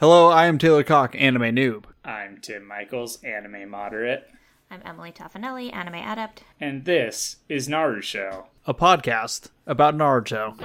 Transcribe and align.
Hello, 0.00 0.28
I 0.30 0.46
am 0.46 0.56
Taylor 0.58 0.82
Cock, 0.82 1.14
anime 1.14 1.54
noob. 1.54 1.84
I'm 2.04 2.38
Tim 2.40 2.66
Michaels, 2.66 3.22
anime 3.22 3.68
moderate, 3.68 4.26
I'm 4.70 4.80
Emily 4.84 5.12
Toffanelli, 5.12 5.74
anime 5.74 5.96
adept. 5.96 6.42
and 6.60 6.84
this 6.84 7.36
is 7.48 7.68
Naruto. 7.68 8.46
A 8.66 8.72
podcast 8.74 9.48
about 9.66 9.94
Naruto. 9.94 10.56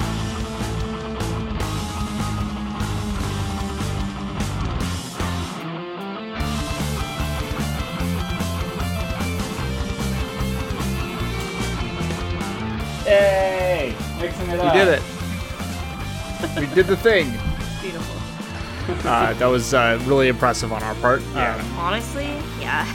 Hey, 13.03 13.95
mixing 14.19 14.49
it 14.49 14.63
We 14.63 14.71
did 14.71 14.87
it. 14.87 15.01
we 16.59 16.73
did 16.73 16.87
the 16.87 16.97
thing. 16.97 17.31
Beautiful. 18.85 19.11
Uh, 19.11 19.33
that 19.33 19.45
was 19.47 19.73
uh, 19.73 20.01
really 20.05 20.27
impressive 20.27 20.71
on 20.73 20.81
our 20.83 20.95
part. 20.95 21.21
Yeah. 21.33 21.55
Um, 21.55 21.77
Honestly, 21.77 22.25
yeah. 22.59 22.85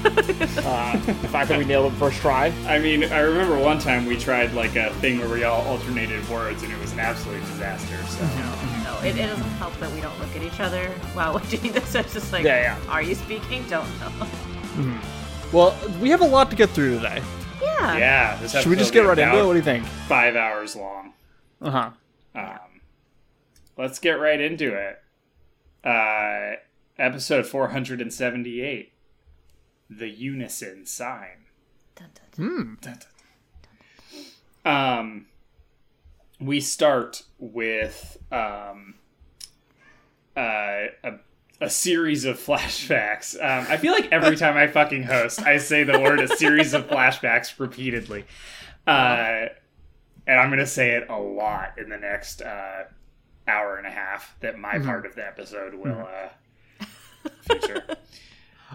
uh, 0.04 0.92
the 0.96 1.28
fact 1.28 1.48
that 1.48 1.58
we 1.58 1.64
nailed 1.64 1.92
it 1.92 1.96
first 1.96 2.20
try. 2.20 2.52
I 2.66 2.78
mean, 2.78 3.04
I 3.04 3.18
remember 3.20 3.58
one 3.58 3.78
time 3.78 4.06
we 4.06 4.16
tried 4.16 4.52
like 4.54 4.76
a 4.76 4.92
thing 4.94 5.18
where 5.18 5.28
we 5.28 5.44
all 5.44 5.62
alternated 5.66 6.26
words, 6.28 6.62
and 6.62 6.72
it 6.72 6.78
was 6.80 6.92
an 6.92 7.00
absolute 7.00 7.40
disaster. 7.46 7.96
So 8.06 8.24
No, 8.84 8.98
it, 9.02 9.16
it 9.18 9.26
doesn't 9.26 9.44
help 9.52 9.76
that 9.80 9.90
we 9.92 10.00
don't 10.00 10.18
look 10.20 10.34
at 10.36 10.42
each 10.42 10.60
other 10.60 10.86
while 11.14 11.34
we're 11.38 11.40
doing 11.50 11.72
this. 11.72 11.94
It's 11.94 12.12
just 12.12 12.32
like, 12.32 12.44
Yeah, 12.44 12.78
yeah. 12.78 12.90
are 12.92 13.02
you 13.02 13.14
speaking? 13.14 13.64
Don't 13.68 13.88
know. 14.00 14.98
Well, 15.52 15.76
we 16.00 16.10
have 16.10 16.20
a 16.20 16.26
lot 16.26 16.50
to 16.50 16.56
get 16.56 16.70
through 16.70 16.96
today. 16.96 17.22
Yeah. 17.60 17.96
yeah, 17.96 18.36
this 18.36 18.52
Should 18.52 18.66
we 18.66 18.76
just 18.76 18.92
get 18.92 19.00
right 19.00 19.18
into 19.18 19.38
it? 19.38 19.44
What 19.46 19.52
do 19.54 19.58
you 19.58 19.64
think? 19.64 19.84
Five 20.06 20.36
hours 20.36 20.76
long. 20.76 21.12
Uh 21.60 21.70
huh. 21.70 21.90
Um, 22.34 22.80
let's 23.76 23.98
get 23.98 24.20
right 24.20 24.40
into 24.40 24.74
it. 24.74 25.02
Uh, 25.84 26.56
episode 26.98 27.46
478 27.46 28.92
The 29.88 30.08
Unison 30.08 30.84
Sign. 30.86 31.46
Dun, 31.94 32.08
dun, 32.14 32.24
dun. 32.32 32.46
Hmm. 32.46 32.74
Dun, 32.80 32.94
dun, 32.94 33.00
dun. 34.64 34.98
Um, 34.98 35.26
we 36.40 36.60
start 36.60 37.22
with 37.38 38.18
um, 38.30 38.94
uh, 40.36 40.86
a, 41.02 41.12
a 41.60 41.70
series 41.70 42.24
of 42.24 42.38
flashbacks. 42.44 43.34
Um, 43.36 43.66
I 43.68 43.76
feel 43.76 43.92
like 43.92 44.12
every 44.12 44.36
time 44.36 44.56
I 44.56 44.66
fucking 44.66 45.04
host, 45.04 45.42
I 45.42 45.58
say 45.58 45.84
the 45.84 45.98
word 46.00 46.20
a 46.20 46.28
series 46.36 46.74
of 46.74 46.86
flashbacks 46.88 47.58
repeatedly. 47.58 48.24
Uh, 48.86 49.46
and 50.26 50.40
I'm 50.40 50.48
going 50.48 50.58
to 50.58 50.66
say 50.66 50.90
it 50.90 51.08
a 51.08 51.18
lot 51.18 51.78
in 51.78 51.88
the 51.88 51.96
next 51.96 52.42
uh, 52.42 52.84
hour 53.48 53.76
and 53.76 53.86
a 53.86 53.90
half 53.90 54.34
that 54.40 54.58
my 54.58 54.78
part 54.78 55.06
of 55.06 55.14
the 55.14 55.26
episode 55.26 55.74
will 55.74 56.06
uh, 56.80 56.84
feature. 57.42 57.84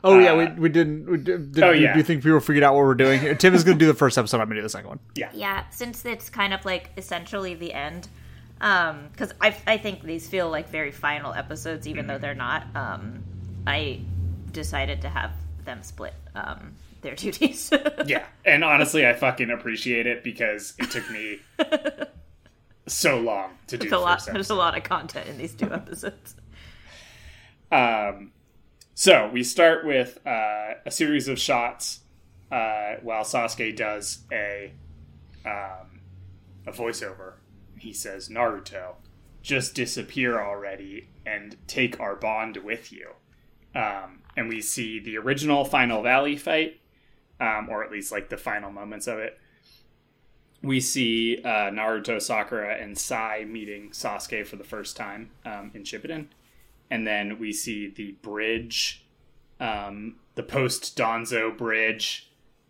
Oh 0.03 0.17
yeah, 0.17 0.31
Uh, 0.31 0.37
we, 0.55 0.61
we 0.61 0.69
didn't. 0.69 1.05
We 1.09 1.17
did, 1.17 1.51
did, 1.53 1.63
oh, 1.63 1.71
do- 1.71 1.79
yeah. 1.79 1.93
Do 1.93 1.99
you 1.99 2.03
think 2.03 2.23
people 2.23 2.39
figured 2.39 2.63
out 2.63 2.73
what 2.73 2.83
we're 2.83 2.95
doing? 2.95 3.37
Tim 3.37 3.53
is 3.53 3.63
going 3.63 3.77
to 3.77 3.79
do 3.79 3.87
the 3.87 3.93
first 3.97 4.17
episode. 4.17 4.37
I'm 4.41 4.47
going 4.47 4.55
to 4.55 4.61
do 4.61 4.63
the 4.63 4.69
second 4.69 4.89
one. 4.89 4.99
Yeah, 5.15 5.29
yeah. 5.33 5.69
since 5.69 6.03
it's 6.03 6.31
kind 6.31 6.51
of 6.51 6.65
like 6.65 6.89
essentially 6.97 7.53
the 7.53 7.71
end, 7.71 8.07
um, 8.59 9.07
because 9.11 9.33
I 9.39 9.55
I 9.67 9.77
think 9.77 10.01
these 10.01 10.27
feel 10.27 10.49
like 10.49 10.67
very 10.69 10.91
final 10.91 11.31
episodes, 11.31 11.87
even 11.87 12.07
though 12.07 12.17
they're 12.17 12.33
not. 12.33 12.65
Um, 12.75 13.23
I 13.67 14.01
decided 14.51 15.01
to 15.03 15.09
have 15.09 15.31
them 15.63 15.83
split 15.83 16.15
um 16.33 16.73
their 17.01 17.13
duties. 17.23 17.71
Yeah, 18.05 18.25
and 18.43 18.63
honestly, 18.63 19.05
I 19.05 19.13
fucking 19.13 19.51
appreciate 19.51 20.07
it 20.07 20.23
because 20.23 20.73
it 20.79 20.89
took 20.89 21.07
me 21.11 21.37
so 22.87 23.19
long 23.19 23.51
to 23.67 23.77
do 23.77 23.89
There's 23.89 23.99
a 23.99 24.03
lot. 24.03 24.21
first 24.21 24.33
There's 24.33 24.49
a 24.49 24.55
lot 24.55 24.77
of 24.77 24.83
content 24.83 25.27
in 25.27 25.37
these 25.37 25.53
two 25.53 25.71
episodes. 25.73 26.35
Um, 27.71 28.31
so 28.93 29.29
we 29.33 29.43
start 29.43 29.85
with 29.85 30.19
uh, 30.25 30.75
a 30.85 30.91
series 30.91 31.27
of 31.27 31.39
shots 31.39 32.01
uh, 32.51 32.95
while 33.01 33.23
Sasuke 33.23 33.75
does 33.75 34.19
a 34.31 34.73
um, 35.45 36.01
a 36.67 36.71
voiceover. 36.71 37.33
He 37.79 37.93
says, 37.93 38.29
"Naruto, 38.29 38.95
just 39.41 39.75
disappear 39.75 40.39
already 40.39 41.09
and 41.25 41.57
take 41.67 41.99
our 41.99 42.15
bond 42.15 42.57
with 42.57 42.91
you." 42.91 43.11
Um, 43.75 44.19
and 44.37 44.47
we 44.47 44.61
see 44.61 44.99
the 44.99 45.17
original 45.17 45.65
Final 45.65 46.03
Valley 46.03 46.37
fight, 46.37 46.79
um, 47.39 47.67
or 47.69 47.83
at 47.83 47.91
least 47.91 48.11
like 48.11 48.29
the 48.29 48.37
final 48.37 48.71
moments 48.71 49.07
of 49.07 49.19
it. 49.19 49.39
We 50.63 50.79
see 50.79 51.41
uh, 51.43 51.69
Naruto, 51.69 52.21
Sakura, 52.21 52.75
and 52.75 52.97
Sai 52.97 53.45
meeting 53.47 53.89
Sasuke 53.91 54.47
for 54.47 54.55
the 54.55 54.63
first 54.63 54.95
time 54.95 55.29
um, 55.45 55.71
in 55.73 55.83
Shippuden 55.83 56.27
and 56.93 57.07
then 57.07 57.39
we 57.39 57.51
see 57.51 57.87
the 57.87 58.11
bridge, 58.21 59.03
um, 59.59 60.17
the 60.35 60.43
post 60.43 60.95
Danzo 60.95 61.57
bridge. 61.57 62.29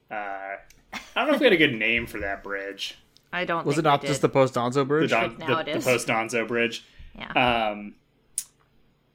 Uh, 0.10 0.16
I 0.16 1.00
don't 1.14 1.28
know 1.28 1.34
if 1.34 1.42
we 1.42 1.46
had 1.46 1.52
a 1.52 1.58
good 1.58 1.76
name 1.76 2.08
for 2.08 2.20
that 2.20 2.42
bridge. 2.42 2.98
I 3.34 3.44
don't. 3.44 3.66
Was 3.66 3.78
it 3.78 3.82
not 3.82 4.02
just 4.02 4.22
the 4.22 4.30
post 4.30 4.54
Danzo 4.54 4.76
The, 4.76 4.86
bridge? 4.86 5.10
Don, 5.10 5.38
now 5.40 5.62
the, 5.62 5.74
the 5.74 5.80
post 5.82 6.08
Danzo 6.08 6.48
bridge. 6.48 6.86
Yeah. 7.18 7.72
Um, 7.72 7.96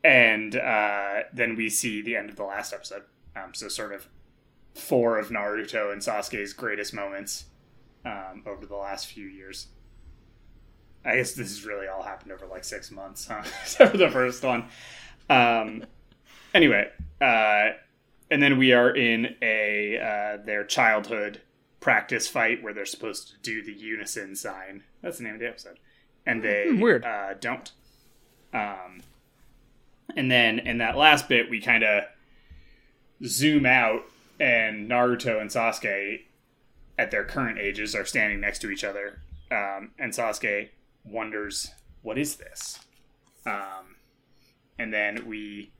and 0.05 0.55
uh, 0.56 1.21
then 1.33 1.56
we 1.56 1.71
see 1.71 2.03
the 2.03 2.15
end 2.15 2.28
of 2.28 2.37
the 2.37 2.44
last 2.44 2.75
episode. 2.75 3.05
Um, 3.34 3.55
so 3.55 3.69
sort 3.69 3.94
of 3.94 4.09
four 4.75 5.19
of 5.19 5.31
Naruto 5.31 5.91
and 5.91 6.03
Sasuke's 6.03 6.53
greatest 6.53 6.93
moments 6.93 7.47
um, 8.05 8.43
over 8.47 8.67
the 8.67 8.77
last 8.77 9.07
few 9.07 9.27
years. 9.27 9.69
I 11.05 11.17
guess 11.17 11.33
this 11.33 11.49
has 11.49 11.65
really 11.65 11.87
all 11.87 12.03
happened 12.03 12.33
over 12.33 12.47
like 12.47 12.65
six 12.65 12.91
months, 12.91 13.27
huh? 13.27 13.43
Except 13.63 13.93
for 13.93 13.97
the 13.97 14.11
first 14.11 14.43
one. 14.43 14.65
Um, 15.31 15.85
anyway, 16.55 16.91
uh, 17.21 17.71
and 18.31 18.43
then 18.43 18.59
we 18.59 18.73
are 18.73 18.91
in 18.95 19.37
a 19.41 19.99
uh, 20.41 20.45
their 20.45 20.65
childhood 20.65 21.41
practice 21.81 22.27
fight 22.27 22.63
where 22.63 22.75
they're 22.75 22.85
supposed 22.85 23.29
to 23.31 23.35
do 23.43 23.63
the 23.63 23.73
unison 23.73 24.35
sign. 24.35 24.83
That's 25.01 25.19
the 25.19 25.25
name 25.25 25.35
of 25.35 25.41
the 25.41 25.49
episode, 25.49 25.79
and 26.27 26.43
they 26.43 26.67
Hmm, 26.71 26.81
weird. 26.81 27.05
uh, 27.05 27.35
don't. 27.35 27.71
Um, 28.53 29.03
and 30.17 30.31
then 30.31 30.59
in 30.59 30.79
that 30.79 30.97
last 30.97 31.29
bit, 31.29 31.49
we 31.49 31.61
kind 31.61 31.85
of 31.85 32.05
zoom 33.25 33.67
out, 33.67 34.03
and 34.41 34.91
Naruto 34.91 35.41
and 35.41 35.51
Sasuke, 35.51 36.23
at 36.99 37.11
their 37.11 37.25
current 37.25 37.59
ages, 37.59 37.95
are 37.95 38.05
standing 38.05 38.41
next 38.41 38.59
to 38.61 38.71
each 38.71 38.85
other, 38.85 39.21
um, 39.51 39.93
and 39.99 40.13
Sasuke 40.13 40.69
wonders, 41.05 41.71
"What 42.03 42.19
is 42.19 42.37
this?" 42.37 42.81
Um, 43.47 43.97
and 44.79 44.93
then 44.93 45.27
we 45.27 45.71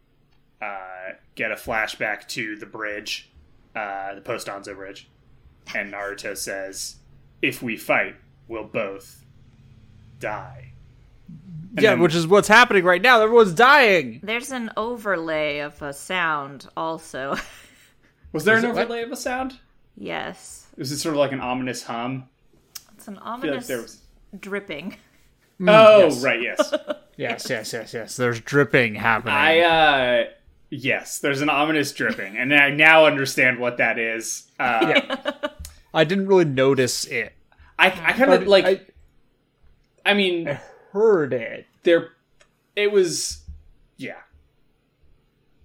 uh, 0.63 1.13
get 1.35 1.51
a 1.53 1.57
flashback 1.57 2.27
to 2.29 2.57
the 2.57 2.67
bridge, 2.67 3.31
uh, 3.77 4.15
the 4.15 4.21
post 4.21 4.47
Danzo 4.47 4.75
bridge, 4.75 5.09
and 5.75 5.93
Naruto 5.93 6.37
says, 6.37 6.97
"If 7.43 7.63
we 7.63 7.77
fight, 7.77 8.17
we'll 8.49 8.65
both 8.65 9.25
die." 10.19 10.73
And 11.77 11.83
yeah, 11.83 11.91
then- 11.91 12.01
which 12.01 12.15
is 12.15 12.27
what's 12.27 12.49
happening 12.49 12.85
right 12.85 13.03
now. 13.03 13.21
Everyone's 13.21 13.53
dying. 13.53 14.21
There's 14.23 14.51
an 14.51 14.71
overlay 14.77 15.59
of 15.59 15.81
a 15.83 15.93
sound 15.93 16.67
also. 16.77 17.37
was 18.33 18.45
there 18.45 18.57
Is 18.57 18.65
an 18.65 18.71
it 18.71 18.73
what? 18.75 18.83
overlay 18.85 19.03
of 19.03 19.13
a 19.13 19.17
sound? 19.17 19.59
yes. 19.97 20.65
Was 20.79 20.93
it 20.93 20.99
sort 20.99 21.15
of 21.15 21.19
like 21.19 21.33
an 21.33 21.41
ominous 21.41 21.83
hum? 21.83 22.29
It's 22.97 23.09
an 23.09 23.19
I 23.19 23.21
feel 23.21 23.25
like 23.25 23.45
ominous 23.45 23.67
there 23.67 23.83
was. 23.83 24.01
dripping. 24.39 24.97
oh, 25.67 26.05
yes. 26.05 26.23
right, 26.23 26.41
yes. 26.43 26.75
Yes, 27.19 27.51
yes, 27.51 27.73
yes, 27.73 27.93
yes. 27.93 28.17
There's 28.17 28.39
dripping 28.39 28.95
happening. 28.95 29.35
I 29.35 29.59
uh 29.59 30.25
yes, 30.71 31.19
there's 31.19 31.41
an 31.41 31.51
ominous 31.51 31.91
dripping, 31.91 32.37
and 32.37 32.55
I 32.55 32.71
now 32.71 33.07
understand 33.07 33.59
what 33.59 33.79
that 33.79 33.99
is. 33.99 34.45
Uh, 34.61 35.01
I 35.93 36.05
didn't 36.05 36.29
really 36.29 36.45
notice 36.45 37.07
it. 37.07 37.33
I 37.77 37.87
I 37.87 38.13
kind 38.13 38.33
of 38.33 38.47
like. 38.47 38.65
I, 38.65 38.81
I 40.09 40.15
mean, 40.15 40.49
I 40.49 40.61
heard 40.93 41.33
it. 41.33 41.67
there 41.83 42.11
it 42.77 42.93
was 42.93 43.43
yeah 43.97 44.21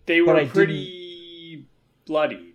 they 0.07 0.21
were 0.21 0.45
pretty 0.47 1.65
bloodied 2.05 2.52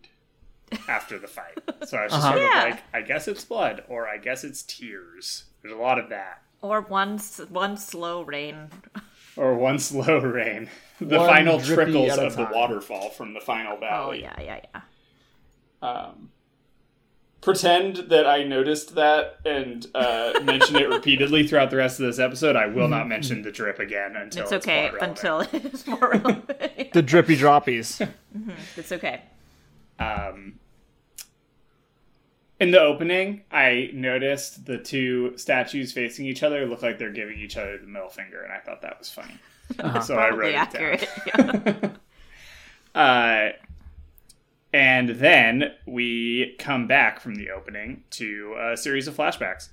after 0.89 1.19
the 1.19 1.29
fight 1.29 1.59
so 1.87 1.97
i 1.99 2.05
was 2.05 2.13
just 2.13 2.25
Uh-huh. 2.25 2.33
sort 2.33 2.37
of 2.37 2.51
Yeah. 2.55 2.63
like 2.65 2.83
i 2.95 3.01
guess 3.03 3.29
it's 3.29 3.45
blood 3.45 3.85
or 3.89 4.09
i 4.09 4.17
guess 4.19 4.45
it's 4.45 4.63
tears 4.63 5.45
there's 5.63 5.75
a 5.75 5.79
lot 5.79 5.99
of 5.99 6.09
that 6.11 6.43
Or 6.63 6.81
one 6.81 7.19
one 7.51 7.77
slow 7.77 8.23
rain. 8.23 8.69
or 9.37 9.55
one 9.55 9.79
slow 9.91 10.19
rain 10.21 10.69
the 11.01 11.19
One 11.19 11.29
final 11.29 11.61
trickles 11.61 12.19
of 12.19 12.35
the 12.37 12.49
waterfall 12.53 13.11
from 13.11 13.33
the 13.35 13.41
final 13.41 13.77
valley. 13.77 14.25
Oh 14.25 14.29
valley 14.29 14.47
yeah, 14.47 14.61
yeah, 14.65 14.81
yeah. 15.83 15.89
um, 15.89 16.31
pretend 17.41 17.97
that 18.11 18.27
i 18.27 18.43
noticed 18.43 18.97
that 18.97 19.37
and 19.45 19.87
uh, 19.95 20.33
mention 20.43 20.75
it 20.75 20.89
repeatedly 20.89 21.47
throughout 21.47 21.71
the 21.71 21.77
rest 21.77 22.01
of 22.01 22.07
this 22.07 22.19
episode 22.19 22.57
i 22.57 22.67
will 22.67 22.89
not 22.89 23.07
mention 23.09 23.43
the 23.43 23.53
drip 23.53 23.79
again 23.79 24.17
until 24.17 24.43
It's 24.43 24.53
it's, 24.53 24.67
okay 24.67 24.89
plot 24.91 25.03
until 25.09 25.41
it's 25.53 25.87
more 25.87 26.11
relevant. 26.11 26.93
The 26.93 27.03
drippy 27.03 27.37
droppies. 27.37 28.07
it's 28.77 28.91
okay. 28.91 29.23
Um, 29.99 30.59
in 32.61 32.71
the 32.73 32.81
opening, 32.81 33.43
I 33.53 33.91
noticed 33.95 34.67
the 34.67 34.79
two 34.79 35.37
statues 35.39 35.93
facing 35.93 36.27
each 36.27 36.43
other 36.43 36.67
look 36.67 36.83
like 36.83 36.99
they're 36.99 37.13
giving 37.13 37.39
each 37.39 37.57
other 37.57 37.79
the 37.79 37.87
middle 37.87 38.09
finger, 38.09 38.43
and 38.43 38.53
I 38.53 38.59
thought 38.59 38.83
that 38.83 38.99
was 38.99 39.09
funny. 39.11 39.35
So 40.03 40.17
I 40.17 40.31
wrote 40.31 40.55
Probably 40.55 40.55
it 40.55 40.71
down. 40.71 41.65
accurate. 41.65 41.93
Yeah. 42.95 43.01
Uh, 43.01 43.53
and 44.73 45.11
then 45.11 45.73
we 45.87 46.57
come 46.59 46.87
back 46.89 47.21
from 47.21 47.37
the 47.37 47.51
opening 47.51 48.03
to 48.11 48.57
a 48.73 48.77
series 48.77 49.07
of 49.07 49.17
flashbacks. 49.17 49.69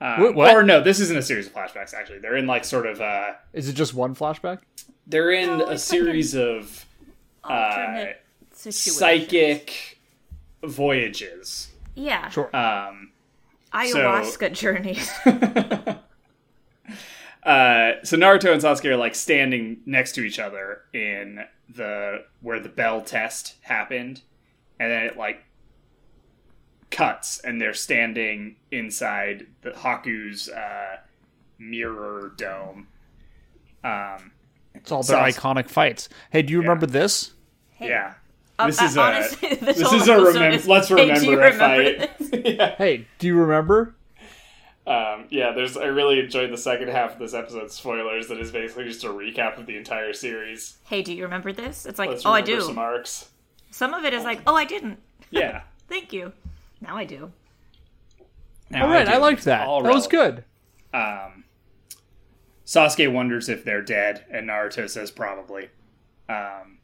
Um, 0.00 0.34
what? 0.34 0.54
Or 0.54 0.62
no, 0.62 0.80
this 0.80 1.00
isn't 1.00 1.16
a 1.16 1.22
series 1.22 1.46
of 1.48 1.52
flashbacks. 1.54 1.92
Actually, 1.94 2.20
they're 2.20 2.36
in 2.36 2.46
like 2.46 2.64
sort 2.64 2.86
of 2.86 3.00
uh, 3.00 3.32
Is 3.52 3.68
it 3.68 3.72
just 3.74 3.92
one 3.92 4.14
flashback? 4.14 4.60
they're 5.06 5.30
in 5.32 5.58
No, 5.58 5.66
a 5.66 5.78
series 5.78 6.34
of 6.36 6.86
uh, 7.44 8.04
Alternate 8.66 8.74
psychic 8.74 9.98
voyages. 10.62 11.70
Yeah. 11.94 12.28
Sure. 12.28 12.54
Um, 12.54 13.12
Ayahuasca 13.72 14.52
journeys. 14.52 15.10
uh, 17.42 17.92
so 18.02 18.16
Naruto 18.16 18.52
and 18.52 18.62
Sasuke 18.62 18.84
are 18.86 18.96
like 18.96 19.14
standing 19.14 19.80
next 19.86 20.12
to 20.12 20.22
each 20.22 20.38
other 20.38 20.82
in 20.92 21.44
the 21.74 22.24
where 22.40 22.60
the 22.60 22.68
bell 22.68 23.00
test 23.00 23.54
happened, 23.62 24.22
and 24.78 24.90
then 24.90 25.04
it 25.04 25.16
like 25.16 25.44
cuts, 26.90 27.38
and 27.40 27.60
they're 27.60 27.72
standing 27.74 28.56
inside 28.70 29.46
the 29.62 29.70
Haku's 29.70 30.48
uh, 30.48 30.96
mirror 31.58 32.32
dome. 32.36 32.88
Um, 33.84 34.32
It's 34.74 34.90
all 34.90 35.02
their 35.02 35.16
Sas- 35.32 35.36
iconic 35.38 35.68
fights. 35.70 36.08
Hey, 36.30 36.42
do 36.42 36.52
you 36.52 36.60
remember 36.60 36.86
this? 36.86 37.32
yeah, 37.80 38.08
Um, 38.08 38.14
this 38.66 38.80
uh, 38.80 38.84
is 38.84 38.96
a 38.96 39.00
honestly, 39.00 39.48
this, 39.54 39.78
this 39.78 39.92
is 39.92 40.08
a 40.08 40.12
episode 40.12 40.34
remem- 40.36 40.54
is, 40.54 40.68
let's 40.68 40.90
remember 40.90 41.24
you 41.24 41.32
a 41.32 41.36
remember 41.36 42.06
fight. 42.06 42.10
yeah. 42.44 42.76
Hey, 42.76 43.06
do 43.18 43.26
you 43.26 43.36
remember? 43.36 43.94
Um, 44.86 45.26
yeah, 45.30 45.52
there's. 45.52 45.76
I 45.76 45.84
really 45.84 46.18
enjoyed 46.20 46.50
the 46.50 46.58
second 46.58 46.88
half 46.88 47.12
of 47.12 47.18
this 47.18 47.34
episode. 47.34 47.70
Spoilers. 47.70 48.28
That 48.28 48.38
is 48.38 48.50
basically 48.50 48.84
just 48.84 49.04
a 49.04 49.08
recap 49.08 49.58
of 49.58 49.66
the 49.66 49.76
entire 49.76 50.12
series. 50.12 50.78
Hey, 50.84 51.02
do 51.02 51.12
you 51.12 51.24
remember 51.24 51.52
this? 51.52 51.86
It's 51.86 51.98
like, 51.98 52.10
Let's 52.10 52.26
oh, 52.26 52.32
I 52.32 52.40
do. 52.40 52.60
some 52.60 52.78
arcs. 52.78 53.28
Some 53.70 53.94
of 53.94 54.04
it 54.04 54.12
is 54.12 54.24
like, 54.24 54.40
oh, 54.46 54.54
I 54.54 54.64
didn't. 54.64 54.98
Yeah. 55.30 55.62
Thank 55.88 56.12
you. 56.12 56.32
Now 56.80 56.96
I 56.96 57.04
do. 57.04 57.30
Now 58.70 58.84
All 58.84 58.90
right, 58.90 59.06
do. 59.06 59.12
I, 59.12 59.16
liked 59.18 59.44
that. 59.44 59.66
All 59.66 59.82
that 59.82 59.92
was 59.92 60.06
good. 60.06 60.44
Um, 60.94 61.44
Sasuke 62.64 63.12
wonders 63.12 63.48
if 63.48 63.64
they're 63.64 63.82
dead, 63.82 64.24
and 64.30 64.48
Naruto 64.48 64.88
says 64.88 65.10
probably. 65.10 65.68
Um, 66.28 66.78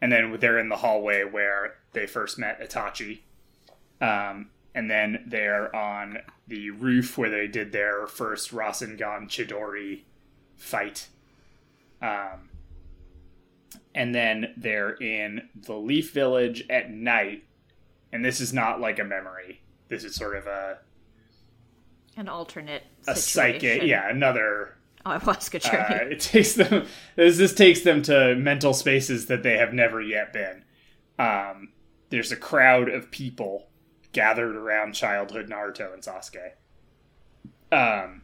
and 0.00 0.10
then 0.12 0.36
they're 0.40 0.58
in 0.58 0.68
the 0.68 0.76
hallway 0.76 1.24
where 1.24 1.74
they 1.92 2.06
first 2.06 2.38
met 2.38 2.60
Itachi. 2.60 3.20
Um, 4.00 4.50
and 4.74 4.90
then 4.90 5.24
they're 5.26 5.74
on 5.74 6.18
the 6.46 6.70
roof 6.70 7.18
where 7.18 7.28
they 7.30 7.46
did 7.48 7.72
their 7.72 8.06
first 8.06 8.52
Rasengan 8.52 9.28
Chidori 9.28 10.02
fight. 10.56 11.08
Um, 12.00 12.48
and 13.94 14.14
then 14.14 14.54
they're 14.56 14.92
in 14.92 15.48
the 15.54 15.74
Leaf 15.74 16.12
Village 16.12 16.64
at 16.70 16.90
night. 16.90 17.44
And 18.12 18.24
this 18.24 18.40
is 18.40 18.52
not 18.52 18.80
like 18.80 18.98
a 18.98 19.04
memory. 19.04 19.60
This 19.88 20.04
is 20.04 20.14
sort 20.14 20.36
of 20.36 20.46
a 20.46 20.78
An 22.16 22.28
alternate 22.28 22.84
a 23.06 23.14
situation. 23.16 23.60
psychic 23.60 23.82
yeah 23.82 24.08
another 24.08 24.76
Ayahuasca 25.06 25.64
uh, 25.66 25.98
journey. 25.98 26.12
it 26.12 26.20
takes 26.20 26.54
them 26.54 26.86
this, 27.16 27.38
this 27.38 27.54
takes 27.54 27.80
them 27.80 28.02
to 28.02 28.34
mental 28.36 28.74
spaces 28.74 29.26
that 29.26 29.42
they 29.42 29.56
have 29.56 29.72
never 29.72 30.00
yet 30.00 30.32
been. 30.32 30.64
Um, 31.18 31.70
there's 32.10 32.32
a 32.32 32.36
crowd 32.36 32.88
of 32.88 33.10
people 33.10 33.68
gathered 34.12 34.56
around 34.56 34.92
childhood 34.92 35.48
naruto 35.48 35.92
and 35.94 36.02
sasuke. 36.02 36.52
Um, 37.72 38.22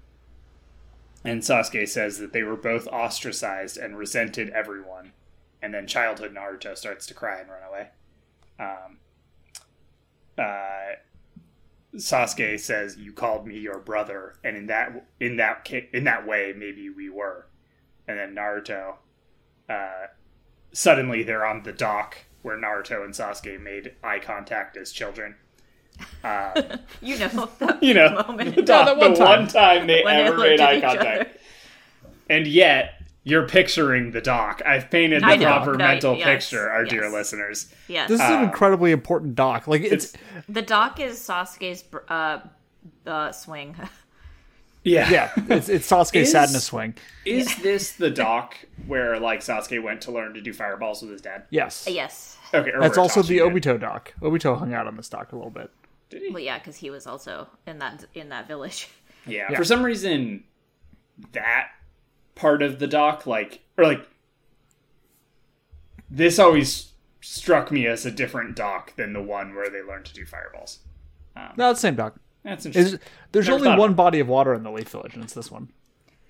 and 1.25 1.43
sasuke 1.43 1.88
says 1.88 2.19
that 2.19 2.32
they 2.32 2.43
were 2.43 2.56
both 2.56 2.87
ostracized 2.88 3.76
and 3.76 3.96
resented 3.96 4.50
everyone. 4.50 5.12
And 5.62 5.73
then 5.73 5.87
childhood 5.87 6.34
naruto 6.34 6.76
starts 6.76 7.06
to 7.06 7.14
cry 7.14 7.40
and 7.40 7.49
run 7.49 7.62
away. 7.69 7.88
Um, 8.58 8.99
uh, 10.38 10.96
Sasuke 11.96 12.58
says, 12.60 12.96
"You 12.96 13.12
called 13.12 13.46
me 13.46 13.58
your 13.58 13.78
brother," 13.78 14.34
and 14.44 14.56
in 14.56 14.66
that 14.66 15.04
in 15.20 15.37
that 15.37 15.66
ca- 15.66 15.88
in 15.93 16.04
that 16.04 16.26
way, 16.26 16.52
maybe 16.56 16.88
we 16.90 17.08
were. 17.10 17.46
And 18.08 18.19
then 18.19 18.34
Naruto, 18.34 18.96
uh, 19.69 20.06
suddenly 20.72 21.22
they're 21.22 21.44
on 21.44 21.62
the 21.64 21.72
dock 21.72 22.19
where 22.43 22.56
Naruto 22.56 23.04
and 23.04 23.12
Sasuke 23.12 23.60
made 23.60 23.94
eye 24.04 24.19
contact 24.20 24.76
as 24.76 24.93
children. 24.93 25.37
Uh, 26.22 26.76
you 27.00 27.19
know, 27.19 27.50
you 27.81 27.94
know, 27.94 28.22
moment. 28.26 28.54
the, 28.54 28.62
dock- 28.62 28.87
that 28.87 28.96
one 28.96 29.12
the 29.14 29.19
time. 29.19 29.40
one 29.40 29.49
time 29.49 29.87
they 29.87 30.02
when 30.04 30.16
ever 30.26 30.38
made 30.38 30.60
eye 30.60 30.81
contact, 30.81 31.20
other. 31.20 31.31
and 32.28 32.46
yet 32.46 32.95
you're 33.26 33.49
picturing 33.49 34.12
the 34.12 34.20
dock. 34.20 34.62
I've 34.64 34.88
painted 34.88 35.20
the 35.20 35.26
I 35.26 35.37
proper 35.37 35.73
no, 35.73 35.78
mental 35.78 36.17
yes, 36.17 36.26
picture, 36.49 36.70
our 36.70 36.84
dear 36.84 37.11
listeners. 37.11 37.67
Yes. 37.88 38.08
This 38.08 38.20
is 38.20 38.26
an 38.26 38.34
Um, 38.34 38.44
incredibly 38.44 38.93
important 38.93 39.34
doc. 39.34 39.67
Like 39.67 39.82
it's, 39.82 40.14
It's 40.14 40.17
the 40.49 40.62
dock 40.62 41.00
is 41.00 41.19
Sasuke's 41.19 41.82
uh, 42.08 42.38
uh, 43.05 43.32
swing. 43.32 43.75
yeah, 44.84 45.11
yeah, 45.11 45.32
it's 45.49 45.69
it's 45.69 45.90
Sasuke's 45.90 46.14
Is- 46.28 46.31
sadness 46.32 46.64
swing. 46.67 46.94
Is 47.25 47.56
this 47.62 47.93
the 47.93 48.11
dock 48.25 48.55
where 48.87 49.19
like 49.19 49.40
Sasuke 49.40 49.82
went 49.82 50.02
to 50.02 50.12
learn 50.12 50.32
to 50.34 50.40
do 50.40 50.52
fireballs 50.52 51.02
with 51.02 51.11
his 51.11 51.20
dad? 51.20 51.46
Yes, 51.50 51.88
yes. 51.90 52.38
Okay, 52.55 52.70
that's 52.78 52.96
also 52.96 53.23
the 53.23 53.38
Itachi 53.38 53.55
did. 53.55 53.62
Obito 53.64 53.81
doc. 53.81 54.14
Obito 54.23 54.56
hung 54.56 54.73
out 54.73 54.87
on 54.87 54.96
this 54.96 55.08
doc 55.08 55.32
a 55.32 55.37
little 55.37 55.50
bit. 55.50 55.69
Did 56.11 56.23
he? 56.23 56.31
Well, 56.31 56.38
yeah, 56.38 56.58
because 56.58 56.76
he 56.76 56.90
was 56.90 57.08
also 57.08 57.49
in 57.67 57.81
that 57.81 58.05
in 58.14 58.28
that 58.28 58.46
village. 58.46 58.88
Yeah. 59.26 59.49
Yeah. 59.50 59.56
For 59.58 59.64
some 59.64 59.82
reason, 59.82 60.44
that 61.32 61.70
part 62.37 62.62
of 62.62 62.79
the 62.79 62.87
dock, 62.87 63.27
like, 63.27 63.62
or 63.77 63.85
like, 63.85 64.09
this 66.09 66.38
always 66.38 66.93
struck 67.21 67.73
me 67.73 67.87
as 67.88 68.06
a 68.06 68.11
different 68.12 68.55
dock 68.55 68.94
than 68.94 69.12
the 69.12 69.23
one 69.23 69.55
where 69.56 69.69
they 69.69 69.83
learned 69.83 70.05
to 70.05 70.15
do 70.15 70.25
fireballs. 70.25 70.79
No, 71.56 71.71
it's 71.71 71.81
the 71.81 71.88
same 71.88 71.97
doc. 71.97 72.15
That's 72.44 72.65
It's, 72.65 72.77
interesting. 72.77 73.00
there's 73.33 73.49
Never 73.49 73.67
only 73.67 73.79
one 73.79 73.91
about 73.91 73.97
body 73.97 74.21
of 74.21 74.29
water 74.29 74.55
in 74.55 74.62
the 74.62 74.71
Leaf 74.71 74.88
Village, 74.88 75.15
and 75.15 75.25
it's 75.25 75.35
this 75.35 75.50
one. 75.50 75.69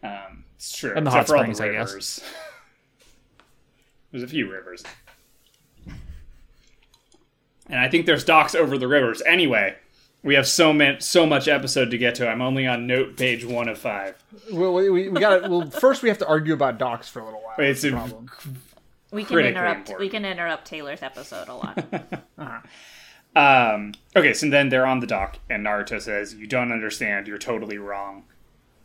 Um, 0.02 0.44
it's 0.56 0.74
true. 0.76 0.94
And 0.96 1.06
the 1.06 1.10
hot 1.10 1.28
springs, 1.28 1.60
I 1.60 1.70
guess. 1.72 2.20
There's 4.10 4.22
a 4.22 4.28
few 4.28 4.50
rivers. 4.50 4.82
And 7.68 7.80
I 7.80 7.88
think 7.88 8.06
there's 8.06 8.24
docks 8.24 8.54
over 8.54 8.78
the 8.78 8.86
rivers. 8.88 9.20
Anyway, 9.26 9.76
we 10.22 10.34
have 10.34 10.46
so 10.46 10.72
much 10.72 11.02
so 11.02 11.26
much 11.26 11.48
episode 11.48 11.90
to 11.90 11.98
get 11.98 12.14
to. 12.16 12.28
I'm 12.28 12.42
only 12.42 12.66
on 12.66 12.86
note 12.86 13.16
page 13.16 13.44
one 13.44 13.68
of 13.68 13.78
five. 13.78 14.16
Well, 14.52 14.74
we, 14.74 14.90
we, 14.90 15.08
we 15.08 15.20
got 15.20 15.48
Well, 15.48 15.70
first 15.70 16.02
we 16.02 16.08
have 16.08 16.18
to 16.18 16.26
argue 16.26 16.54
about 16.54 16.78
docs 16.78 17.08
for 17.08 17.20
a 17.20 17.24
little 17.24 17.40
while. 17.42 17.54
It's 17.58 17.84
a- 17.84 17.90
problem. 17.90 18.30
We 19.12 19.24
can 19.24 19.38
interrupt. 19.38 19.78
important. 19.78 20.00
We 20.00 20.08
can 20.08 20.24
interrupt 20.24 20.66
Taylor's 20.66 21.02
episode 21.02 21.48
a 21.48 21.54
lot. 21.54 21.84
Um, 23.36 23.92
okay, 24.16 24.32
so 24.32 24.48
then 24.48 24.70
they're 24.70 24.86
on 24.86 25.00
the 25.00 25.06
dock, 25.06 25.38
and 25.50 25.66
Naruto 25.66 26.00
says, 26.00 26.34
"You 26.34 26.46
don't 26.46 26.72
understand. 26.72 27.28
You're 27.28 27.36
totally 27.36 27.76
wrong." 27.76 28.24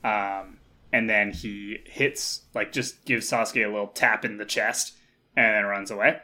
Um, 0.03 0.57
and 0.91 1.09
then 1.09 1.31
he 1.31 1.77
hits, 1.85 2.41
like, 2.53 2.73
just 2.73 3.05
gives 3.05 3.31
Sasuke 3.31 3.63
a 3.65 3.69
little 3.71 3.87
tap 3.87 4.25
in 4.25 4.35
the 4.35 4.43
chest, 4.43 4.97
and 5.37 5.55
then 5.55 5.63
runs 5.65 5.89
away. 5.89 6.17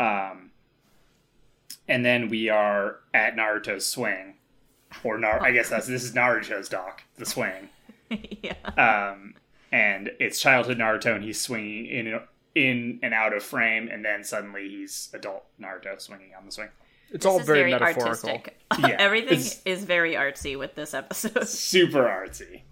Um, 0.00 0.47
and 1.88 2.04
then 2.04 2.28
we 2.28 2.48
are 2.48 2.96
at 3.14 3.34
Naruto's 3.36 3.86
swing, 3.86 4.34
or 5.04 5.18
Nar- 5.18 5.42
I 5.42 5.52
guess 5.52 5.68
that's 5.68 5.86
this 5.86 6.04
is 6.04 6.12
Naruto's 6.12 6.68
dock, 6.68 7.02
the 7.16 7.26
swing. 7.26 7.68
yeah. 8.10 8.54
Um, 8.76 9.34
and 9.72 10.10
it's 10.18 10.40
childhood 10.40 10.78
Naruto, 10.78 11.14
and 11.14 11.24
he's 11.24 11.40
swinging 11.40 11.86
in 11.86 12.20
in 12.54 12.98
and 13.02 13.14
out 13.14 13.32
of 13.34 13.42
frame, 13.42 13.88
and 13.88 14.04
then 14.04 14.24
suddenly 14.24 14.68
he's 14.68 15.10
adult 15.14 15.44
Naruto 15.60 16.00
swinging 16.00 16.30
on 16.38 16.46
the 16.46 16.52
swing. 16.52 16.68
It's 17.10 17.24
This 17.24 17.26
all 17.26 17.38
very, 17.40 17.60
very 17.60 17.70
metaphorical. 17.72 18.28
artistic. 18.30 18.54
Yeah, 18.80 18.96
Everything 18.98 19.40
is 19.64 19.84
very 19.84 20.12
artsy 20.12 20.58
with 20.58 20.74
this 20.74 20.92
episode. 20.92 21.44
super 21.48 22.02
artsy. 22.02 22.62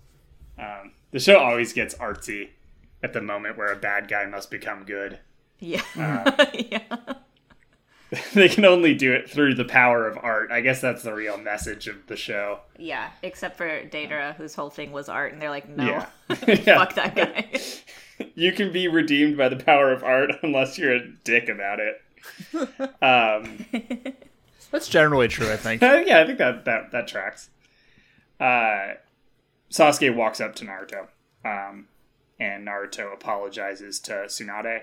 Um, 0.58 0.92
the 1.10 1.18
show 1.18 1.38
always 1.38 1.72
gets 1.72 1.94
artsy 1.94 2.50
at 3.02 3.12
the 3.14 3.22
moment 3.22 3.56
where 3.56 3.72
a 3.72 3.76
bad 3.76 4.08
guy 4.08 4.26
must 4.26 4.50
become 4.50 4.84
good. 4.84 5.18
Yeah. 5.58 5.82
Uh, 5.98 6.46
yeah. 6.52 6.82
they 8.34 8.48
can 8.48 8.64
only 8.64 8.94
do 8.94 9.12
it 9.12 9.28
through 9.28 9.54
the 9.54 9.64
power 9.64 10.06
of 10.06 10.18
art. 10.22 10.50
I 10.50 10.60
guess 10.60 10.80
that's 10.80 11.02
the 11.02 11.12
real 11.14 11.36
message 11.38 11.88
of 11.88 12.06
the 12.06 12.16
show. 12.16 12.60
Yeah. 12.78 13.10
Except 13.22 13.56
for 13.56 13.66
Deidara, 13.66 14.34
whose 14.36 14.54
whole 14.54 14.70
thing 14.70 14.92
was 14.92 15.08
art, 15.08 15.32
and 15.32 15.42
they're 15.42 15.50
like, 15.50 15.68
no, 15.68 15.84
Yeah. 15.84 16.06
yeah. 16.46 16.78
fuck 16.78 16.94
that 16.94 17.14
guy. 17.16 17.60
You 18.34 18.52
can 18.52 18.72
be 18.72 18.88
redeemed 18.88 19.36
by 19.36 19.48
the 19.48 19.56
power 19.56 19.92
of 19.92 20.02
art 20.04 20.30
unless 20.42 20.78
you're 20.78 20.94
a 20.94 21.06
dick 21.24 21.48
about 21.48 21.80
it. 21.80 22.00
Um, 23.02 23.66
That's 24.70 24.88
generally 24.88 25.28
true, 25.28 25.52
I 25.52 25.56
think. 25.56 25.82
Uh, 25.82 26.02
yeah, 26.06 26.20
I 26.20 26.26
think 26.26 26.38
that 26.38 26.64
that 26.64 26.90
that 26.92 27.06
tracks. 27.08 27.50
Uh, 28.40 28.94
Sasuke 29.70 30.14
walks 30.14 30.40
up 30.40 30.54
to 30.56 30.64
Naruto, 30.64 31.06
um, 31.44 31.86
and 32.40 32.66
Naruto 32.66 33.12
apologizes 33.12 34.00
to 34.00 34.12
Tsunade. 34.12 34.82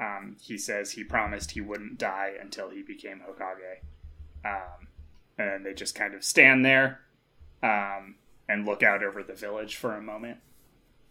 Um, 0.00 0.36
he 0.40 0.58
says 0.58 0.92
he 0.92 1.04
promised 1.04 1.52
he 1.52 1.60
wouldn't 1.60 1.98
die 1.98 2.32
until 2.40 2.70
he 2.70 2.82
became 2.82 3.20
Hokage. 3.20 3.78
Um, 4.44 4.88
and 5.38 5.48
then 5.48 5.62
they 5.62 5.72
just 5.72 5.94
kind 5.94 6.14
of 6.14 6.24
stand 6.24 6.64
there 6.64 7.00
um, 7.62 8.16
and 8.48 8.66
look 8.66 8.82
out 8.82 9.02
over 9.02 9.22
the 9.22 9.34
village 9.34 9.76
for 9.76 9.94
a 9.94 10.02
moment. 10.02 10.38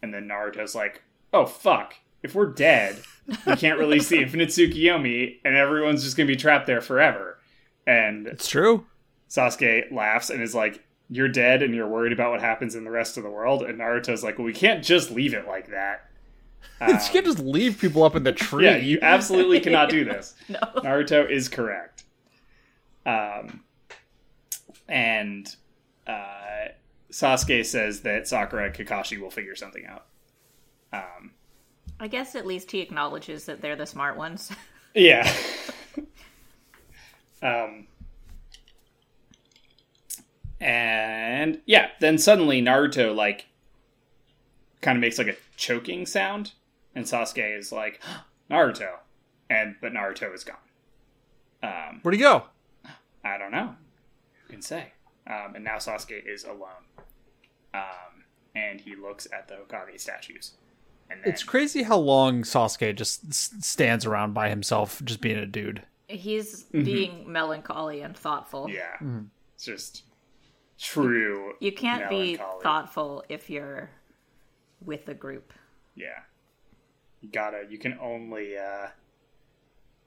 And 0.02 0.12
then 0.12 0.28
Naruto's 0.28 0.74
like, 0.74 1.02
"Oh 1.32 1.46
fuck!" 1.46 1.94
if 2.22 2.34
we're 2.34 2.46
dead, 2.46 3.00
we 3.46 3.56
can't 3.56 3.78
release 3.78 4.08
the 4.08 4.20
Infinite 4.22 4.48
Tsukiyomi, 4.50 5.38
and 5.44 5.56
everyone's 5.56 6.02
just 6.04 6.16
gonna 6.16 6.26
be 6.26 6.36
trapped 6.36 6.66
there 6.66 6.80
forever. 6.80 7.38
And 7.86 8.26
It's 8.26 8.48
true. 8.48 8.86
Sasuke 9.28 9.90
laughs 9.92 10.30
and 10.30 10.42
is 10.42 10.54
like, 10.54 10.82
"You're 11.10 11.28
dead, 11.28 11.62
and 11.62 11.74
you're 11.74 11.88
worried 11.88 12.12
about 12.12 12.30
what 12.30 12.40
happens 12.40 12.74
in 12.74 12.84
the 12.84 12.90
rest 12.90 13.16
of 13.16 13.22
the 13.24 13.30
world." 13.30 13.62
And 13.62 13.78
Naruto's 13.78 14.22
like, 14.22 14.38
"Well, 14.38 14.46
we 14.46 14.52
can't 14.52 14.84
just 14.84 15.10
leave 15.10 15.34
it 15.34 15.46
like 15.46 15.68
that." 15.68 16.08
you 16.88 16.98
can't 17.10 17.24
just 17.24 17.38
leave 17.38 17.78
people 17.78 18.02
up 18.02 18.16
in 18.16 18.24
the 18.24 18.32
tree. 18.32 18.64
Yeah, 18.64 18.76
you 18.76 18.98
absolutely 19.02 19.60
cannot 19.60 19.88
do 19.88 20.04
this. 20.04 20.34
No. 20.48 20.58
Naruto 20.76 21.28
is 21.28 21.48
correct. 21.48 22.04
Um, 23.06 23.64
and 24.88 25.54
uh, 26.06 26.68
Sasuke 27.10 27.64
says 27.64 28.00
that 28.02 28.28
Sakura 28.28 28.66
and 28.66 28.74
Kakashi 28.74 29.18
will 29.18 29.30
figure 29.30 29.54
something 29.54 29.86
out. 29.86 30.06
Um, 30.92 31.32
I 31.98 32.08
guess 32.08 32.34
at 32.34 32.46
least 32.46 32.70
he 32.70 32.80
acknowledges 32.80 33.46
that 33.46 33.60
they're 33.60 33.76
the 33.76 33.86
smart 33.86 34.16
ones. 34.16 34.50
yeah. 34.94 35.32
um, 37.42 37.86
and 40.60 41.60
yeah, 41.66 41.88
then 42.00 42.18
suddenly 42.18 42.60
Naruto 42.60 43.14
like 43.14 43.46
kind 44.84 44.96
of 44.96 45.00
makes 45.00 45.18
like 45.18 45.26
a 45.26 45.36
choking 45.56 46.06
sound, 46.06 46.52
and 46.94 47.04
Sasuke 47.04 47.58
is 47.58 47.72
like 47.72 48.00
Naruto, 48.50 48.90
and 49.50 49.76
but 49.80 49.92
Naruto 49.92 50.32
is 50.34 50.44
gone. 50.44 50.56
Um, 51.62 52.00
Where'd 52.02 52.14
he 52.14 52.20
go? 52.20 52.44
I 53.24 53.38
don't 53.38 53.50
know. 53.52 53.74
Who 54.44 54.52
can 54.52 54.62
say? 54.62 54.92
Um, 55.26 55.54
and 55.54 55.64
now 55.64 55.76
Sasuke 55.76 56.26
is 56.26 56.44
alone. 56.44 56.84
Um, 57.72 58.24
and 58.54 58.80
he 58.80 58.94
looks 58.94 59.26
at 59.32 59.48
the 59.48 59.54
Hokage 59.54 59.98
statues. 59.98 60.52
And 61.10 61.20
then, 61.22 61.32
It's 61.32 61.42
crazy 61.42 61.82
how 61.84 61.96
long 61.96 62.42
Sasuke 62.42 62.94
just 62.94 63.32
stands 63.64 64.04
around 64.04 64.34
by 64.34 64.50
himself, 64.50 65.00
just 65.04 65.22
being 65.22 65.38
a 65.38 65.46
dude. 65.46 65.82
He's 66.06 66.64
being 66.64 67.32
melancholy 67.32 68.02
and 68.02 68.14
thoughtful. 68.14 68.68
yeah, 68.68 68.98
it's 69.54 69.64
just 69.64 70.02
true. 70.78 71.54
You 71.60 71.72
can't 71.72 72.10
be 72.10 72.36
thoughtful 72.62 73.24
if 73.30 73.48
you're 73.48 73.88
with 74.84 75.08
a 75.08 75.14
group. 75.14 75.52
Yeah, 75.94 76.20
you 77.20 77.28
gotta. 77.30 77.64
You 77.68 77.78
can 77.78 77.98
only. 78.00 78.56
uh 78.56 78.88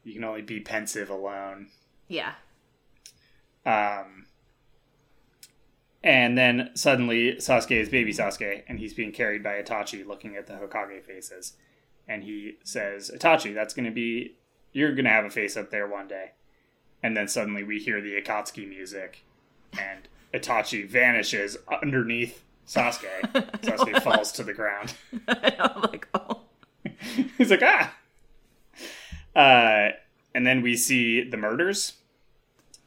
You 0.03 0.13
can 0.13 0.24
only 0.24 0.41
be 0.41 0.60
pensive 0.60 1.10
alone. 1.10 1.67
Yeah. 2.07 2.34
Um, 3.65 4.27
and 6.03 6.38
then 6.38 6.69
suddenly 6.74 7.34
Sasuke 7.36 7.72
is 7.72 7.89
baby 7.89 8.13
Sasuke, 8.13 8.63
and 8.67 8.79
he's 8.79 8.93
being 8.93 9.12
carried 9.12 9.43
by 9.43 9.62
Itachi, 9.62 10.07
looking 10.07 10.38
at 10.38 10.48
the 10.48 10.53
Hokage 10.53 11.03
faces. 11.03 11.53
And 12.07 12.24
he 12.24 12.57
says, 12.63 13.12
"Itachi, 13.13 13.53
that's 13.53 13.74
going 13.74 13.86
to 13.86 13.91
be 13.91 14.38
you're 14.72 14.93
going 14.93 15.05
to 15.05 15.12
have 15.12 15.25
a 15.25 15.29
face 15.29 15.57
up 15.57 15.69
there 15.72 15.88
one 15.88 16.07
day." 16.07 16.31
And 17.03 17.15
then 17.17 17.27
suddenly 17.27 17.63
we 17.63 17.79
hear 17.79 18.00
the 18.01 18.19
Akatsuki 18.22 18.67
music, 18.67 19.24
and 19.77 20.07
Itachi 20.34 20.88
vanishes 20.88 21.57
underneath 21.81 22.43
Sasuke. 22.67 23.21
Sasuke 23.62 24.01
falls 24.01 24.31
to 24.33 24.43
the 24.43 24.53
ground. 24.53 24.93
I'm 25.27 25.81
like, 25.81 26.07
oh. 26.13 26.41
He's 27.38 27.50
like, 27.50 27.63
ah. 27.63 27.93
Uh, 29.36 29.89
and 30.36 30.45
then 30.45 30.62
we 30.62 30.75
see 30.75 31.27
the 31.29 31.38
murders. 31.38 31.93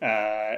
Uh, 0.02 0.56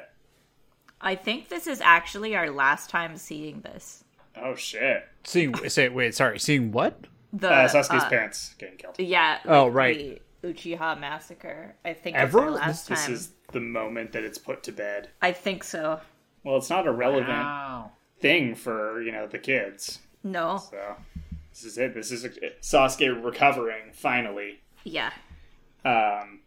I 1.00 1.14
think 1.14 1.48
this 1.48 1.66
is 1.66 1.80
actually 1.80 2.34
our 2.36 2.50
last 2.50 2.90
time 2.90 3.16
seeing 3.16 3.60
this. 3.60 4.04
oh 4.36 4.54
shit. 4.54 5.04
Seeing, 5.24 5.54
say, 5.68 5.88
wait, 5.88 6.14
sorry, 6.14 6.38
seeing 6.38 6.72
what? 6.72 7.06
The 7.32 7.50
uh, 7.50 7.68
Sasuke's 7.68 8.04
uh, 8.04 8.08
parents 8.08 8.54
getting 8.58 8.76
killed. 8.76 8.96
Yeah. 8.98 9.38
Oh, 9.46 9.66
like 9.66 9.74
right. 9.74 10.22
The 10.42 10.48
Uchiha 10.52 10.98
massacre. 11.00 11.74
I 11.84 11.92
think 11.94 12.16
Ever? 12.16 12.40
our 12.40 12.50
last 12.50 12.88
This 12.88 13.04
time. 13.04 13.14
is 13.14 13.30
the 13.52 13.60
moment 13.60 14.12
that 14.12 14.24
it's 14.24 14.38
put 14.38 14.62
to 14.64 14.72
bed. 14.72 15.10
I 15.20 15.32
think 15.32 15.62
so. 15.64 16.00
Well, 16.44 16.56
it's 16.56 16.70
not 16.70 16.86
irrelevant. 16.86 17.28
Wow. 17.28 17.92
Thing 18.22 18.54
for 18.54 19.02
you 19.02 19.12
know 19.12 19.26
the 19.26 19.38
kids. 19.38 19.98
No. 20.24 20.56
So 20.70 20.96
this 21.50 21.64
is 21.64 21.76
it. 21.76 21.94
This 21.94 22.10
is 22.10 22.24
Sasuke 22.62 23.22
recovering 23.22 23.92
finally. 23.92 24.60
Yeah. 24.84 25.10
Um, 25.84 26.40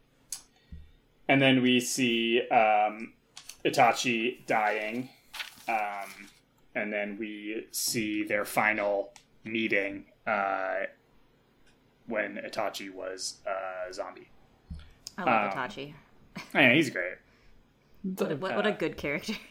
and 1.27 1.41
then 1.41 1.61
we 1.61 1.79
see 1.79 2.41
um, 2.49 3.13
Itachi 3.63 4.45
dying, 4.47 5.09
um, 5.67 6.27
and 6.73 6.91
then 6.91 7.17
we 7.19 7.67
see 7.71 8.23
their 8.23 8.45
final 8.45 9.11
meeting 9.43 10.05
uh, 10.25 10.83
when 12.07 12.37
Itachi 12.37 12.93
was 12.93 13.41
a 13.45 13.93
zombie. 13.93 14.29
I 15.17 15.23
love 15.23 15.51
Um, 15.53 15.57
Itachi. 15.59 15.93
Yeah, 16.53 16.73
he's 16.73 16.89
great. 16.89 17.15
What, 18.03 18.37
what, 18.39 18.55
what 18.55 18.67
a 18.67 18.71
good 18.71 18.97
character. 18.97 19.33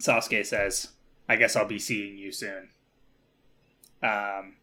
Sasuke 0.00 0.44
says, 0.44 0.92
"I 1.28 1.36
guess 1.36 1.56
I'll 1.56 1.66
be 1.66 1.78
seeing 1.78 2.16
you 2.18 2.32
soon." 2.32 2.70
Um, 4.02 4.56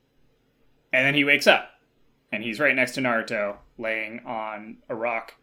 and 0.92 1.06
then 1.06 1.14
he 1.14 1.24
wakes 1.24 1.48
up, 1.48 1.70
and 2.32 2.44
he's 2.44 2.60
right 2.60 2.76
next 2.76 2.94
to 2.94 3.02
Naruto, 3.02 3.58
laying 3.78 4.20
on 4.26 4.78
a 4.90 4.96
rock. 4.96 5.36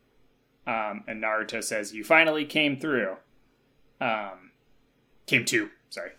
Um, 0.67 1.05
and 1.07 1.23
Naruto 1.23 1.63
says, 1.63 1.95
"You 1.95 2.05
finally 2.05 2.45
came 2.45 2.79
through." 2.79 3.17
Um, 4.01 4.51
came 5.27 5.45
to, 5.47 5.71
sorry. 5.89 6.11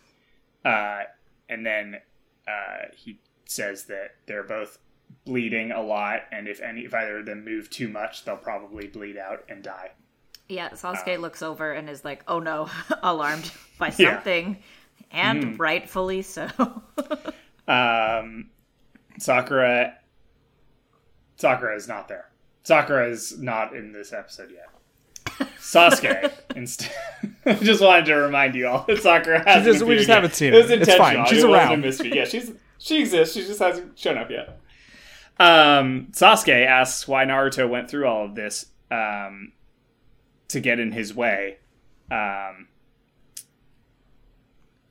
Uh, 0.64 1.04
and 1.50 1.66
then 1.66 1.98
uh, 2.48 2.88
he 2.96 3.20
says 3.46 3.86
that 3.86 4.16
they're 4.26 4.44
both 4.44 4.80
bleeding 5.26 5.72
a 5.72 5.82
lot, 5.82 6.22
and 6.32 6.48
if 6.48 6.62
any, 6.62 6.82
if 6.82 6.94
either 6.94 7.20
of 7.20 7.26
them 7.26 7.46
move 7.46 7.70
too 7.70 7.88
much, 7.88 8.26
they'll 8.26 8.38
probably 8.38 8.88
bleed 8.88 9.18
out 9.18 9.44
and 9.50 9.64
die. 9.64 9.92
Yeah, 10.48 10.70
Sasuke 10.70 11.20
looks 11.20 11.42
over 11.42 11.72
and 11.72 11.90
is 11.90 12.06
like, 12.06 12.24
"Oh 12.28 12.40
no!" 12.40 12.70
alarmed 13.04 13.52
by 13.80 13.94
Yeah. 13.98 14.16
Something, 14.16 14.58
and 15.12 15.60
rightfully 15.60 16.22
so. 16.22 16.48
Um, 17.68 18.52
Sakura. 19.18 19.96
Sakura 21.38 21.76
is 21.76 21.88
not 21.88 22.08
there. 22.08 22.30
Sakura 22.64 23.10
is 23.10 23.40
not 23.40 23.76
in 23.76 23.92
this 23.92 24.14
episode 24.14 24.52
yet. 24.52 25.50
Sasuke, 25.60 26.32
instead. 26.56 26.92
I 27.46 27.54
just 27.56 27.82
wanted 27.82 28.06
to 28.06 28.14
remind 28.16 28.54
you 28.54 28.68
all 28.68 28.86
that 28.88 29.02
Sakura 29.02 29.44
hasn't. 29.44 29.66
just- 29.78 29.86
we 29.86 29.96
just 29.96 30.08
yet. 30.08 30.16
haven't 30.16 30.36
seen 30.36 30.54
It 30.54 30.58
was 30.58 30.70
her. 30.70 30.76
It's 30.76 30.94
fine. 30.96 31.26
She's 31.26 31.44
it 31.44 31.50
around. 31.50 31.82
mystery. 31.82 32.12
Yeah, 32.16 32.26
she's 32.26 32.52
she 32.78 33.00
exists. 33.00 33.34
She 33.34 33.42
just 33.42 33.60
hasn't 33.60 33.98
shown 33.98 34.20
up 34.20 34.30
yet. 34.30 34.60
Um, 35.40 36.10
Sasuke 36.12 36.66
asks 36.68 37.08
why 37.08 37.26
Naruto 37.26 37.68
went 37.68 37.90
through 37.90 38.06
all 38.06 38.26
of 38.26 38.36
this 38.36 38.68
um, 38.92 39.52
to 40.50 40.60
get 40.60 40.80
in 40.80 40.92
his 40.92 41.14
way. 41.14 41.58
Um, 42.12 42.68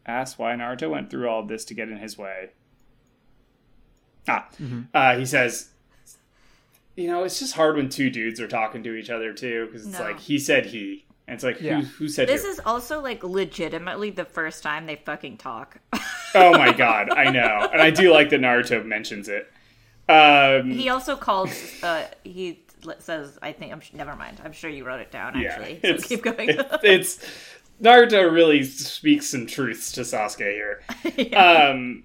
asks 0.06 0.38
why 0.38 0.52
Naruto 0.54 0.90
went 0.90 1.10
through 1.10 1.28
all 1.28 1.40
of 1.40 1.48
this 1.48 1.64
to 1.66 1.74
get 1.74 1.88
in 1.88 1.96
his 1.98 2.18
way. 2.18 2.50
Ah, 4.28 4.48
Mm-hmm. 4.60 4.82
uh, 4.94 5.16
he 5.18 5.26
says, 5.26 5.70
you 6.96 7.08
know, 7.08 7.24
it's 7.24 7.38
just 7.38 7.54
hard 7.54 7.76
when 7.76 7.88
two 7.88 8.10
dudes 8.10 8.40
are 8.40 8.48
talking 8.48 8.82
to 8.84 8.94
each 8.94 9.10
other 9.10 9.32
too, 9.32 9.66
because 9.66 9.86
it's 9.86 9.98
No. 9.98 10.04
like 10.04 10.20
he 10.20 10.38
said 10.38 10.66
he, 10.66 11.04
and 11.26 11.34
it's 11.34 11.44
like 11.44 11.60
Yeah. 11.60 11.80
who 11.80 11.86
who 11.86 12.08
said 12.08 12.28
this 12.28 12.42
who? 12.42 12.48
is 12.50 12.60
also 12.64 13.00
like 13.00 13.22
legitimately 13.24 14.10
the 14.10 14.24
first 14.24 14.62
time 14.62 14.86
they 14.86 14.96
fucking 14.96 15.38
talk. 15.38 15.78
oh 16.34 16.52
my 16.52 16.72
god, 16.72 17.10
I 17.10 17.30
know, 17.30 17.68
and 17.72 17.80
I 17.82 17.90
do 17.90 18.12
like 18.12 18.30
that 18.30 18.40
Naruto 18.40 18.84
mentions 18.84 19.28
it. 19.28 19.50
Um, 20.08 20.70
he 20.70 20.88
also 20.90 21.16
calls. 21.16 21.50
Uh, 21.82 22.06
he 22.24 22.50
l- 22.50 22.56
says, 22.98 23.38
"I 23.42 23.52
think 23.52 23.72
I'm. 23.72 23.82
Never 23.92 24.16
mind. 24.16 24.40
I'm 24.44 24.52
sure 24.52 24.70
you 24.70 24.84
wrote 24.84 25.00
it 25.00 25.10
down. 25.10 25.38
yeah, 25.38 25.50
Actually, 25.52 25.98
so 25.98 26.06
keep 26.06 26.22
going." 26.22 26.50
it's, 26.50 26.78
it's 26.82 27.26
Naruto 27.82 28.30
really 28.32 28.62
speaks 28.62 29.28
some 29.28 29.46
truths 29.46 29.92
to 29.92 30.02
Sasuke 30.02 30.52
here. 30.52 30.82
Um, 31.36 32.04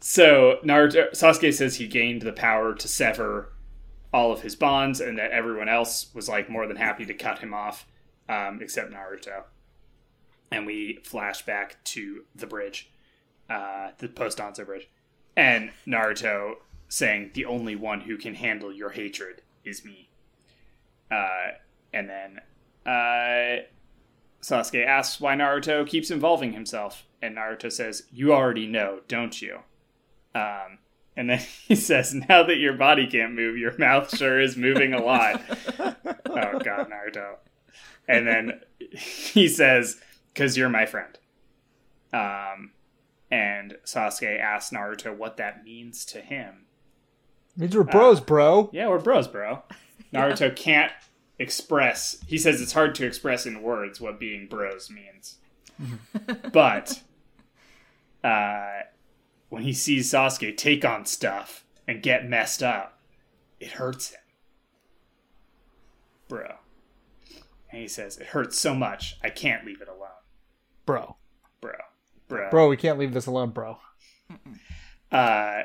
so 0.00 0.58
Naruto 0.64 1.10
Sasuke 1.12 1.52
says 1.52 1.76
he 1.76 1.86
gained 1.86 2.22
the 2.22 2.32
power 2.32 2.74
to 2.74 2.88
sever 2.88 3.52
all 4.12 4.32
of 4.32 4.42
his 4.42 4.56
bonds, 4.56 5.00
and 5.00 5.18
that 5.18 5.30
everyone 5.30 5.68
else 5.68 6.12
was 6.14 6.28
like 6.28 6.50
more 6.50 6.66
than 6.66 6.76
happy 6.76 7.06
to 7.06 7.14
cut 7.14 7.38
him 7.38 7.54
off, 7.54 7.86
um, 8.28 8.60
except 8.60 8.92
Naruto. 8.92 9.44
And 10.50 10.66
we 10.66 10.98
flash 11.04 11.44
back 11.46 11.82
to 11.84 12.24
the 12.34 12.46
bridge, 12.46 12.90
uh, 13.48 13.90
the 13.98 14.08
post 14.08 14.38
Danzo 14.38 14.66
bridge, 14.66 14.88
and 15.36 15.70
Naruto 15.86 16.54
saying, 16.88 17.30
"The 17.34 17.44
only 17.44 17.76
one 17.76 18.00
who 18.00 18.16
can 18.16 18.34
handle 18.34 18.72
your 18.72 18.90
hatred 18.90 19.42
is 19.64 19.84
me." 19.84 20.08
Uh, 21.10 21.52
and 21.92 22.08
then 22.08 22.40
uh, 22.86 23.62
Sasuke 24.42 24.86
asks 24.86 25.20
why 25.20 25.34
Naruto 25.34 25.86
keeps 25.86 26.10
involving 26.10 26.52
himself, 26.52 27.06
and 27.20 27.36
Naruto 27.36 27.70
says, 27.70 28.04
"You 28.12 28.32
already 28.32 28.66
know, 28.66 29.00
don't 29.08 29.40
you?" 29.40 29.60
Um, 30.34 30.78
and 31.16 31.28
then 31.28 31.38
he 31.68 31.74
says, 31.74 32.14
"Now 32.14 32.42
that 32.44 32.58
your 32.58 32.74
body 32.74 33.06
can't 33.06 33.34
move, 33.34 33.56
your 33.56 33.76
mouth 33.78 34.16
sure 34.16 34.40
is 34.40 34.56
moving 34.56 34.94
a 34.94 35.02
lot." 35.02 35.42
oh 35.78 36.58
God, 36.58 36.90
Naruto! 36.90 37.36
And 38.08 38.26
then 38.26 38.60
he 38.96 39.48
says, 39.48 40.00
"Cause 40.34 40.56
you're 40.56 40.68
my 40.68 40.86
friend." 40.86 41.18
Um, 42.12 42.72
and 43.30 43.76
Sasuke 43.84 44.40
asks 44.40 44.72
Naruto 44.72 45.16
what 45.16 45.36
that 45.36 45.64
means 45.64 46.04
to 46.06 46.20
him. 46.20 46.66
Means 47.56 47.76
we're 47.76 47.84
bros, 47.84 48.20
bro. 48.20 48.70
Yeah, 48.72 48.88
we're 48.88 49.00
bros, 49.00 49.28
bro. 49.28 49.62
Naruto 50.14 50.54
can't 50.54 50.92
express. 51.38 52.18
He 52.26 52.38
says 52.38 52.60
it's 52.60 52.72
hard 52.72 52.94
to 52.96 53.06
express 53.06 53.46
in 53.46 53.62
words 53.62 54.00
what 54.00 54.18
being 54.18 54.46
bros 54.46 54.90
means. 54.90 55.38
but 56.52 57.02
uh, 58.22 58.80
when 59.48 59.62
he 59.62 59.72
sees 59.72 60.10
Sasuke 60.10 60.56
take 60.56 60.84
on 60.84 61.06
stuff 61.06 61.64
and 61.86 62.02
get 62.02 62.28
messed 62.28 62.62
up, 62.62 62.98
it 63.58 63.72
hurts 63.72 64.10
him. 64.10 64.20
Bro. 66.28 66.54
And 67.70 67.80
he 67.80 67.88
says, 67.88 68.18
It 68.18 68.28
hurts 68.28 68.58
so 68.58 68.74
much, 68.74 69.18
I 69.22 69.30
can't 69.30 69.64
leave 69.64 69.80
it 69.80 69.88
alone. 69.88 70.08
Bro. 70.86 71.16
Bro. 71.60 71.72
Bro. 72.28 72.50
Bro, 72.50 72.68
we 72.68 72.76
can't 72.76 72.98
leave 72.98 73.12
this 73.12 73.26
alone, 73.26 73.50
bro. 73.50 73.78
Uh, 75.10 75.62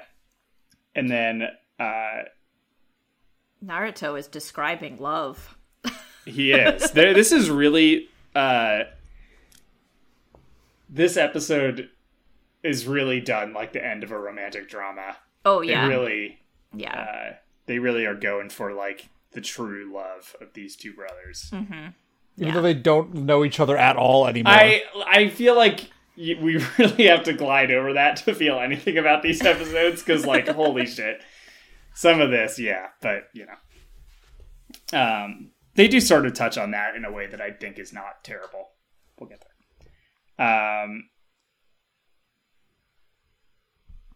and 0.96 1.10
then 1.10 1.48
uh, 1.80 2.24
Naruto 3.64 4.18
is 4.20 4.28
describing 4.28 4.98
love. 4.98 5.58
He 6.26 6.52
is. 6.52 6.92
There, 6.92 7.14
this 7.14 7.32
is 7.32 7.50
really. 7.50 8.10
Uh, 8.36 8.84
this 10.90 11.18
episode 11.18 11.90
is 12.64 12.88
really 12.88 13.20
done 13.22 13.54
like 13.54 13.74
the 13.74 13.86
end 13.86 14.04
of 14.04 14.12
a 14.12 14.18
romantic 14.18 14.70
drama. 14.70 15.18
Oh 15.44 15.62
They 15.62 15.70
yeah, 15.72 15.88
really, 15.88 16.40
yeah. 16.76 17.00
uh, 17.32 17.34
they 17.68 17.80
really 17.80 18.06
are 18.06 18.16
going 18.16 18.50
for 18.50 18.74
like 18.74 19.10
the 19.32 19.42
true 19.42 19.92
love 19.94 20.36
of 20.42 20.54
these 20.54 20.76
two 20.76 20.94
brothers. 20.94 21.50
Even 21.54 21.94
Yeah. 22.38 22.52
though 22.54 22.62
they 22.62 22.74
don't 22.74 23.14
know 23.14 23.44
each 23.46 23.60
other 23.60 23.78
at 23.78 23.96
all 23.98 24.28
anymore. 24.28 24.54
I 24.54 24.84
I 25.08 25.30
feel 25.30 25.56
like 25.56 25.90
we 26.18 26.58
really 26.78 27.06
have 27.08 27.24
to 27.24 27.34
glide 27.34 27.72
over 27.72 27.94
that 27.94 28.18
to 28.18 28.34
feel 28.34 28.60
anything 28.60 28.98
about 28.98 29.22
these 29.22 29.42
episodes 29.44 30.02
because 30.04 30.26
like 30.26 30.48
holy 30.48 30.86
shit, 30.86 31.22
some 31.96 32.22
of 32.22 32.30
this, 32.30 32.60
yeah, 32.60 32.90
but 33.02 33.30
you 33.34 33.48
know, 33.48 35.00
um, 35.00 35.52
they 35.76 35.88
do 35.88 36.00
sort 36.00 36.26
of 36.26 36.34
touch 36.34 36.58
on 36.58 36.72
that 36.72 36.96
in 36.96 37.06
a 37.06 37.12
way 37.12 37.26
that 37.26 37.42
I 37.42 37.52
think 37.52 37.80
is 37.80 37.94
not 37.94 38.24
terrible. 38.24 38.70
We'll 39.20 39.30
get 39.30 39.44
there. 40.38 40.48
Um, 40.84 41.10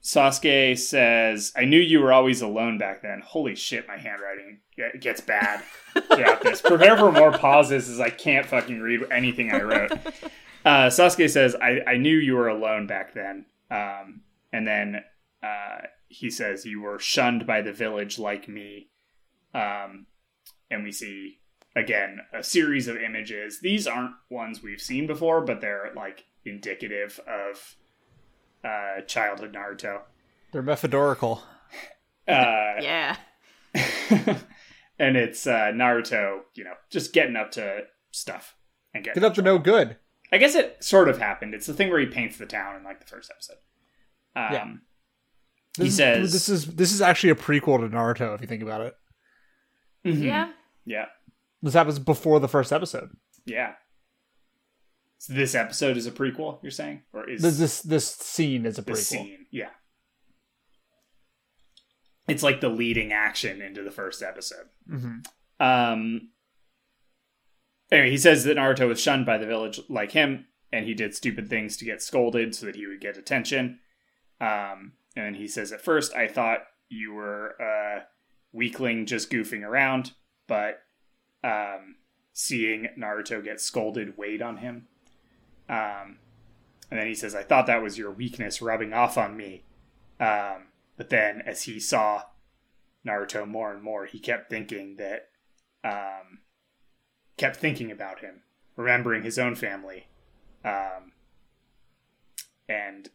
Sasuke 0.03 0.77
says, 0.77 1.53
"I 1.55 1.65
knew 1.65 1.79
you 1.79 2.01
were 2.01 2.13
always 2.13 2.41
alone 2.41 2.77
back 2.77 3.01
then." 3.01 3.21
Holy 3.25 3.55
shit, 3.55 3.87
my 3.87 3.97
handwriting 3.97 4.59
ge- 4.77 4.99
gets 4.99 5.21
bad 5.21 5.63
throughout 5.93 6.41
this. 6.43 6.61
Prepare 6.61 6.97
for 6.97 7.11
more 7.11 7.31
pauses, 7.31 7.89
as 7.89 7.99
I 7.99 8.09
can't 8.09 8.45
fucking 8.45 8.79
read 8.81 9.01
anything 9.11 9.51
I 9.51 9.61
wrote. 9.61 9.91
Uh, 10.65 10.87
Sasuke 10.87 11.29
says, 11.29 11.55
I, 11.55 11.79
I 11.87 11.97
knew 11.97 12.17
you 12.17 12.35
were 12.35 12.49
alone 12.49 12.85
back 12.87 13.13
then. 13.13 13.45
Um, 13.71 14.21
and 14.51 14.67
then 14.67 15.03
uh, 15.41 15.77
he 16.09 16.29
says, 16.29 16.65
You 16.65 16.81
were 16.81 16.99
shunned 16.99 17.47
by 17.47 17.61
the 17.61 17.71
village 17.71 18.19
like 18.19 18.49
me. 18.49 18.89
Um, 19.53 20.07
and 20.69 20.83
we 20.83 20.91
see, 20.91 21.39
again, 21.75 22.19
a 22.33 22.43
series 22.43 22.87
of 22.87 22.97
images. 22.97 23.61
These 23.61 23.87
aren't 23.87 24.15
ones 24.29 24.61
we've 24.61 24.81
seen 24.81 25.07
before, 25.07 25.41
but 25.41 25.61
they're 25.61 25.91
like 25.95 26.25
indicative 26.45 27.19
of 27.27 27.75
uh, 28.63 29.01
childhood 29.07 29.53
Naruto. 29.53 30.01
They're 30.51 30.61
methodical. 30.61 31.43
Uh, 32.27 32.33
yeah. 32.81 33.15
and 34.99 35.15
it's 35.15 35.45
uh, 35.47 35.71
Naruto, 35.73 36.41
you 36.55 36.63
know, 36.63 36.73
just 36.89 37.13
getting 37.13 37.35
up 37.35 37.51
to 37.51 37.81
stuff 38.11 38.55
and 38.93 39.03
getting 39.03 39.21
Get 39.21 39.27
up 39.27 39.35
to 39.35 39.41
no 39.41 39.59
good. 39.59 39.97
I 40.31 40.37
guess 40.37 40.55
it 40.55 40.83
sort 40.83 41.09
of 41.09 41.17
happened. 41.17 41.53
It's 41.53 41.65
the 41.65 41.73
thing 41.73 41.89
where 41.89 41.99
he 41.99 42.05
paints 42.05 42.37
the 42.37 42.45
town 42.45 42.75
in 42.75 42.83
like 42.83 42.99
the 42.99 43.07
first 43.07 43.31
episode. 43.31 43.57
Um, 44.35 44.53
Yeah. 44.53 44.73
He 45.79 45.85
This 45.85 45.93
is- 45.93 45.97
says- 45.97 46.31
this 46.33 46.49
is 46.49 46.75
this 46.75 46.91
is 46.93 47.01
actually 47.01 47.31
a 47.31 47.35
prequel 47.35 47.79
to 47.79 47.87
Naruto 47.95 48.35
if 48.35 48.41
you 48.41 48.47
think 48.47 48.61
about 48.63 48.81
it. 48.81 48.93
mhm. 50.05 50.21
Yeah. 50.23 50.51
yeah, 50.85 51.05
This 51.61 51.73
happens 51.73 51.99
before 51.99 52.39
the 52.39 52.47
first 52.47 52.71
episode. 52.71 53.09
yeah. 53.45 53.73
So 55.21 55.33
this 55.33 55.53
episode 55.55 55.97
is 55.97 56.05
a 56.07 56.11
prequel. 56.11 56.61
You're 56.63 56.71
saying, 56.71 57.03
or 57.11 57.29
is 57.29 57.41
This 57.41 57.57
this 57.57 57.81
this 57.81 58.15
scene 58.15 58.65
is 58.65 58.77
a 58.77 58.81
the 58.81 58.91
prequel. 58.93 58.97
scene? 58.97 59.45
Yeah, 59.51 59.71
it's 62.27 62.43
like 62.43 62.61
the 62.61 62.69
leading 62.69 63.11
action 63.11 63.61
into 63.61 63.83
the 63.83 63.91
first 63.91 64.21
episode. 64.21 64.69
Mhm. 64.89 65.25
Um. 65.59 66.31
Anyway, 67.91 68.11
he 68.11 68.17
says 68.17 68.43
that 68.43 68.55
Naruto 68.57 68.87
was 68.87 69.01
shunned 69.01 69.25
by 69.25 69.37
the 69.37 69.47
village 69.47 69.79
like 69.89 70.11
him, 70.11 70.45
and 70.71 70.85
he 70.85 70.93
did 70.93 71.15
stupid 71.15 71.49
things 71.49 71.75
to 71.77 71.85
get 71.85 72.01
scolded 72.03 72.53
so 72.55 72.65
that 72.67 72.75
he 72.75 72.85
would 72.85 73.01
get 73.01 73.17
attention. 73.17 73.79
Um, 74.39 74.93
and 75.15 75.35
he 75.35 75.47
says, 75.47 75.71
At 75.71 75.81
first, 75.81 76.13
I 76.15 76.27
thought 76.27 76.59
you 76.89 77.13
were 77.13 77.55
a 77.59 78.03
weakling 78.51 79.05
just 79.05 79.29
goofing 79.31 79.63
around, 79.63 80.13
but 80.47 80.81
um, 81.43 81.95
seeing 82.33 82.87
Naruto 82.97 83.43
get 83.43 83.61
scolded 83.61 84.17
weighed 84.17 84.41
on 84.41 84.57
him. 84.57 84.87
Um, 85.67 86.17
and 86.89 86.99
then 86.99 87.07
he 87.07 87.15
says, 87.15 87.35
I 87.35 87.43
thought 87.43 87.67
that 87.67 87.83
was 87.83 87.97
your 87.97 88.11
weakness 88.11 88.61
rubbing 88.61 88.93
off 88.93 89.17
on 89.17 89.37
me. 89.37 89.63
Um, 90.19 90.67
but 90.97 91.09
then, 91.09 91.41
as 91.45 91.63
he 91.63 91.79
saw 91.79 92.23
Naruto 93.07 93.47
more 93.47 93.71
and 93.71 93.81
more, 93.81 94.05
he 94.05 94.19
kept 94.19 94.49
thinking 94.49 94.97
that, 94.97 95.29
um, 95.83 96.39
kept 97.37 97.57
thinking 97.57 97.91
about 97.91 98.19
him, 98.19 98.41
remembering 98.75 99.23
his 99.23 99.39
own 99.39 99.55
family, 99.55 100.07
um, 100.65 101.13
and 102.67 103.09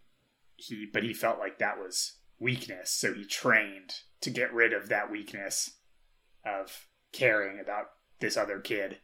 he, 0.56 0.86
but 0.92 1.02
he 1.02 1.12
felt 1.14 1.38
like 1.38 1.58
that 1.58 1.78
was 1.78 2.18
weakness, 2.40 2.90
so 2.90 3.12
he 3.14 3.24
trained 3.24 3.94
to 4.20 4.30
get 4.30 4.52
rid 4.52 4.72
of 4.72 4.88
that 4.88 5.10
weakness 5.10 5.70
of 6.44 6.86
caring 7.12 7.60
about 7.60 7.86
this 8.20 8.36
other 8.36 8.60
kid. 8.60 8.98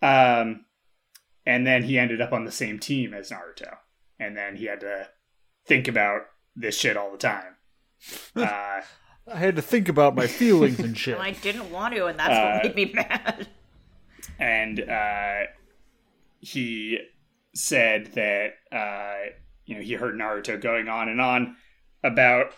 Um, 0.00 0.64
and 1.46 1.66
then 1.66 1.84
he 1.84 1.98
ended 1.98 2.20
up 2.20 2.32
on 2.32 2.44
the 2.44 2.52
same 2.52 2.78
team 2.78 3.14
as 3.14 3.30
Naruto, 3.30 3.76
and 4.18 4.36
then 4.36 4.56
he 4.56 4.66
had 4.66 4.80
to 4.80 5.08
think 5.66 5.86
about 5.88 6.22
this 6.56 6.76
shit 6.76 6.96
all 6.96 7.12
the 7.12 7.18
time. 7.18 7.56
Uh, 8.36 8.80
I 9.32 9.36
had 9.38 9.54
to 9.54 9.62
think 9.62 9.88
about 9.88 10.16
my 10.16 10.26
feelings 10.26 10.80
and 10.80 10.98
shit. 10.98 11.14
And 11.14 11.22
I 11.22 11.30
didn't 11.30 11.70
want 11.70 11.94
to, 11.94 12.06
and 12.06 12.18
that's 12.18 12.30
Uh, 12.32 12.58
what 12.64 12.74
made 12.76 12.88
me 12.88 12.92
mad. 12.96 13.46
and 14.40 14.80
uh, 14.80 15.40
he 16.40 16.98
said 17.54 18.06
that 18.14 18.54
uh, 18.72 19.30
you 19.72 19.78
know 19.78 19.84
he 19.84 19.94
heard 19.94 20.14
Naruto 20.14 20.60
going 20.60 20.88
on 20.88 21.08
and 21.08 21.20
on 21.20 21.56
about 22.04 22.52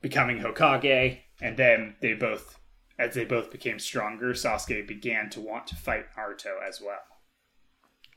becoming 0.00 0.38
Hokage, 0.38 1.18
and 1.40 1.56
then 1.56 1.94
they 2.00 2.12
both, 2.14 2.58
as 2.98 3.14
they 3.14 3.24
both 3.24 3.50
became 3.50 3.78
stronger, 3.78 4.32
Sasuke 4.32 4.86
began 4.86 5.30
to 5.30 5.40
want 5.40 5.66
to 5.68 5.76
fight 5.76 6.06
Naruto 6.16 6.52
as 6.66 6.80
well. 6.80 6.98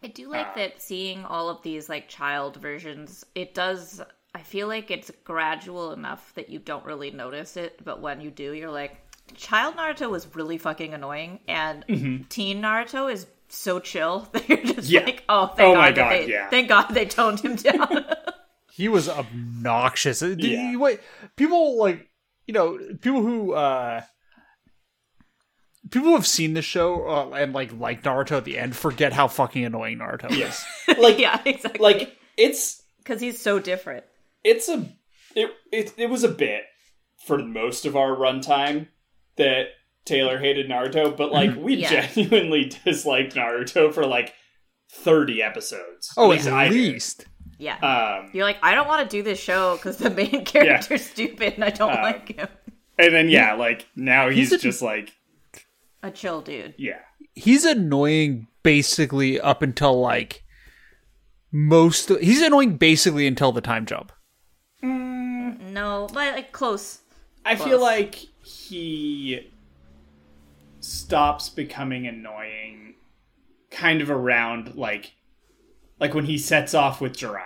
I 0.04 0.08
do 0.08 0.30
like 0.30 0.48
uh, 0.48 0.56
that 0.56 0.82
seeing 0.82 1.24
all 1.26 1.50
of 1.50 1.62
these 1.64 1.90
like 1.90 2.08
child 2.08 2.58
versions. 2.58 3.26
It 3.36 3.54
does. 3.54 4.02
I 4.34 4.42
feel 4.42 4.68
like 4.68 4.92
it's 4.92 5.12
gradual 5.24 5.94
enough 5.94 6.34
that 6.36 6.50
you 6.50 6.60
don't 6.60 6.86
really 6.86 7.10
notice 7.12 7.56
it, 7.58 7.80
but 7.84 8.02
when 8.02 8.20
you 8.22 8.30
do, 8.30 8.52
you're 8.54 8.70
like, 8.70 9.00
child 9.36 9.76
Naruto 9.78 10.10
was 10.10 10.36
really 10.36 10.58
fucking 10.58 10.94
annoying, 10.94 11.40
and 11.48 11.86
teen 12.30 12.62
Naruto 12.62 13.12
is 13.12 13.28
so 13.48 13.80
chill 13.80 14.28
that 14.34 14.50
you're 14.50 14.58
just 14.58 14.76
Mm-hmm. 14.90 14.94
Yeah. 14.94 15.04
like, 15.06 15.24
oh, 15.30 15.48
thank 15.48 15.70
Oh 15.70 15.74
god, 15.74 15.80
my 15.80 15.92
God, 15.94 16.12
they, 16.12 16.28
yeah. 16.28 16.50
thank 16.50 16.68
God 16.68 16.90
they 16.90 17.06
toned 17.06 17.40
him 17.40 17.56
down. 17.56 18.06
he 18.76 18.88
was 18.90 19.08
obnoxious. 19.08 20.22
Yeah. 20.22 20.72
you- 20.72 20.80
wait, 20.80 21.00
people 21.38 21.78
like 21.80 22.10
you 22.48 22.54
know 22.54 22.78
people 23.02 23.22
who 23.22 23.54
uh 23.54 24.02
people 25.92 26.10
who 26.10 26.16
have 26.16 26.28
seen 26.28 26.54
the 26.54 26.62
show 26.62 27.08
uh, 27.08 27.30
and 27.36 27.54
like 27.54 27.72
like 27.78 28.04
Naruto 28.04 28.38
at 28.38 28.46
the 28.46 28.58
end 28.58 28.76
forget 28.76 29.14
how 29.14 29.28
fucking 29.28 29.64
annoying 29.66 30.00
Naruto 30.00 30.32
is. 30.32 30.64
Like, 30.98 31.20
yeah, 31.26 31.42
exactly. 31.46 31.80
like 31.82 32.18
it's 32.38 32.84
because 33.00 33.22
he's 33.22 33.40
so 33.42 33.60
different. 33.60 34.04
it's 34.44 34.68
a 34.70 34.86
it, 35.36 35.52
it 35.72 35.94
it 35.98 36.10
was 36.10 36.24
a 36.24 36.30
bit 36.30 36.64
for 37.26 37.38
most 37.38 37.86
of 37.86 37.96
our 37.96 38.16
runtime 38.16 38.88
that 39.38 39.68
Taylor 40.06 40.38
hated 40.40 40.70
Naruto, 40.70 41.16
but 41.16 41.32
like 41.32 41.56
we 41.56 41.76
Yeah. 41.76 42.06
genuinely 42.08 42.66
disliked 42.86 43.36
Naruto 43.36 43.94
for 43.94 44.06
like 44.06 44.34
thirty 44.92 45.42
episodes. 45.42 46.14
Oh, 46.18 46.32
At 46.32 46.46
at 46.48 46.54
I 46.54 46.70
least. 46.70 47.26
Yeah. 47.58 47.78
Um, 47.78 48.30
you're 48.34 48.44
like, 48.44 48.58
I 48.62 48.76
don't 48.76 48.88
want 48.88 49.10
to 49.10 49.18
do 49.18 49.24
this 49.24 49.40
show 49.40 49.76
because 49.78 49.98
the 49.98 50.10
main 50.10 50.44
character's 50.46 51.06
stupid 51.06 51.54
and 51.56 51.64
I 51.64 51.70
don't 51.70 51.92
Uh, 51.98 52.02
like 52.02 52.36
him. 52.36 52.48
and 52.98 53.14
then 53.14 53.30
yeah, 53.30 53.54
like 53.54 53.88
now 53.96 54.30
he's, 54.30 54.50
He's 54.52 54.60
a- 54.60 54.64
just 54.64 54.82
like 54.82 55.14
A 56.04 56.12
chill 56.12 56.42
dude. 56.42 56.74
yeah, 56.78 57.00
He's 57.34 57.64
annoying 57.66 58.48
basically 58.64 59.40
up 59.40 59.62
until 59.62 60.00
like 60.00 60.44
most. 61.52 62.10
He's 62.10 62.42
annoying 62.42 62.78
basically 62.78 63.26
until 63.28 63.52
the 63.52 63.62
time 63.62 63.86
jump. 63.86 64.12
No, 64.82 66.08
but 66.14 66.36
like 66.36 66.52
close. 66.52 67.00
I 67.46 67.56
feel 67.56 67.80
like 67.82 68.16
he 68.44 69.52
stops 70.80 71.50
becoming 71.50 72.08
annoying 72.08 72.96
kind 73.72 74.02
of 74.02 74.10
around 74.10 74.76
like 74.76 75.14
like 76.00 76.14
when 76.14 76.26
he 76.26 76.38
sets 76.38 76.74
off 76.74 77.02
with 77.02 77.14
Jiraiya. 77.14 77.42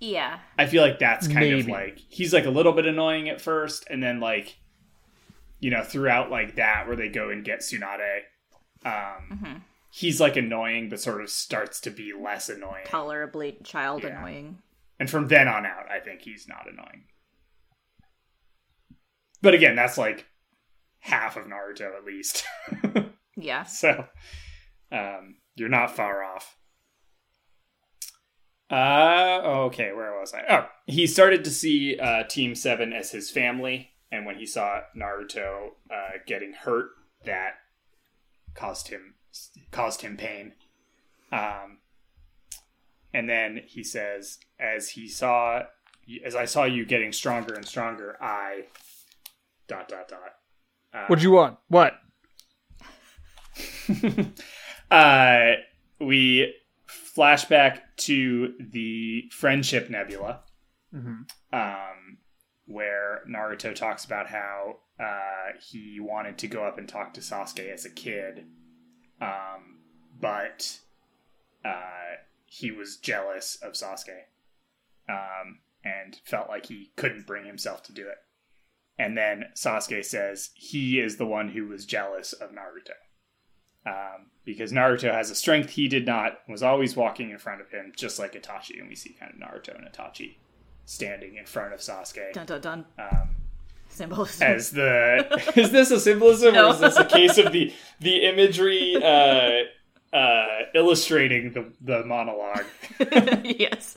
Yeah. 0.00 0.38
I 0.58 0.66
feel 0.66 0.82
like 0.82 0.98
that's 0.98 1.28
kind 1.28 1.52
of 1.54 1.68
like 1.68 1.98
he's 2.08 2.32
like 2.32 2.46
a 2.46 2.50
little 2.50 2.72
bit 2.72 2.86
annoying 2.86 3.28
at 3.28 3.40
first, 3.40 3.86
and 3.90 4.02
then 4.02 4.18
like 4.20 4.58
you 5.60 5.70
know 5.70 5.82
throughout 5.84 6.30
like 6.30 6.56
that 6.56 6.86
where 6.88 6.96
they 6.96 7.08
go 7.08 7.30
and 7.30 7.44
get 7.44 7.60
Tsunade, 7.60 8.20
um, 8.84 9.62
he's 9.92 10.20
like 10.20 10.36
annoying, 10.36 10.88
but 10.88 11.00
sort 11.00 11.20
of 11.22 11.30
starts 11.30 11.80
to 11.82 11.90
be 11.90 12.12
less 12.12 12.48
annoying, 12.48 12.84
Tolerably 12.86 13.58
child 13.62 14.02
Yeah. 14.02 14.18
annoying. 14.18 14.58
and 14.98 15.08
from 15.08 15.28
then 15.28 15.46
on 15.46 15.64
out, 15.66 15.88
I 15.90 16.00
think 16.00 16.22
he's 16.22 16.48
not 16.48 16.66
annoying. 16.70 17.04
But 19.40 19.54
again, 19.54 19.74
that's 19.76 19.98
like 19.98 20.26
half 21.00 21.36
of 21.36 21.46
Naruto 21.46 21.96
at 21.96 22.04
least, 22.04 22.44
Yeah. 23.36 23.64
so 23.64 24.06
um, 24.90 25.36
you're 25.56 25.68
not 25.68 25.94
far 25.96 26.22
off. 26.22 26.56
Uh 28.72 29.40
okay, 29.66 29.92
where 29.92 30.18
was 30.18 30.32
I? 30.32 30.44
Oh, 30.48 30.66
he 30.86 31.06
started 31.06 31.44
to 31.44 31.50
see 31.50 31.98
uh, 31.98 32.22
Team 32.24 32.54
Seven 32.54 32.94
as 32.94 33.10
his 33.10 33.30
family, 33.30 33.90
and 34.10 34.24
when 34.24 34.36
he 34.36 34.46
saw 34.46 34.80
Naruto 34.96 35.72
uh, 35.90 36.12
getting 36.26 36.54
hurt, 36.54 36.86
that 37.26 37.56
caused 38.54 38.88
him 38.88 39.14
caused 39.70 40.00
him 40.00 40.16
pain. 40.16 40.52
Um, 41.30 41.80
and 43.12 43.28
then 43.28 43.60
he 43.66 43.84
says, 43.84 44.38
as 44.58 44.90
he 44.90 45.06
saw, 45.06 45.64
as 46.24 46.34
I 46.34 46.46
saw 46.46 46.64
you 46.64 46.86
getting 46.86 47.12
stronger 47.12 47.52
and 47.52 47.66
stronger, 47.66 48.16
I 48.22 48.64
dot 49.68 49.88
dot 49.88 50.08
dot. 50.08 50.34
Uh, 50.94 51.04
What 51.08 51.18
do 51.18 51.22
you 51.24 51.32
want? 51.32 51.58
What? 51.68 51.94
uh, 54.90 55.52
we 56.00 56.54
flashback 57.16 57.80
to 57.96 58.54
the 58.58 59.28
friendship 59.30 59.90
nebula, 59.90 60.40
um, 61.52 62.18
where 62.66 63.22
Naruto 63.28 63.74
talks 63.74 64.04
about 64.04 64.28
how 64.28 64.78
uh, 65.00 65.58
he 65.60 65.98
wanted 66.00 66.38
to 66.38 66.48
go 66.48 66.64
up 66.64 66.78
and 66.78 66.88
talk 66.88 67.14
to 67.14 67.20
Sasuke 67.20 67.72
as 67.72 67.84
a 67.84 67.90
kid, 67.90 68.44
um, 69.20 69.80
but 70.20 70.78
uh, 71.64 72.16
he 72.46 72.70
was 72.70 72.96
jealous 72.96 73.56
of 73.62 73.72
Sasuke 73.72 74.26
um, 75.08 75.60
and 75.84 76.20
felt 76.24 76.48
like 76.48 76.66
he 76.66 76.92
couldn't 76.96 77.26
bring 77.26 77.44
himself 77.46 77.82
to 77.84 77.92
do 77.92 78.08
it. 78.08 78.18
And 78.98 79.16
then 79.16 79.44
Sasuke 79.56 80.04
says 80.04 80.50
he 80.54 81.00
is 81.00 81.16
the 81.16 81.26
one 81.26 81.48
who 81.48 81.66
was 81.66 81.86
jealous 81.86 82.32
of 82.32 82.50
Naruto 82.50 82.92
um, 83.86 84.26
because 84.44 84.72
Naruto 84.72 85.12
has 85.12 85.30
a 85.30 85.34
strength 85.34 85.70
he 85.70 85.88
did 85.88 86.06
not, 86.06 86.40
was 86.48 86.62
always 86.62 86.96
walking 86.96 87.30
in 87.30 87.38
front 87.38 87.60
of 87.60 87.70
him, 87.70 87.92
just 87.96 88.18
like 88.18 88.32
Itachi. 88.34 88.78
And 88.80 88.88
we 88.88 88.94
see 88.94 89.10
kind 89.18 89.32
of 89.32 89.38
Naruto 89.38 89.76
and 89.78 89.86
Itachi 89.86 90.34
standing 90.84 91.36
in 91.36 91.46
front 91.46 91.72
of 91.72 91.80
Sasuke. 91.80 92.32
Dun 92.32 92.46
dun 92.46 92.60
dun. 92.60 92.84
Um, 92.98 93.28
Symbolism. 93.88 94.46
as 94.48 94.70
the 94.70 95.52
is 95.56 95.70
this 95.70 95.90
a 95.90 96.00
symbolism 96.00 96.54
No. 96.54 96.68
or 96.70 96.74
is 96.74 96.80
this 96.80 96.96
a 96.96 97.04
case 97.04 97.36
of 97.38 97.52
the 97.52 97.72
the 98.00 98.24
imagery 98.24 98.96
uh, 98.96 99.64
uh, 100.16 100.46
illustrating 100.74 101.52
the 101.52 101.66
the 101.82 102.02
monologue? 102.04 102.64
yes. 103.44 103.96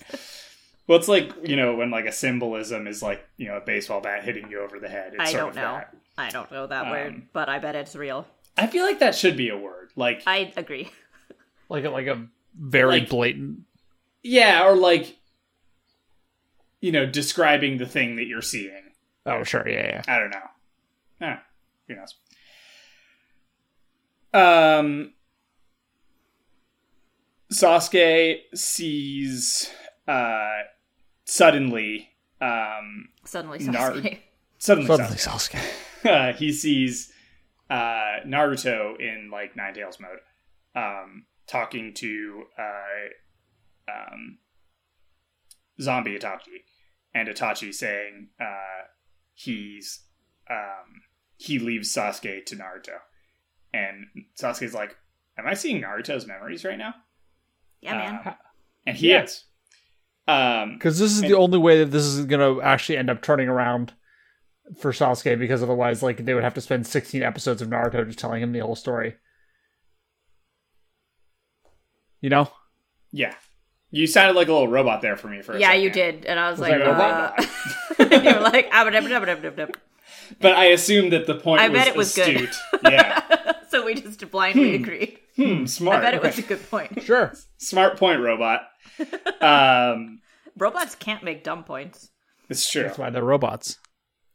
Well, 0.88 0.99
it's 0.99 1.08
like 1.08 1.31
you 1.43 1.55
know 1.55 1.75
when 1.75 1.91
like 1.91 2.05
a 2.05 2.12
symbolism 2.12 2.88
is 2.88 3.01
like 3.01 3.25
you 3.38 3.47
know 3.47 3.58
a 3.58 3.62
baseball 3.62 4.01
bat 4.01 4.23
hitting 4.23 4.49
you 4.51 4.60
over 4.60 4.79
the 4.79 4.89
head. 4.89 5.13
It's 5.17 5.29
I 5.29 5.34
don't 5.34 5.55
know. 5.55 5.62
that. 5.62 5.95
I 6.17 6.29
don't 6.29 6.51
know 6.51 6.67
that 6.67 6.86
Um, 6.86 6.91
word, 6.91 7.21
but 7.34 7.49
I 7.49 7.60
bet 7.60 7.75
it's 7.75 7.95
real. 7.95 8.27
I 8.58 8.68
feel 8.68 8.86
like 8.86 9.00
that 9.00 9.15
should 9.15 9.36
be 9.38 9.50
a 9.50 9.58
word. 9.58 9.91
Like 9.96 10.24
I 10.28 10.54
agree. 10.56 10.89
Like 11.70 11.84
a, 11.86 11.89
like 11.89 12.08
a 12.08 12.28
very 12.58 13.00
Like- 13.00 13.10
blatant. 13.10 13.60
yeah, 14.24 14.65
or 14.68 14.76
like 14.76 15.18
you 16.82 16.91
know 16.91 17.06
describing 17.06 17.78
the 17.78 17.86
thing 17.86 18.15
that 18.18 18.26
you're 18.26 18.41
seeing. 18.41 18.91
Oh 19.26 19.44
sure, 19.44 19.68
yeah, 19.68 19.88
yeah. 19.88 20.02
I 20.08 20.20
don't 20.20 20.30
know. 20.30 21.28
Eh, 21.28 21.38
who 21.88 21.96
knows? 21.96 22.13
Um, 24.34 25.13
Sasuke 27.52 28.39
sees 28.54 29.72
uh, 30.08 30.58
suddenly, 31.26 32.10
um, 32.41 33.10
Suddenly, 33.24 33.60
Nar- 33.60 33.94
suddenly, 33.94 34.22
Suddenly, 34.58 34.89
Sasuke. 34.89 35.56
Sasuke. 36.04 36.06
uh, 36.06 36.34
he 36.34 36.52
sees 36.52 37.12
uh, 37.69 38.21
Naruto 38.25 38.99
in 38.99 39.30
like 39.32 39.56
Nine 39.56 39.73
Tails 39.73 39.99
mode, 39.99 40.19
um, 40.75 41.25
talking 41.47 41.93
to 41.95 42.43
uh, 42.58 43.91
um, 43.91 44.38
zombie 45.82 46.17
Itachi, 46.17 46.63
and 47.13 47.28
Itachi 47.28 47.73
saying 47.73 48.30
uh, 48.39 48.86
he's 49.34 50.01
um, 50.49 51.01
he 51.38 51.60
leaves 51.60 51.93
Sasuke 51.93 52.45
to 52.45 52.56
Naruto, 52.56 52.97
and 53.73 54.06
Sasuke's 54.39 54.73
like, 54.73 54.95
"Am 55.38 55.47
I 55.47 55.54
seeing 55.54 55.82
Naruto's 55.82 56.28
memories 56.28 56.63
right 56.63 56.78
now?" 56.78 56.93
Yeah, 57.82 57.97
man. 57.97 58.19
Um, 58.25 58.36
and 58.88 58.97
he 58.97 59.10
Yeah. 59.12 59.23
is. 59.23 59.43
Um, 60.28 60.73
Because 60.73 60.97
this 60.97 61.12
is 61.12 61.21
the 61.21 61.34
only 61.36 61.60
way 61.60 61.80
that 61.80 61.91
this 61.91 62.04
is 62.04 62.25
going 62.25 62.39
to 62.39 62.62
actually 62.62 62.97
end 62.97 63.12
up 63.12 63.21
turning 63.21 63.47
around 63.47 63.93
for 64.80 64.91
Sasuke. 64.91 65.38
Because 65.39 65.63
otherwise, 65.63 66.01
like 66.04 66.25
they 66.25 66.34
would 66.34 66.43
have 66.43 66.54
to 66.56 66.62
spend 66.62 66.88
16 66.88 67.21
episodes 67.23 67.62
of 67.62 67.69
Naruto 67.69 68.06
just 68.06 68.19
telling 68.19 68.41
him 68.41 68.51
the 68.51 68.60
whole 68.60 68.75
story. 68.75 69.15
You 72.21 72.30
know? 72.30 72.49
yeah, 73.12 73.36
you 73.91 74.08
sounded 74.08 74.36
like 74.36 74.47
a 74.47 74.51
little 74.51 74.67
robot 74.67 75.01
there 75.01 75.15
for 75.15 75.28
me 75.28 75.41
for 75.41 75.54
a 75.54 75.60
yeah, 75.60 75.73
you 75.73 75.89
did, 75.89 76.25
and 76.25 76.39
I 76.39 76.49
was, 76.49 76.60
Was 76.60 76.69
like, 76.69 76.82
I 76.82 76.84
a 76.84 76.91
robot? 76.91 77.39
uh, 77.39 78.19
you 78.23 78.34
were 78.36 78.39
like, 78.41 78.71
dub, 78.71 78.91
dub, 78.91 79.08
dub, 79.25 79.41
dub, 79.43 79.56
dub. 79.56 79.78
But 80.41 80.54
I 80.56 80.65
assumed 80.65 81.13
that 81.13 81.28
the 81.28 81.36
point 81.36 81.62
I 81.62 81.69
was 81.69 81.78
bet 81.80 81.88
it 81.88 81.95
was 81.95 82.15
good. 82.15 82.36
astute. 82.36 82.56
yeah. 82.84 83.54
so 83.69 83.86
we 83.86 83.95
just 83.95 84.30
blindly 84.32 84.75
agreed. 84.75 85.19
Hmm, 85.36 85.65
smart. 85.65 85.97
I 85.97 86.01
bet 86.01 86.13
it 86.15 86.23
was 86.23 86.38
a 86.39 86.41
good 86.41 86.69
point. 86.69 87.04
Sure. 87.04 87.34
Smart 87.58 87.97
point, 87.97 88.21
robot. 88.21 88.62
Um, 89.41 90.19
Robots 90.58 90.95
can't 90.95 91.23
make 91.23 91.43
dumb 91.43 91.63
points. 91.63 92.10
it's 92.49 92.69
true. 92.69 92.84
That's 92.84 92.97
why 92.97 93.10
they're 93.12 93.23
robots. 93.23 93.78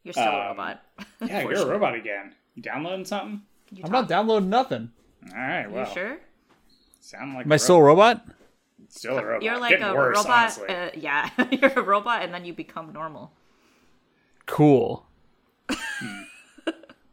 You're 0.05 0.13
still 0.13 0.25
a 0.25 0.29
Um, 0.41 0.47
robot. 0.57 0.83
Yeah, 1.27 1.43
you're 1.43 1.53
a 1.63 1.67
robot 1.67 1.95
again. 1.95 2.35
You 2.55 2.63
downloading 2.63 3.05
something? 3.05 3.43
You 3.71 3.79
I'm 3.85 3.91
talk- 3.91 3.93
not 3.93 4.09
downloading 4.09 4.51
nothing. 4.51 4.91
All 5.33 5.39
right, 5.39 5.71
well, 5.71 5.87
You 5.87 5.95
sure? 5.95 6.19
sound 7.01 7.35
like 7.35 7.47
Am 7.47 7.53
I 7.53 7.57
a 7.57 7.59
still 7.59 7.77
a 7.77 7.83
robot? 7.83 8.19
robot. 8.27 8.37
still 8.89 9.19
a 9.19 9.25
robot? 9.25 9.43
You're 9.43 9.59
like 9.59 9.71
Getting 9.71 9.85
a 9.87 9.95
worse, 9.95 10.17
robot. 10.17 10.59
Uh, 10.69 10.91
yeah, 10.95 11.29
you're 11.51 11.71
a 11.77 11.83
robot, 11.83 12.23
and 12.23 12.33
then 12.33 12.45
you 12.45 12.53
become 12.55 12.93
normal. 12.93 13.33
Cool. 14.47 15.07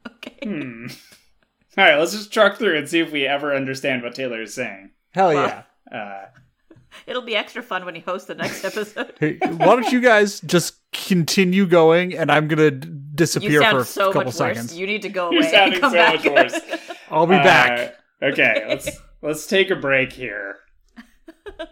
Okay. 0.08 0.38
Hmm. 0.44 0.88
All 1.78 1.84
right, 1.86 1.98
let's 1.98 2.12
just 2.14 2.34
truck 2.34 2.58
through 2.58 2.78
and 2.78 2.90
see 2.90 3.00
if 3.00 3.12
we 3.12 3.26
ever 3.28 3.54
understand 3.56 4.02
what 4.04 4.16
Taylor 4.16 4.42
is 4.42 4.54
saying. 4.54 4.92
Hell 5.12 5.34
Well- 5.34 5.64
yeah. 5.92 5.98
Uh, 5.98 6.26
It'll 7.06 7.22
be 7.22 7.36
extra 7.36 7.62
fun 7.62 7.86
when 7.86 7.94
he 7.96 8.02
hosts 8.02 8.28
the 8.28 8.36
next 8.36 8.66
episode. 8.66 9.14
Hey, 9.20 9.38
why 9.42 9.66
don't 9.68 9.92
you 9.92 10.02
guys 10.02 10.40
just 10.42 10.76
continue 11.08 11.66
going 11.66 12.16
and 12.16 12.32
I'm 12.32 12.48
going 12.48 12.60
to 12.60 12.72
d- 12.72 12.88
You 12.88 12.96
disappear 13.16 13.62
for 13.72 13.84
sound 13.84 14.10
a 14.10 14.14
couple 14.14 14.26
much 14.26 14.34
seconds. 14.36 14.72
worse. 14.72 14.78
You 14.78 14.86
need 14.88 15.02
to 15.02 15.10
go 15.10 15.28
away. 15.28 15.36
you're 15.38 15.44
and 15.46 15.52
sounding 15.52 15.80
come 15.80 15.92
so 15.92 15.98
back. 15.98 16.24
much 16.26 16.52
worse. 16.52 16.62
I'll 17.10 17.26
be 17.26 17.36
back. 17.38 17.96
Uh, 18.22 18.26
okay, 18.28 18.66
let's 18.70 18.90
let's 19.24 19.48
take 19.48 19.70
a 19.72 19.76
break 19.76 20.14
here. 20.14 20.56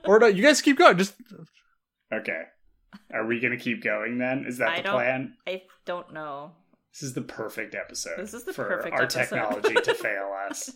Or 0.06 0.18
no, 0.20 0.26
you 0.28 0.42
guys 0.42 0.62
keep 0.62 0.78
going. 0.78 0.98
Just 0.98 1.14
Okay, 2.14 2.42
are 3.14 3.26
we 3.28 3.40
gonna 3.40 3.58
keep 3.58 3.84
going 3.84 4.18
then? 4.18 4.46
Is 4.48 4.58
that 4.60 4.70
I 4.70 4.78
the 4.78 4.84
don't- 4.84 4.94
plan? 4.96 5.34
I 5.46 5.64
don't 5.86 6.14
know. 6.14 6.52
This 6.94 7.04
is 7.04 7.14
the 7.14 7.22
perfect 7.22 7.76
episode. 7.76 8.18
This 8.18 8.34
is 8.34 8.46
the 8.46 8.54
for 8.54 8.64
perfect 8.66 8.96
our 8.96 9.04
episode. 9.04 9.20
technology 9.20 9.74
to 9.76 9.94
fail 9.94 10.32
us. 10.50 10.72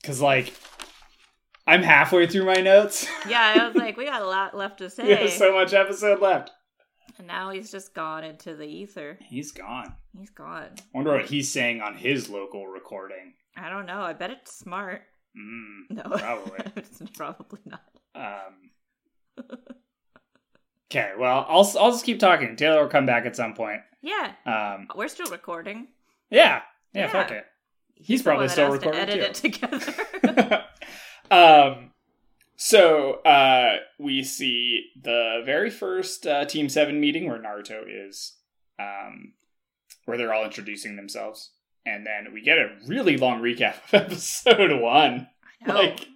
Because 0.00 0.20
like, 0.20 0.54
I'm 1.66 1.82
halfway 1.82 2.26
through 2.28 2.44
my 2.46 2.54
notes. 2.62 3.06
Yeah, 3.28 3.54
I 3.60 3.66
was 3.66 3.74
like, 3.74 3.96
we 3.96 4.04
got 4.04 4.22
a 4.22 4.26
lot 4.26 4.56
left 4.56 4.78
to 4.78 4.88
say. 4.88 5.02
we 5.04 5.10
have 5.14 5.30
so 5.30 5.52
much 5.52 5.72
episode 5.74 6.20
left. 6.20 6.52
And 7.20 7.26
now 7.28 7.50
he's 7.50 7.70
just 7.70 7.94
gone 7.94 8.24
into 8.24 8.54
the 8.56 8.64
ether. 8.64 9.18
He's 9.20 9.52
gone. 9.52 9.94
He's 10.18 10.30
gone. 10.30 10.70
I 10.78 10.82
Wonder 10.94 11.12
what 11.12 11.26
he's 11.26 11.52
saying 11.52 11.82
on 11.82 11.94
his 11.94 12.30
local 12.30 12.66
recording. 12.66 13.34
I 13.58 13.68
don't 13.68 13.84
know. 13.84 14.00
I 14.00 14.14
bet 14.14 14.30
it's 14.30 14.56
smart. 14.58 15.02
Mm, 15.38 15.90
No, 15.90 16.02
Probably. 16.16 16.58
it's 16.76 17.02
probably 17.14 17.60
not. 17.66 17.82
um. 18.14 19.46
Okay, 20.90 21.12
well, 21.18 21.44
I'll 21.48 21.70
I'll 21.78 21.92
just 21.92 22.04
keep 22.04 22.18
talking. 22.18 22.56
Taylor 22.56 22.82
will 22.82 22.88
come 22.88 23.06
back 23.06 23.26
at 23.26 23.36
some 23.36 23.54
point. 23.54 23.80
Yeah, 24.02 24.32
Um, 24.46 24.88
we're 24.96 25.08
still 25.08 25.30
recording. 25.30 25.88
yeah, 26.30 26.62
yeah, 26.94 27.02
Yeah. 27.02 27.12
fuck 27.12 27.30
it. 27.30 27.44
He's, 27.96 28.22
the 28.22 28.30
probably 28.30 28.48
still 28.48 28.72
has 28.72 28.80
to 28.82 28.88
recording, 28.88 29.10
edit 29.10 29.34
too. 29.34 29.48
it 29.48 29.52
together. 29.52 30.64
um, 31.30 31.89
so 32.62 33.22
uh, 33.22 33.76
we 33.98 34.22
see 34.22 34.90
the 35.00 35.40
very 35.46 35.70
first 35.70 36.26
uh, 36.26 36.44
Team 36.44 36.68
Seven 36.68 37.00
meeting 37.00 37.26
where 37.26 37.38
Naruto 37.38 37.84
is, 37.88 38.36
um, 38.78 39.32
where 40.04 40.18
they're 40.18 40.34
all 40.34 40.44
introducing 40.44 40.94
themselves, 40.94 41.52
and 41.86 42.06
then 42.06 42.34
we 42.34 42.42
get 42.42 42.58
a 42.58 42.76
really 42.86 43.16
long 43.16 43.40
recap 43.40 43.76
of 43.86 43.94
episode 43.94 44.78
one. 44.78 45.28
Like 45.66 46.06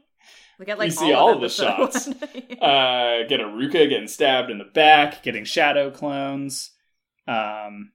We 0.58 0.66
got 0.66 0.78
like 0.78 0.88
we 0.88 0.90
see 0.90 1.14
all, 1.14 1.28
all 1.28 1.34
of 1.36 1.40
the 1.40 1.48
shots. 1.48 2.08
uh, 2.60 3.24
get 3.26 3.40
Iruka 3.40 3.88
getting 3.88 4.06
stabbed 4.06 4.50
in 4.50 4.58
the 4.58 4.64
back, 4.64 5.22
getting 5.22 5.46
shadow 5.46 5.90
clones, 5.90 6.72
um, 7.26 7.92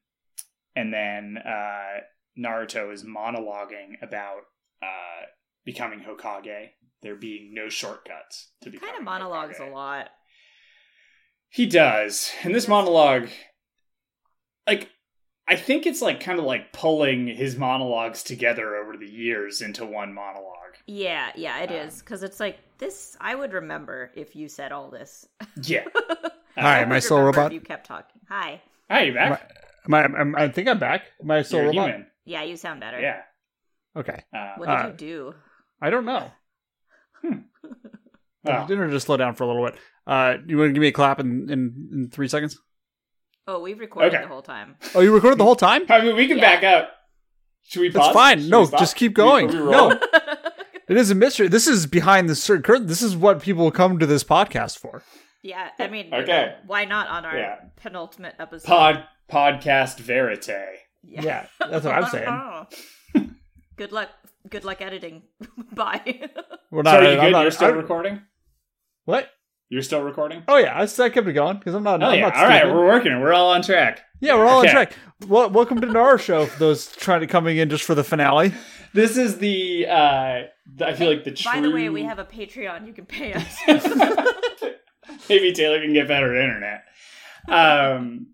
and 0.75 0.91
then 0.91 1.37
uh, 1.37 1.99
Naruto 2.35 2.91
is 2.91 3.03
monologuing 3.03 4.01
about 4.01 4.41
uh, 4.81 5.27
becoming 5.65 5.99
Hokage. 5.99 6.69
There 7.01 7.15
being 7.15 7.53
no 7.53 7.69
shortcuts 7.69 8.49
to 8.61 8.69
be 8.69 8.77
kind 8.77 8.97
of 8.97 9.03
monologues 9.03 9.59
a 9.59 9.65
lot. 9.65 10.09
He 11.49 11.65
does, 11.65 12.31
and 12.43 12.53
this 12.53 12.67
monologue, 12.67 13.29
like, 14.67 14.89
I 15.47 15.55
think 15.55 15.87
it's 15.87 16.01
like 16.01 16.19
kind 16.19 16.37
of 16.39 16.45
like 16.45 16.73
pulling 16.73 17.27
his 17.27 17.57
monologues 17.57 18.21
together 18.21 18.75
over 18.75 18.95
the 18.97 19.07
years 19.09 19.61
into 19.61 19.85
one 19.85 20.13
monologue. 20.13 20.75
Yeah, 20.85 21.31
yeah, 21.35 21.59
it 21.61 21.69
Um, 21.71 21.75
is 21.87 21.99
because 21.99 22.21
it's 22.21 22.39
like 22.39 22.59
this. 22.77 23.17
I 23.19 23.33
would 23.33 23.53
remember 23.53 24.11
if 24.15 24.35
you 24.35 24.47
said 24.47 24.71
all 24.71 24.89
this. 24.91 25.27
Yeah. 25.63 25.85
Hi, 26.55 26.79
I 26.79 26.79
am 26.79 26.91
I 26.91 26.99
still 26.99 27.17
a 27.17 27.19
remember 27.21 27.39
robot? 27.39 27.51
if 27.51 27.53
You 27.53 27.61
kept 27.61 27.87
talking. 27.87 28.21
Hi. 28.29 28.61
Hi, 28.91 29.03
you 29.03 29.13
back? 29.13 29.51
Am 29.87 29.93
I, 29.93 30.03
am 30.03 30.35
I, 30.35 30.43
I 30.43 30.47
think 30.49 30.67
I'm 30.67 30.79
back. 30.79 31.03
Am 31.21 31.31
I 31.31 31.41
still 31.41 31.59
You're 31.59 31.67
a 31.69 31.69
robot? 31.69 31.89
human. 31.89 32.07
Yeah, 32.25 32.43
you 32.43 32.57
sound 32.57 32.79
better. 32.79 32.99
Yeah. 32.99 33.21
Okay. 33.95 34.23
Uh, 34.33 34.53
What 34.57 34.67
did 34.67 34.75
Uh, 34.75 34.87
you 34.87 34.93
do? 34.93 35.35
I 35.81 35.89
don't 35.89 36.05
know. 36.05 36.31
Well, 38.43 38.67
Dinner 38.67 38.89
just 38.89 39.05
slow 39.05 39.17
down 39.17 39.35
for 39.35 39.43
a 39.43 39.47
little 39.47 39.65
bit. 39.65 39.75
Uh, 40.07 40.35
you 40.47 40.57
want 40.57 40.69
to 40.69 40.73
give 40.73 40.81
me 40.81 40.87
a 40.87 40.91
clap 40.91 41.19
in, 41.19 41.49
in, 41.49 41.89
in 41.93 42.09
three 42.11 42.27
seconds? 42.27 42.57
Oh, 43.47 43.59
we've 43.61 43.79
recorded 43.79 44.13
okay. 44.13 44.23
the 44.23 44.27
whole 44.29 44.41
time. 44.41 44.75
Oh, 44.95 44.99
you 45.01 45.13
recorded 45.13 45.39
the 45.39 45.43
whole 45.43 45.55
time? 45.55 45.83
I 45.89 46.01
mean, 46.01 46.15
we 46.15 46.27
can 46.27 46.37
Yeah. 46.37 46.59
back 46.59 46.63
up. 46.63 46.91
Should 47.63 47.81
we 47.81 47.89
pause? 47.91 48.05
That's 48.05 48.13
fine. 48.13 48.39
Should 48.41 48.49
No, 48.49 48.65
just 48.67 48.95
keep 48.95 49.13
going. 49.13 49.47
No. 49.47 49.99
It 50.87 50.97
is 50.97 51.11
a 51.11 51.15
mystery. 51.15 51.47
This 51.47 51.67
is 51.67 51.85
behind 51.85 52.27
the 52.29 52.33
cert- 52.33 52.63
curtain. 52.63 52.87
This 52.87 53.03
is 53.03 53.15
what 53.15 53.43
people 53.43 53.69
come 53.69 53.99
to 53.99 54.07
this 54.07 54.23
podcast 54.23 54.79
for. 54.79 55.03
yeah, 55.43 55.69
I 55.77 55.87
mean, 55.87 56.07
you 56.07 56.15
Okay. 56.15 56.25
know, 56.31 56.55
why 56.65 56.85
not 56.85 57.07
on 57.09 57.25
our 57.25 57.37
Yeah. 57.37 57.55
penultimate 57.75 58.33
episode? 58.39 58.67
Pod 58.67 59.03
podcast 59.31 59.99
verite. 59.99 60.49
Yeah, 61.03 61.45
that's 61.59 61.85
what 61.85 61.93
I'm 61.93 62.09
saying. 62.09 63.35
good 63.79 63.91
luck. 63.93 64.09
Good 64.49 64.65
luck 64.65 64.81
editing. 64.81 65.23
Bye. 65.73 66.29
We're 66.69 66.83
So 66.83 66.91
not. 66.91 67.03
are 67.03 67.11
you 67.13 67.19
good? 67.19 67.31
not- 67.31 67.41
You're 67.41 67.51
still 67.51 67.67
I'm- 67.69 67.77
recording. 67.77 68.21
what? 69.05 69.29
You're 69.71 69.83
still 69.83 70.01
recording. 70.01 70.41
Oh 70.47 70.57
yeah, 70.57 70.73
I, 70.73 70.81
I 70.83 71.09
kept 71.09 71.27
it 71.27 71.33
going 71.33 71.57
because 71.57 71.75
I'm 71.75 71.83
not. 71.83 72.01
Oh 72.01 72.07
I'm 72.07 72.17
yeah. 72.19 72.27
not 72.29 72.35
All 72.37 72.47
right, 72.47 72.65
we're 72.65 72.85
working. 72.87 73.21
We're 73.21 73.33
all 73.33 73.51
on 73.51 73.61
track. 73.61 74.01
Yeah, 74.19 74.35
we're 74.35 74.47
all 74.47 74.59
Okay. 74.61 74.69
on 74.69 74.73
track. 74.73 74.93
Well, 75.27 75.49
welcome 75.51 75.79
to 75.81 75.97
our 75.97 76.17
show 76.17 76.47
for 76.47 76.57
those 76.59 76.87
trying 76.87 77.21
to 77.21 77.27
coming 77.27 77.57
in 77.57 77.69
just 77.69 77.83
for 77.83 77.93
the 77.95 78.03
finale. 78.03 78.51
This 78.93 79.15
is 79.15 79.37
the. 79.37 79.85
uh 79.87 80.41
I 80.83 80.93
feel 80.95 81.09
like 81.11 81.23
the 81.23 81.31
true. 81.31 81.51
By 81.53 81.61
the 81.61 81.69
way, 81.69 81.87
we 81.89 82.03
have 82.03 82.17
a 82.17 82.25
Patreon. 82.25 82.87
You 82.87 82.93
can 82.93 83.05
pay 83.05 83.33
us. 83.39 83.55
Maybe 85.29 85.53
Taylor 85.53 85.79
can 85.81 85.93
get 85.93 86.07
better 86.07 86.35
internet. 86.35 86.83
Um, 87.47 88.27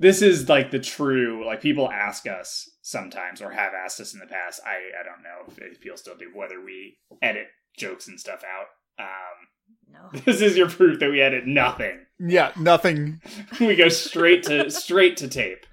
this 0.00 0.22
is 0.22 0.48
like 0.48 0.70
the 0.70 0.78
true. 0.78 1.46
Like 1.46 1.60
people 1.60 1.90
ask 1.90 2.26
us 2.26 2.68
sometimes, 2.82 3.40
or 3.40 3.50
have 3.50 3.72
asked 3.74 4.00
us 4.00 4.14
in 4.14 4.18
the 4.18 4.26
past. 4.26 4.60
I 4.66 4.76
I 4.98 5.04
don't 5.04 5.22
know 5.22 5.54
if 5.70 5.80
people 5.80 5.98
still 5.98 6.16
do 6.16 6.30
whether 6.34 6.60
we 6.60 6.96
edit 7.22 7.46
jokes 7.76 8.08
and 8.08 8.18
stuff 8.18 8.42
out. 8.42 8.66
Um, 8.98 9.92
no. 9.92 10.20
this 10.24 10.40
is 10.40 10.56
your 10.56 10.68
proof 10.68 10.98
that 11.00 11.10
we 11.10 11.20
edit 11.20 11.46
nothing. 11.46 12.00
Yeah, 12.18 12.52
nothing. 12.58 13.20
we 13.60 13.76
go 13.76 13.88
straight 13.88 14.42
to 14.44 14.70
straight 14.70 15.18
to 15.18 15.28
tape. 15.28 15.66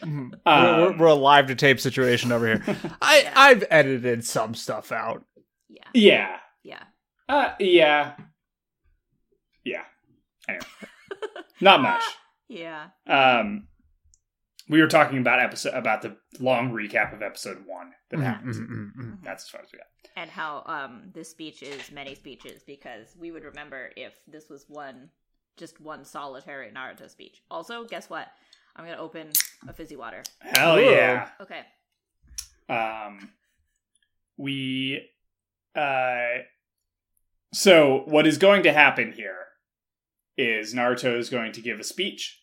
Mhm. 0.00 0.06
Um, 0.06 0.32
we're, 0.46 0.90
we're, 0.92 0.96
we're 0.98 1.06
a 1.08 1.14
live 1.14 1.46
to 1.48 1.54
tape 1.54 1.80
situation 1.80 2.32
over 2.32 2.46
here. 2.46 2.76
I 3.02 3.30
I've 3.36 3.64
edited 3.70 4.24
some 4.24 4.54
stuff 4.54 4.90
out. 4.90 5.22
Yeah. 5.68 5.84
Yeah. 5.92 6.36
Yeah. 6.62 6.82
Uh, 7.28 7.52
yeah. 7.60 8.14
Yeah. 9.64 9.84
Anyway, 10.48 10.64
not 11.60 11.82
much. 11.82 12.02
Yeah. 12.50 12.88
Um, 13.06 13.68
we 14.68 14.80
were 14.80 14.88
talking 14.88 15.18
about 15.18 15.40
episode 15.40 15.72
about 15.74 16.02
the 16.02 16.16
long 16.38 16.70
recap 16.72 17.14
of 17.14 17.22
episode 17.22 17.64
one 17.66 17.92
that 18.10 18.18
Mhm, 18.18 18.22
happened. 18.24 18.54
mhm, 18.54 18.68
mhm, 18.68 18.92
mhm. 18.96 19.24
That's 19.24 19.44
as 19.44 19.48
far 19.50 19.60
as 19.62 19.72
we 19.72 19.78
got. 19.78 19.86
And 20.16 20.30
how 20.30 20.62
um 20.66 21.10
this 21.14 21.30
speech 21.30 21.62
is 21.62 21.90
many 21.92 22.14
speeches 22.14 22.62
because 22.64 23.14
we 23.18 23.30
would 23.30 23.44
remember 23.44 23.90
if 23.96 24.12
this 24.26 24.48
was 24.48 24.66
one 24.68 25.10
just 25.56 25.80
one 25.80 26.04
solitary 26.04 26.70
Naruto 26.70 27.08
speech. 27.08 27.42
Also, 27.50 27.84
guess 27.84 28.10
what? 28.10 28.28
I'm 28.76 28.84
gonna 28.84 28.96
open 29.00 29.30
a 29.68 29.72
fizzy 29.72 29.96
water. 29.96 30.22
Hell 30.40 30.76
Whoa. 30.76 30.90
yeah. 30.90 31.28
Okay. 31.40 31.62
Um, 32.68 33.32
we, 34.36 35.10
uh, 35.74 36.38
so 37.52 38.02
what 38.06 38.26
is 38.26 38.38
going 38.38 38.62
to 38.62 38.72
happen 38.72 39.12
here 39.12 39.36
is 40.36 40.74
Naruto 40.74 41.16
is 41.18 41.28
going 41.30 41.52
to 41.52 41.60
give 41.60 41.78
a 41.80 41.84
speech, 41.84 42.40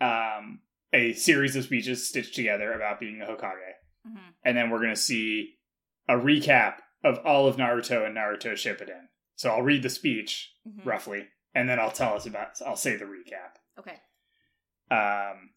um, 0.00 0.60
a 0.92 1.12
series 1.14 1.56
of 1.56 1.64
speeches 1.64 2.08
stitched 2.08 2.34
together 2.34 2.72
about 2.72 3.00
being 3.00 3.18
the 3.18 3.26
Hokage. 3.26 3.74
hmm 4.06 4.18
and 4.44 4.56
then 4.56 4.70
we're 4.70 4.78
going 4.78 4.94
to 4.94 5.00
see 5.00 5.54
a 6.08 6.14
recap 6.14 6.74
of 7.02 7.18
all 7.24 7.48
of 7.48 7.56
Naruto 7.56 8.06
and 8.06 8.16
Naruto 8.16 8.52
Shippuden. 8.52 9.06
So 9.34 9.50
I'll 9.50 9.62
read 9.62 9.82
the 9.82 9.90
speech 9.90 10.52
hmm 10.64 10.88
roughly, 10.88 11.26
and 11.54 11.68
then 11.68 11.78
I'll 11.80 11.90
tell 11.90 12.14
us 12.14 12.26
about. 12.26 12.48
I'll 12.66 12.76
say 12.76 12.96
the 12.96 13.04
recap. 13.04 13.58
Okay. 13.78 13.96
Um, 14.90 15.50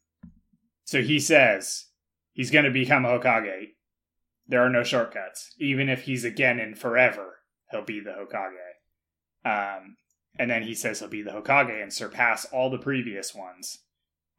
so 0.86 1.02
he 1.04 1.20
says 1.20 1.86
he's 2.34 2.52
going 2.52 2.66
to 2.66 2.72
become 2.72 3.06
a 3.06 3.10
Hokage. 3.20 3.70
There 4.48 4.62
are 4.64 4.70
no 4.70 4.84
shortcuts. 4.84 5.54
Even 5.60 5.88
if 5.90 6.02
he's 6.04 6.26
again 6.26 6.60
in 6.60 6.74
forever, 6.74 7.36
he'll 7.70 7.84
be 7.86 8.00
the 8.00 8.10
Hokage. 8.20 8.56
Um, 9.46 9.98
and 10.40 10.50
then 10.50 10.64
he 10.64 10.74
says 10.74 11.00
he'll 11.00 11.10
be 11.10 11.22
the 11.22 11.32
Hokage 11.32 11.84
and 11.84 11.92
surpass 11.92 12.46
all 12.46 12.70
the 12.70 12.80
previous 12.80 13.36
ones. 13.36 13.80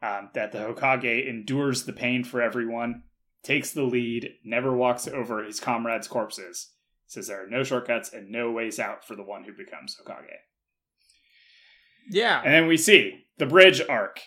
Um, 0.02 0.30
that 0.32 0.50
the 0.50 0.60
Hokage 0.60 1.28
endures 1.28 1.84
the 1.84 1.92
pain 1.92 2.24
for 2.24 2.40
everyone, 2.40 3.02
takes 3.42 3.70
the 3.70 3.82
lead, 3.82 4.30
never 4.42 4.74
walks 4.74 5.06
over 5.06 5.44
his 5.44 5.60
comrades' 5.60 6.08
corpses. 6.08 6.70
Says 7.06 7.26
there 7.26 7.44
are 7.44 7.50
no 7.50 7.62
shortcuts 7.64 8.10
and 8.10 8.30
no 8.30 8.50
ways 8.50 8.78
out 8.78 9.06
for 9.06 9.14
the 9.14 9.22
one 9.22 9.44
who 9.44 9.52
becomes 9.52 9.96
Hokage. 9.96 10.38
Yeah. 12.08 12.40
And 12.42 12.54
then 12.54 12.66
we 12.66 12.78
see 12.78 13.26
the 13.36 13.44
bridge 13.44 13.82
arc 13.86 14.20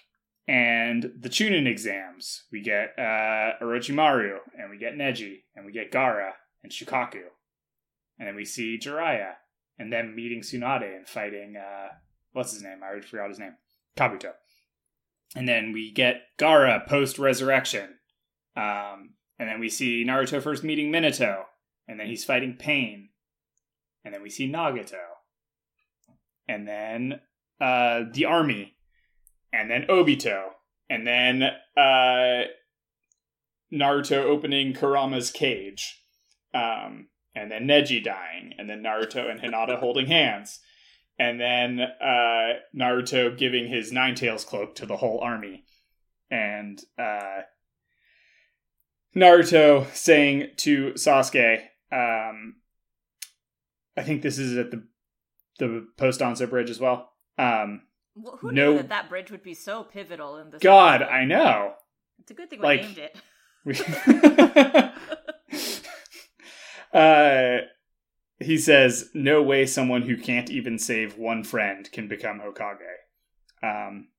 and 0.48 1.12
the 1.20 1.30
Chunin 1.30 1.66
exams. 1.66 2.44
We 2.52 2.62
get 2.62 2.94
uh, 3.00 3.58
Orochimaru, 3.62 4.38
and 4.60 4.70
we 4.70 4.78
get 4.78 4.96
Neji, 4.96 5.44
and 5.56 5.66
we 5.66 5.72
get 5.72 5.92
Gaara 5.92 6.34
and 6.62 6.72
Shukaku. 6.72 7.24
And 8.20 8.28
then 8.28 8.36
we 8.36 8.46
see 8.46 8.78
Jiraiya, 8.78 9.32
and 9.78 9.92
them 9.92 10.16
meeting 10.16 10.42
Tsunade 10.42 10.96
and 10.96 11.08
fighting, 11.08 11.56
uh, 11.58 11.90
what's 12.32 12.54
his 12.54 12.64
name? 12.64 12.80
I 12.84 12.88
already 12.88 13.08
forgot 13.08 13.30
his 13.30 13.40
name. 13.40 13.56
Kabuto. 13.98 14.32
And 15.36 15.48
then 15.48 15.72
we 15.74 15.92
get 15.92 16.22
Gaara 16.38 16.86
post 16.88 17.18
resurrection. 17.18 17.96
Um, 18.56 19.16
and 19.40 19.50
then 19.50 19.60
we 19.60 19.70
see 19.70 20.06
Naruto 20.06 20.42
first 20.42 20.64
meeting 20.64 20.92
Minato, 20.92 21.44
and 21.88 22.00
then 22.00 22.08
he's 22.08 22.24
fighting 22.24 22.56
Pain. 22.58 23.10
And 24.06 24.14
then 24.14 24.22
we 24.22 24.30
see 24.30 24.52
Nagato. 24.52 25.00
And 26.48 26.68
then 26.68 27.22
uh, 27.60 28.04
the 28.12 28.26
army, 28.26 28.76
and 29.52 29.72
then 29.72 29.86
Obito, 29.90 30.50
and 30.90 31.08
then 31.08 31.44
uh, 31.78 32.44
Naruto 33.72 34.24
opening 34.24 34.74
Kurama's 34.74 35.32
cage, 35.32 36.04
um, 36.54 37.08
and 37.36 37.52
then 37.52 37.68
Neji 37.68 38.04
dying, 38.04 38.54
and 38.58 38.70
then 38.70 38.84
Naruto 38.84 39.30
and 39.30 39.40
Hinata 39.42 39.80
holding 39.80 40.06
hands, 40.08 40.60
and 41.20 41.40
then 41.40 41.80
uh, 41.80 42.54
Naruto 42.76 43.38
giving 43.38 43.68
his 43.68 43.92
Nine 43.92 44.16
Tails 44.16 44.46
cloak 44.46 44.76
to 44.76 44.86
the 44.86 44.98
whole 44.98 45.20
army, 45.20 45.66
and 46.32 46.80
uh, 46.98 47.42
Naruto 49.16 49.86
saying 49.96 50.50
to 50.58 50.92
Sasuke, 50.94 51.62
um, 51.92 52.56
I 53.96 54.02
think 54.04 54.22
this 54.22 54.38
is 54.40 54.58
at 54.58 54.72
the 54.72 54.88
the 55.60 55.86
post 55.98 56.20
Danzo 56.20 56.50
bridge 56.50 56.72
as 56.72 56.80
well. 56.80 57.12
Um, 57.38 57.84
Well, 58.16 58.38
who 58.38 58.52
No- 58.52 58.72
knew 58.72 58.78
that 58.78 58.90
that 58.90 59.10
bridge 59.10 59.30
would 59.30 59.44
be 59.44 59.54
so 59.54 59.84
pivotal 59.84 60.38
in 60.38 60.50
this? 60.50 60.60
God, 60.62 61.02
episode? 61.04 61.14
I 61.14 61.26
know. 61.26 61.74
It's 62.20 62.32
a 62.32 62.34
good 62.34 62.50
thing 62.50 62.60
we 62.60 62.66
like- 62.66 62.82
named 62.82 62.98
it. 62.98 63.16
We- 66.94 67.00
uh, 67.00 67.58
he 68.40 68.58
says, 68.58 69.10
"No 69.14 69.42
way, 69.42 69.66
someone 69.66 70.04
who 70.04 70.18
can't 70.18 70.50
even 70.50 70.78
save 70.78 71.18
one 71.18 71.44
friend 71.44 71.90
can 71.92 72.08
become 72.08 72.40
Hokage." 72.42 72.78
Um, 73.62 74.10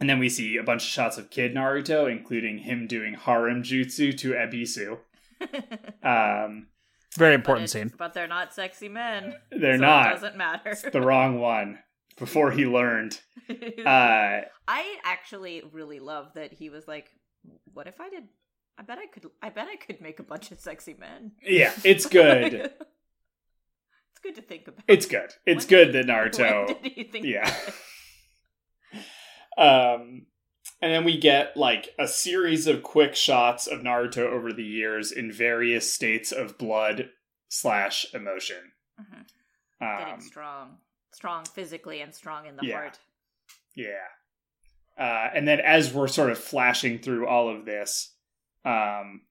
and 0.00 0.10
then 0.10 0.18
we 0.18 0.28
see 0.28 0.56
a 0.56 0.62
bunch 0.62 0.82
of 0.82 0.88
shots 0.88 1.16
of 1.18 1.30
Kid 1.30 1.54
Naruto, 1.54 2.10
including 2.10 2.58
him 2.58 2.86
doing 2.86 3.14
harem 3.14 3.62
jutsu 3.62 4.16
to 4.18 4.32
Ebisu. 4.32 4.98
Um, 6.02 6.68
Very 7.16 7.34
But 7.36 7.40
important 7.40 7.64
it's- 7.70 7.72
scene. 7.72 7.92
But 7.96 8.14
they're 8.14 8.26
not 8.28 8.52
sexy 8.54 8.88
men. 8.88 9.34
they're 9.50 9.72
so 9.78 9.82
It 9.84 9.86
not 9.86 10.10
doesn't 10.12 10.36
matter. 10.36 10.74
the 10.90 11.00
wrong 11.00 11.38
one. 11.40 11.78
Before 12.18 12.50
he 12.50 12.66
learned, 12.66 13.20
uh, 13.50 14.40
I 14.66 14.96
actually 15.04 15.62
really 15.72 16.00
love 16.00 16.32
that 16.34 16.54
he 16.54 16.70
was 16.70 16.88
like, 16.88 17.10
"What 17.74 17.86
if 17.86 18.00
I 18.00 18.08
did? 18.08 18.24
I 18.78 18.82
bet 18.82 18.98
I 18.98 19.06
could. 19.06 19.26
I 19.42 19.48
bet 19.50 19.68
I 19.68 19.76
could 19.76 20.00
make 20.00 20.18
a 20.20 20.22
bunch 20.22 20.50
of 20.52 20.60
sexy 20.60 20.94
men." 20.98 21.32
yeah, 21.42 21.72
it's 21.84 22.06
good. 22.06 22.52
It's 22.54 24.20
good 24.22 24.34
to 24.36 24.42
think 24.42 24.68
about. 24.68 24.84
It's 24.88 25.06
good. 25.06 25.32
It's 25.46 25.64
When 25.64 25.68
good 25.86 25.92
did- 25.92 26.06
that 26.06 26.12
Naruto. 26.32 26.66
When 26.66 26.82
did 26.82 26.96
you 26.96 27.04
think 27.04 27.26
Yeah. 27.26 27.54
Um, 29.58 30.26
and 30.82 30.92
then 30.92 31.04
we 31.04 31.18
get 31.18 31.56
like 31.56 31.88
a 31.98 32.06
series 32.06 32.66
of 32.66 32.82
quick 32.82 33.14
shots 33.16 33.66
of 33.66 33.80
Naruto 33.80 34.18
over 34.18 34.52
the 34.52 34.62
years 34.64 35.10
in 35.12 35.32
various 35.32 35.90
states 35.92 36.30
of 36.32 36.58
blood 36.58 37.08
slash 37.48 38.04
emotion. 38.12 38.72
Mhm. 39.00 39.26
Getting 39.98 40.14
Um, 40.14 40.20
strong, 40.20 40.78
strong 41.12 41.44
physically 41.46 42.00
and 42.02 42.14
strong 42.14 42.46
in 42.46 42.56
the 42.56 42.66
Yeah. 42.66 42.74
heart. 42.76 42.98
yeah. 43.74 44.08
Uh, 44.98 45.30
and 45.34 45.46
then 45.48 45.60
as 45.60 45.92
we're 45.92 46.08
sort 46.08 46.30
of 46.30 46.38
flashing 46.38 46.98
through 46.98 47.26
all 47.26 47.48
of 47.48 47.64
this, 47.66 48.14
um, 48.66 49.22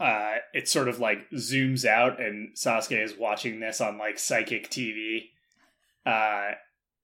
uh, 0.00 0.34
it 0.52 0.68
sort 0.68 0.88
of 0.88 0.98
like 0.98 1.30
zooms 1.30 1.84
out, 1.84 2.20
and 2.20 2.54
Sasuke 2.56 3.02
is 3.02 3.14
watching 3.16 3.60
this 3.60 3.80
on 3.80 3.96
like 3.98 4.18
psychic 4.18 4.70
TV. 4.70 5.28
Uh, 6.04 6.52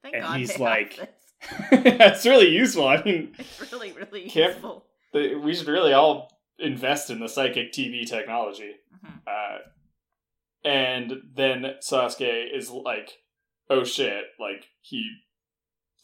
Thank 0.02 0.14
And 0.16 0.24
God 0.24 0.38
he's 0.38 0.58
like- 0.58 0.98
"That's 1.70 2.26
really 2.26 2.48
useful. 2.48 2.86
I 2.88 3.02
mean, 3.04 3.34
It's 3.38 3.72
really, 3.72 3.92
really 3.92 4.28
useful. 4.28 4.84
we 5.14 5.54
should 5.54 5.68
really 5.68 5.92
all 5.92 6.30
invest 6.58 7.10
in 7.10 7.20
the 7.20 7.28
psychic 7.28 7.72
TV 7.72 8.06
technology. 8.06 8.72
Mhm. 9.04 9.20
Uh, 9.26 9.58
and 10.64 11.12
then 11.34 11.64
Sasuke 11.82 12.54
is 12.54 12.70
like, 12.70 13.12
"Oh 13.70 13.84
shit!" 13.84 14.24
Like 14.38 14.66
he 14.82 15.10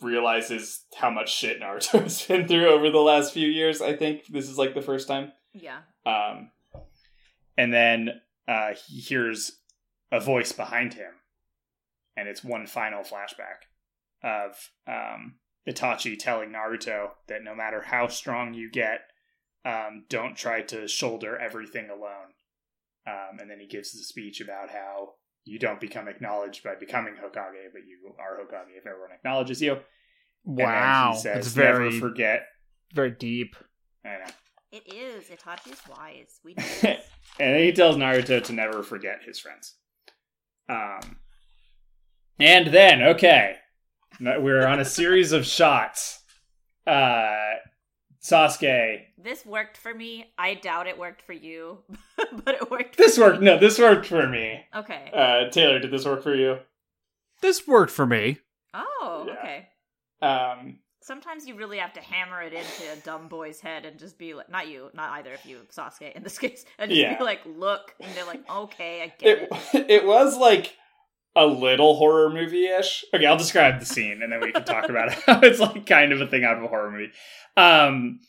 realizes 0.00 0.84
how 0.94 1.10
much 1.10 1.34
shit 1.34 1.60
Naruto 1.60 2.02
has 2.02 2.22
been 2.22 2.46
through 2.46 2.68
over 2.68 2.90
the 2.90 2.98
last 2.98 3.32
few 3.32 3.48
years. 3.48 3.80
I 3.80 3.96
think 3.96 4.26
this 4.26 4.48
is 4.48 4.58
like 4.58 4.74
the 4.74 4.82
first 4.82 5.08
time. 5.08 5.32
Yeah. 5.52 5.78
Um, 6.04 6.50
and 7.56 7.72
then 7.72 8.20
uh, 8.46 8.72
he 8.86 9.00
hears 9.00 9.52
a 10.12 10.20
voice 10.20 10.52
behind 10.52 10.94
him, 10.94 11.12
and 12.16 12.28
it's 12.28 12.44
one 12.44 12.66
final 12.66 13.02
flashback 13.02 13.64
of 14.22 14.70
um, 14.86 15.36
Itachi 15.68 16.18
telling 16.18 16.50
Naruto 16.50 17.10
that 17.28 17.42
no 17.42 17.54
matter 17.54 17.82
how 17.82 18.08
strong 18.08 18.54
you 18.54 18.70
get, 18.70 19.00
um, 19.64 20.04
don't 20.08 20.36
try 20.36 20.62
to 20.62 20.86
shoulder 20.86 21.36
everything 21.36 21.88
alone. 21.90 22.34
Um, 23.06 23.38
and 23.40 23.50
then 23.50 23.60
he 23.60 23.66
gives 23.66 23.92
the 23.92 23.98
speech 23.98 24.40
about 24.40 24.70
how 24.70 25.14
you 25.46 25.58
don't 25.58 25.80
become 25.80 26.08
acknowledged 26.08 26.64
by 26.64 26.74
becoming 26.74 27.14
Hokage, 27.14 27.72
but 27.72 27.82
you 27.86 28.14
are 28.18 28.36
Hokage 28.36 28.76
if 28.76 28.84
everyone 28.86 29.12
acknowledges 29.14 29.62
you. 29.62 29.78
Wow, 30.44 31.12
he 31.14 31.20
says, 31.20 31.46
it's 31.46 31.54
very 31.54 31.90
never 31.90 32.00
forget. 32.00 32.46
very 32.92 33.12
deep. 33.12 33.56
I 34.04 34.08
know. 34.08 34.32
It 34.72 34.92
is. 34.92 35.30
Itachi's 35.30 35.80
wise. 35.88 36.40
We 36.44 36.54
know 36.58 36.64
and 36.82 36.98
then 37.38 37.62
he 37.62 37.72
tells 37.72 37.96
Naruto 37.96 38.42
to 38.44 38.52
never 38.52 38.82
forget 38.82 39.20
his 39.24 39.38
friends. 39.38 39.76
Um, 40.68 41.18
and 42.38 42.66
then 42.68 43.02
okay, 43.02 43.56
we're 44.20 44.66
on 44.66 44.80
a 44.80 44.84
series 44.84 45.32
of 45.32 45.46
shots. 45.46 46.22
Uh, 46.86 47.54
Sasuke. 48.30 49.02
this 49.22 49.46
worked 49.46 49.76
for 49.76 49.94
me. 49.94 50.32
I 50.36 50.54
doubt 50.54 50.86
it 50.86 50.98
worked 50.98 51.22
for 51.22 51.32
you, 51.32 51.78
but 52.16 52.54
it 52.56 52.70
worked. 52.70 52.96
This 52.96 53.16
for 53.16 53.22
worked. 53.28 53.40
me. 53.40 53.46
No, 53.46 53.58
this 53.58 53.78
worked 53.78 54.06
for 54.06 54.26
me. 54.28 54.64
Okay. 54.74 55.10
Uh, 55.12 55.48
Taylor, 55.50 55.78
did 55.78 55.90
this 55.92 56.04
work 56.04 56.22
for 56.22 56.34
you? 56.34 56.58
This 57.40 57.66
worked 57.68 57.92
for 57.92 58.06
me. 58.06 58.38
oh, 58.74 59.24
yeah. 59.28 59.32
okay. 59.34 59.68
Um, 60.22 60.78
Sometimes 61.02 61.46
you 61.46 61.54
really 61.54 61.78
have 61.78 61.92
to 61.92 62.00
hammer 62.00 62.42
it 62.42 62.52
into 62.52 62.92
a 62.92 62.96
dumb 63.04 63.28
boy's 63.28 63.60
head 63.60 63.84
and 63.84 63.96
just 63.96 64.18
be 64.18 64.34
like, 64.34 64.50
not 64.50 64.66
you, 64.66 64.90
not 64.92 65.10
either 65.12 65.34
of 65.34 65.44
you, 65.44 65.58
Sasuke 65.72 66.12
in 66.16 66.24
this 66.24 66.36
case, 66.38 66.64
and 66.80 66.90
just 66.90 67.00
Yeah. 67.00 67.16
be 67.16 67.22
like, 67.22 67.42
look, 67.46 67.94
and 68.00 68.12
they're 68.16 68.24
like, 68.26 68.42
okay, 68.50 69.02
I 69.02 69.12
get 69.16 69.38
it 69.38 69.48
it. 69.72 69.86
it 69.90 70.04
was 70.06 70.36
like 70.36 70.74
a 71.36 71.46
little 71.46 71.94
horror 71.96 72.30
movie 72.30 72.66
ish. 72.66 73.04
Okay, 73.14 73.26
I'll 73.26 73.36
describe 73.36 73.78
the 73.78 73.86
scene 73.86 74.22
and 74.22 74.32
then 74.32 74.40
we 74.40 74.52
can 74.52 74.64
talk 74.64 74.88
about 74.88 75.12
how 75.12 75.40
it's 75.40 75.60
like 75.60 75.86
kind 75.86 76.12
of 76.12 76.20
a 76.20 76.26
thing 76.26 76.44
out 76.44 76.56
of 76.56 76.64
a 76.64 76.68
horror 76.68 76.90
movie. 76.90 77.12
Um, 77.56 78.20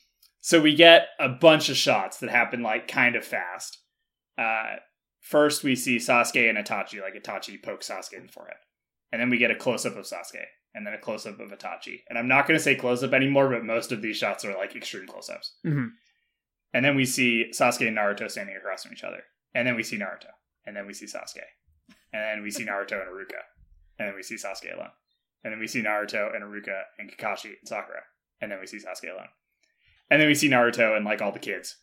so 0.42 0.62
we 0.62 0.76
get 0.76 1.08
a 1.20 1.30
bunch 1.30 1.70
of 1.70 1.78
shots 1.78 2.20
that 2.20 2.30
happen 2.30 2.62
like 2.62 2.88
kind 2.88 3.16
of 3.16 3.26
fast. 3.26 3.80
Uh, 4.38 4.76
first 5.22 5.64
we 5.64 5.76
see 5.76 5.98
Sasuke 5.98 6.50
and 6.50 6.58
Itachi, 6.58 7.02
like 7.02 7.16
Itachi 7.22 7.62
pokes 7.64 7.90
Sasuke 7.90 8.14
in 8.18 8.28
the 8.28 8.32
forehead, 8.32 8.58
and 9.12 9.20
then 9.22 9.30
we 9.30 9.38
get 9.38 9.52
a 9.52 9.56
close 9.56 9.86
up 9.86 9.96
of 9.96 10.06
Sasuke. 10.06 10.46
And 10.76 10.86
then 10.86 10.94
a 10.94 11.00
close 11.00 11.26
up 11.26 11.40
of 11.40 11.50
Itachi. 11.50 12.02
And 12.08 12.20
I'm 12.20 12.28
not 12.28 12.46
going 12.48 12.56
to 12.56 12.64
say 12.64 12.76
close 12.76 13.02
up 13.02 13.12
anymore, 13.14 13.50
but 13.50 13.64
most 13.66 13.92
of 13.92 14.04
these 14.04 14.18
shots 14.18 14.46
are 14.46 14.54
like 14.56 14.76
extreme 14.76 15.08
close 15.08 15.28
ups. 15.28 15.56
Mhm. 15.66 15.90
And 16.72 16.86
then 16.86 16.96
we 16.96 17.04
see 17.04 17.50
Sasuke 17.52 17.88
and 17.88 17.98
Naruto 17.98 18.30
standing 18.30 18.56
across 18.56 18.84
from 18.84 18.94
each 18.94 19.04
other. 19.04 19.24
And 19.56 19.68
then 19.68 19.76
we 19.76 19.82
see 19.82 19.98
Naruto. 19.98 20.30
And 20.68 20.76
then 20.76 20.86
we 20.86 20.94
see 20.94 21.08
Sasuke. 21.08 21.42
And 22.14 22.24
then 22.24 22.44
we 22.44 22.52
see 22.52 22.66
Naruto 22.66 23.02
and 23.02 23.10
Iruka. 23.10 23.42
And 24.00 24.10
then 24.10 24.16
we 24.16 24.24
see 24.24 24.36
Sasuke 24.36 24.76
alone. 24.76 24.92
And 25.44 25.54
then 25.54 25.60
we 25.60 25.68
see 25.68 25.82
Naruto 25.82 26.34
and 26.36 26.44
Iruka 26.44 26.82
and 27.00 27.12
Kakashi 27.12 27.54
and 27.60 27.68
Sakura. 27.68 28.02
And 28.42 28.52
then 28.52 28.60
we 28.60 28.68
see 28.68 28.78
Sasuke 28.78 29.12
alone. 29.12 29.30
And 30.10 30.22
then 30.22 30.28
we 30.28 30.36
see 30.36 30.50
Naruto 30.50 30.96
and 30.96 31.06
like 31.06 31.22
all 31.22 31.32
the 31.32 31.40
kids. 31.40 31.78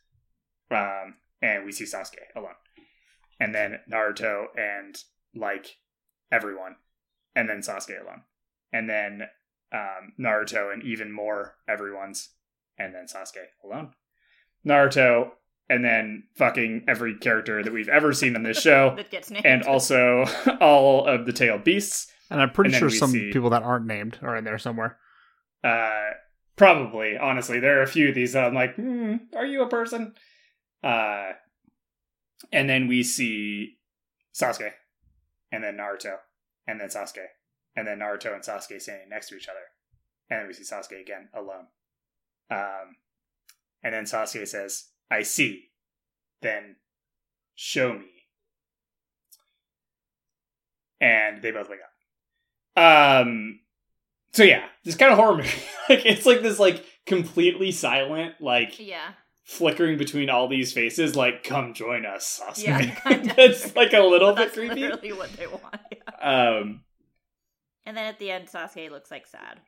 Um, 0.70 1.16
and 1.42 1.64
we 1.64 1.72
see 1.72 1.84
Sasuke 1.84 2.34
alone. 2.34 2.54
And 3.38 3.54
then 3.54 3.80
Naruto 3.90 4.46
and 4.56 4.96
like 5.34 5.76
everyone. 6.32 6.76
And 7.34 7.48
then 7.48 7.60
Sasuke 7.60 8.00
alone. 8.00 8.22
And 8.72 8.88
then 8.88 9.22
um, 9.72 10.12
Naruto 10.18 10.72
and 10.72 10.82
even 10.82 11.12
more 11.12 11.56
everyone's. 11.68 12.30
And 12.78 12.94
then 12.94 13.06
Sasuke 13.06 13.44
alone. 13.64 13.92
Naruto 14.66 15.32
and 15.68 15.84
then 15.84 16.24
fucking 16.36 16.84
every 16.88 17.16
character 17.18 17.62
that 17.62 17.72
we've 17.72 17.88
ever 17.88 18.12
seen 18.12 18.36
on 18.36 18.42
this 18.42 18.60
show. 18.60 18.94
that 18.96 19.10
gets 19.10 19.30
named. 19.30 19.46
and 19.46 19.62
also 19.64 20.24
all 20.60 21.06
of 21.06 21.26
the 21.26 21.32
tailed 21.32 21.64
beasts. 21.64 22.10
And 22.30 22.40
I'm 22.40 22.50
pretty 22.50 22.70
And 22.70 22.78
sure 22.78 22.90
some 22.90 23.10
see- 23.10 23.32
people 23.32 23.50
that 23.50 23.62
aren't 23.62 23.86
named 23.86 24.18
are 24.22 24.36
in 24.36 24.44
there 24.44 24.58
somewhere. 24.58 24.98
Uh, 25.62 26.10
probably, 26.56 27.16
honestly, 27.16 27.60
there 27.60 27.78
are 27.78 27.82
a 27.82 27.86
few 27.86 28.08
of 28.08 28.14
these 28.14 28.32
that 28.34 28.44
I'm 28.44 28.54
like, 28.54 28.74
hmm, 28.76 29.16
are 29.34 29.46
you 29.46 29.62
a 29.62 29.68
person? 29.68 30.14
Uh, 30.82 31.32
and 32.52 32.68
then 32.68 32.88
we 32.88 33.02
see 33.02 33.78
Sasuke, 34.34 34.72
and 35.50 35.64
then 35.64 35.76
Naruto, 35.78 36.16
and 36.66 36.80
then 36.80 36.88
Sasuke, 36.88 37.24
and 37.76 37.86
then 37.88 38.00
Naruto 38.00 38.34
and 38.34 38.42
Sasuke 38.42 38.80
standing 38.80 39.08
next 39.08 39.28
to 39.28 39.36
each 39.36 39.48
other, 39.48 39.60
and 40.28 40.40
then 40.40 40.46
we 40.46 40.52
see 40.52 40.62
Sasuke 40.64 41.00
again 41.00 41.28
alone. 41.34 41.66
Um, 42.50 42.96
and 43.82 43.94
then 43.94 44.04
Sasuke 44.04 44.46
says, 44.46 44.88
"I 45.10 45.22
see." 45.22 45.70
Then 46.42 46.76
show 47.54 47.92
me. 47.94 48.06
And 51.00 51.42
they 51.42 51.50
both 51.50 51.68
wake 51.68 51.80
up. 52.76 53.22
Um, 53.26 53.60
so 54.32 54.42
yeah, 54.42 54.64
this 54.84 54.96
kind 54.96 55.12
of 55.12 55.18
horror 55.18 55.36
movie. 55.36 55.48
like 55.88 56.04
it's 56.06 56.26
like 56.26 56.42
this 56.42 56.58
like 56.58 56.84
completely 57.06 57.72
silent, 57.72 58.34
like 58.40 58.78
yeah, 58.78 59.12
flickering 59.44 59.98
between 59.98 60.30
all 60.30 60.48
these 60.48 60.72
faces, 60.72 61.14
like 61.14 61.44
come 61.44 61.74
join 61.74 62.06
us, 62.06 62.40
Sasuke. 62.42 62.64
Yeah. 63.04 63.34
That's 63.36 63.76
like 63.76 63.92
a 63.92 64.00
little 64.00 64.30
bit 64.30 64.46
that's 64.46 64.54
creepy. 64.54 64.80
literally 64.82 65.12
what 65.12 65.32
they 65.34 65.46
want. 65.46 65.80
Yeah. 65.92 66.56
Um 66.58 66.82
And 67.86 67.96
then 67.96 68.06
at 68.06 68.18
the 68.18 68.30
end, 68.30 68.48
Sasuke 68.48 68.90
looks 68.90 69.10
like 69.10 69.26
sad. 69.26 69.60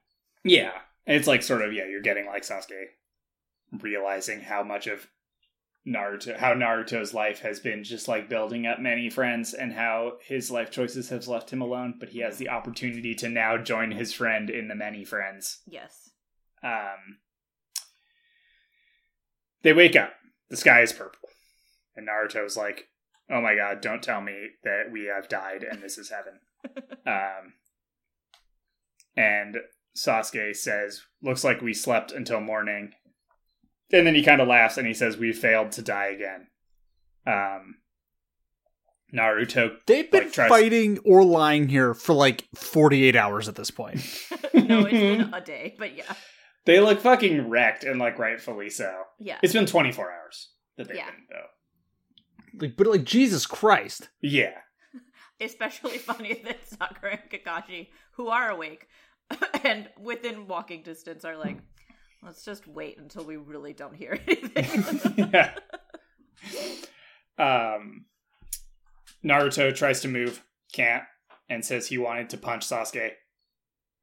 yeah. 0.44 0.72
And 1.08 1.16
it's 1.16 1.28
like 1.28 1.44
sort 1.44 1.62
of, 1.62 1.72
yeah, 1.72 1.86
you're 1.86 2.00
getting 2.02 2.26
like 2.26 2.42
Sasuke 2.42 2.86
realizing 3.80 4.40
how 4.40 4.64
much 4.64 4.88
of 4.88 5.06
Naruto 5.86 6.36
how 6.36 6.52
Naruto's 6.52 7.14
life 7.14 7.40
has 7.40 7.60
been 7.60 7.84
just 7.84 8.08
like 8.08 8.28
building 8.28 8.66
up 8.66 8.80
many 8.80 9.08
friends 9.08 9.54
and 9.54 9.72
how 9.72 10.14
his 10.20 10.50
life 10.50 10.70
choices 10.70 11.10
have 11.10 11.28
left 11.28 11.50
him 11.50 11.62
alone, 11.62 11.94
but 12.00 12.08
he 12.08 12.20
has 12.20 12.38
the 12.38 12.48
opportunity 12.48 13.14
to 13.14 13.28
now 13.28 13.56
join 13.56 13.92
his 13.92 14.12
friend 14.12 14.50
in 14.50 14.66
the 14.66 14.74
many 14.74 15.04
friends. 15.04 15.60
Yes. 15.66 16.10
Um, 16.62 17.18
they 19.62 19.72
wake 19.72 19.94
up. 19.94 20.14
The 20.50 20.56
sky 20.56 20.82
is 20.82 20.92
purple. 20.92 21.28
And 21.94 22.08
Naruto's 22.08 22.56
like, 22.56 22.88
oh 23.30 23.40
my 23.40 23.54
god, 23.54 23.80
don't 23.80 24.02
tell 24.02 24.20
me 24.20 24.48
that 24.64 24.90
we 24.90 25.04
have 25.04 25.28
died 25.28 25.62
and 25.62 25.82
this 25.82 25.98
is 25.98 26.10
heaven. 26.10 26.40
um, 27.06 27.54
and 29.16 29.58
Sasuke 29.96 30.54
says, 30.54 31.02
looks 31.22 31.44
like 31.44 31.62
we 31.62 31.72
slept 31.72 32.12
until 32.12 32.40
morning. 32.40 32.92
And 33.92 34.06
then 34.06 34.14
he 34.14 34.22
kind 34.22 34.40
of 34.40 34.48
laughs 34.48 34.76
and 34.78 34.86
he 34.86 34.94
says, 34.94 35.16
we 35.16 35.32
failed 35.32 35.72
to 35.72 35.82
die 35.82 36.06
again. 36.06 36.48
Um, 37.26 37.76
Naruto. 39.14 39.76
They've 39.86 40.10
been 40.10 40.24
Like, 40.24 40.32
tries- 40.32 40.48
fighting 40.48 40.98
or 41.04 41.24
lying 41.24 41.68
here 41.68 41.94
for 41.94 42.12
like 42.12 42.44
48 42.56 43.14
hours 43.16 43.48
at 43.48 43.54
this 43.54 43.70
point. 43.70 44.00
no, 44.54 44.80
it's 44.80 44.90
been 44.90 45.32
a 45.34 45.40
day, 45.40 45.74
but 45.78 45.96
yeah, 45.96 46.12
They 46.64 46.80
look 46.80 47.00
fucking 47.00 47.48
wrecked 47.48 47.84
and 47.84 47.98
like 48.00 48.18
rightfully 48.18 48.70
so. 48.70 48.92
yeah. 49.18 49.38
It's 49.42 49.52
been 49.52 49.66
24 49.66 50.10
hours 50.12 50.50
that 50.76 50.88
they've 50.88 50.96
Yeah. 50.96 51.10
been, 51.10 51.26
though. 51.30 52.66
Like, 52.66 52.76
but 52.76 52.86
like 52.88 53.04
Jesus 53.04 53.46
Christ. 53.46 54.08
Yeah. 54.20 54.54
Especially 55.40 55.98
funny 55.98 56.40
that 56.44 56.68
Sakura 56.68 57.18
and 57.22 57.30
Kakashi, 57.30 57.88
who 58.14 58.28
are 58.28 58.50
awake 58.50 58.88
and 59.64 59.88
within 60.00 60.48
walking 60.48 60.82
distance, 60.82 61.24
are 61.24 61.36
like, 61.36 61.58
let's 62.26 62.44
just 62.44 62.66
wait 62.66 62.98
until 62.98 63.24
we 63.24 63.36
really 63.36 63.72
don't 63.72 63.94
hear 63.94 64.18
anything. 64.26 65.14
yeah. 65.32 65.54
Um, 67.38 68.06
Naruto 69.24 69.74
tries 69.74 70.00
to 70.00 70.08
move, 70.08 70.42
can't, 70.72 71.04
and 71.48 71.64
says 71.64 71.86
he 71.86 71.98
wanted 71.98 72.30
to 72.30 72.38
punch 72.38 72.66
Sasuke 72.66 73.12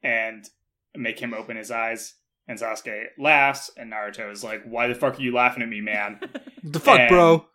and 0.02 0.50
make 0.96 1.20
him 1.20 1.34
open 1.34 1.58
his 1.58 1.70
eyes. 1.70 2.16
And 2.48 2.60
Sasuke 2.60 3.06
laughs, 3.18 3.72
and 3.78 3.92
Naruto 3.92 4.32
is 4.32 4.44
like, 4.44 4.64
"Why 4.66 4.88
the 4.88 4.96
fuck 4.96 5.18
are 5.18 5.22
you 5.22 5.34
laughing 5.34 5.64
at 5.64 5.70
me, 5.70 5.82
man?" 5.82 6.20
the 6.64 6.80
fuck, 6.80 7.00
And 7.00 7.10
bro? 7.10 7.46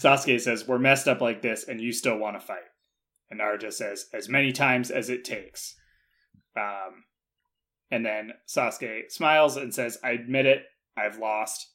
Sasuke 0.00 0.40
says, 0.40 0.66
We're 0.66 0.78
messed 0.78 1.06
up 1.06 1.20
like 1.20 1.42
this 1.42 1.64
and 1.68 1.80
you 1.80 1.92
still 1.92 2.16
want 2.16 2.40
to 2.40 2.44
fight. 2.44 2.58
And 3.30 3.40
Naruto 3.40 3.72
says, 3.72 4.06
As 4.14 4.28
many 4.28 4.50
times 4.52 4.90
as 4.90 5.10
it 5.10 5.24
takes. 5.24 5.76
Um, 6.56 7.04
and 7.90 8.04
then 8.04 8.32
Sasuke 8.46 9.10
smiles 9.10 9.56
and 9.56 9.74
says, 9.74 9.98
I 10.02 10.10
admit 10.10 10.46
it, 10.46 10.64
I've 10.96 11.18
lost. 11.18 11.72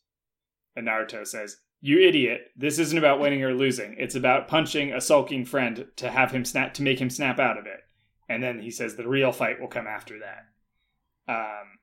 And 0.76 0.88
Naruto 0.88 1.28
says, 1.28 1.58
You 1.82 2.00
idiot, 2.00 2.52
this 2.56 2.80
isn't 2.80 2.98
about 2.98 3.20
winning 3.20 3.44
or 3.44 3.54
losing. 3.54 3.96
It's 3.98 4.16
about 4.16 4.48
punching 4.48 4.94
a 4.94 5.02
sulking 5.02 5.46
friend 5.46 5.88
to 5.98 6.10
have 6.10 6.32
him 6.32 6.46
snap 6.46 6.74
to 6.76 6.84
make 6.84 7.00
him 7.00 7.10
snap 7.10 7.40
out 7.40 7.58
of 7.58 7.66
it. 7.66 7.82
And 8.30 8.42
then 8.42 8.60
he 8.60 8.72
says 8.72 8.96
the 8.96 9.08
real 9.08 9.32
fight 9.32 9.60
will 9.60 9.68
come 9.68 9.88
after 9.88 10.20
that. 10.20 10.46
Um, 11.28 11.80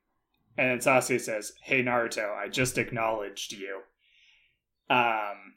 and 0.56 0.70
then 0.70 0.78
Sasuke 0.78 1.20
says, 1.20 1.52
Hey 1.62 1.82
Naruto, 1.82 2.34
I 2.34 2.48
just 2.48 2.78
acknowledged 2.78 3.52
you. 3.52 3.80
Um, 4.88 5.54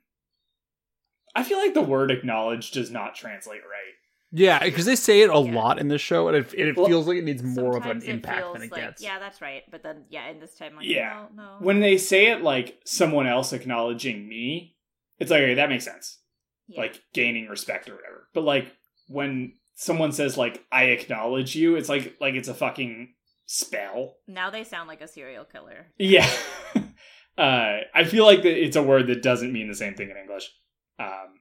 I 1.36 1.44
feel 1.44 1.58
like 1.58 1.74
the 1.74 1.82
word 1.82 2.12
acknowledge 2.12 2.72
does 2.72 2.92
not 2.92 3.16
translate 3.16 3.62
right. 3.62 3.96
Yeah, 4.38 4.60
because 4.64 4.84
they 4.86 4.98
say 4.98 5.22
it 5.22 5.30
a 5.30 5.40
Yeah. 5.40 5.54
lot 5.54 5.80
in 5.80 5.88
this 5.88 6.02
show, 6.02 6.28
and 6.28 6.36
it, 6.36 6.54
it 6.54 6.76
Well, 6.76 6.88
feels 6.88 7.08
like 7.08 7.18
it 7.18 7.24
needs 7.24 7.42
more 7.42 7.70
of 7.78 7.84
an 7.86 8.02
Sometimes 8.02 8.04
it 8.04 8.10
impact 8.10 8.54
than 8.54 8.62
it 8.64 8.72
like, 8.72 8.82
gets. 8.82 9.02
Yeah, 9.02 9.18
that's 9.18 9.40
right. 9.42 9.64
But 9.72 9.82
then, 9.82 10.04
yeah, 10.10 10.28
in 10.30 10.40
this 10.42 10.56
time, 10.56 10.76
like, 10.76 10.86
Yeah. 10.86 11.28
no, 11.36 11.44
no. 11.44 11.58
When 11.60 11.80
they 11.80 11.98
say 11.98 12.28
it 12.32 12.42
like 12.42 12.80
someone 12.86 13.28
else 13.28 13.54
acknowledging 13.54 14.28
me, 14.28 14.76
it's 15.20 15.32
like, 15.32 15.42
okay, 15.42 15.54
that 15.54 15.70
makes 15.70 15.86
sense. 15.86 16.20
Yeah. 16.68 16.82
Like 16.82 17.02
gaining 17.14 17.48
respect 17.48 17.88
or 17.90 17.96
whatever. 17.96 18.28
But 18.34 18.42
like 18.44 18.76
when 19.08 19.54
someone 19.76 20.12
says 20.12 20.36
like 20.38 20.66
I 20.72 20.86
acknowledge 20.86 21.56
you, 21.56 21.76
it's 21.78 21.88
like 21.88 22.18
like 22.20 22.34
it's 22.34 22.48
a 22.50 22.54
fucking 22.56 23.14
spell. 23.46 24.18
now 24.28 24.50
they 24.50 24.64
sound 24.66 24.88
like 24.90 25.00
a 25.02 25.08
serial 25.08 25.46
killer. 25.46 25.94
Yeah. 25.98 26.30
uh, 27.38 27.78
I 27.94 28.04
feel 28.06 28.26
like 28.26 28.42
that 28.44 28.62
it's 28.62 28.76
a 28.76 28.84
word 28.84 29.08
that 29.08 29.22
doesn't 29.22 29.54
mean 29.54 29.68
the 29.70 29.76
same 29.76 29.94
thing 29.94 30.10
in 30.10 30.18
English, 30.18 30.52
um, 31.00 31.40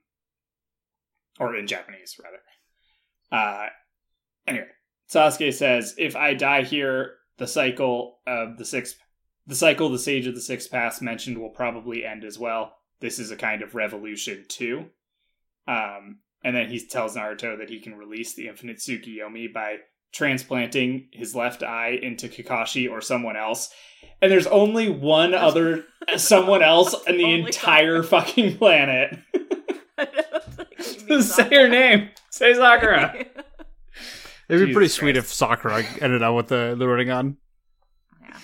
or 1.41 1.57
in 1.57 1.67
Japanese 1.67 2.17
rather. 2.23 2.39
Uh, 3.31 3.67
anyway, 4.47 4.69
Sasuke 5.11 5.53
says, 5.53 5.95
"If 5.99 6.17
I 6.17 6.35
die 6.35 6.63
here, 6.63 7.17
the 7.39 7.47
cycle 7.47 8.21
of 8.27 8.59
the 8.59 8.65
sixth, 8.65 8.99
the 9.47 9.55
cycle 9.55 9.89
the 9.89 9.99
Sage 9.99 10.27
of 10.27 10.35
the 10.35 10.41
Sixth 10.41 10.71
Path 10.71 11.03
mentioned 11.03 11.39
will 11.39 11.51
probably 11.51 12.05
end 12.05 12.25
as 12.25 12.39
well. 12.39 12.77
This 13.01 13.19
is 13.19 13.31
a 13.31 13.37
kind 13.37 13.63
of 13.63 13.75
revolution 13.75 14.45
too." 14.49 14.91
Um, 15.67 16.19
and 16.43 16.55
then 16.55 16.69
he 16.69 16.87
tells 16.87 17.17
Naruto 17.17 17.59
that 17.59 17.71
he 17.71 17.81
can 17.81 17.97
release 17.97 18.35
the 18.35 18.49
Infinite 18.49 18.77
Tsukiyomi 18.77 19.53
by 19.53 19.79
transplanting 20.13 21.09
his 21.11 21.35
left 21.35 21.63
eye 21.63 21.99
into 22.01 22.29
Kakashi 22.29 22.91
or 22.91 23.01
someone 23.01 23.37
else. 23.37 23.71
And 24.23 24.31
there's 24.31 24.47
only 24.47 24.89
one 24.89 25.35
other 25.35 25.85
someone 26.17 26.63
else 26.63 26.95
in 27.07 27.19
the 27.19 27.33
entire 27.33 28.03
fucking 28.03 28.59
planet. 28.59 29.19
Like, 29.97 30.13
you 30.79 31.07
mean 31.09 31.23
Say 31.23 31.49
her 31.51 31.69
name. 31.69 32.11
Say 32.35 32.53
Sakura. 32.53 33.15
It'd 34.49 34.67
be 34.67 34.73
pretty 34.73 34.89
sweet 34.89 35.13
Christ. 35.13 35.29
if 35.29 35.33
Sakura 35.33 35.85
ended 36.01 36.21
up 36.21 36.35
with 36.35 36.49
the 36.49 36.75
the 36.77 36.85
Rinnegan, 36.85 37.37
yeah, 38.21 38.39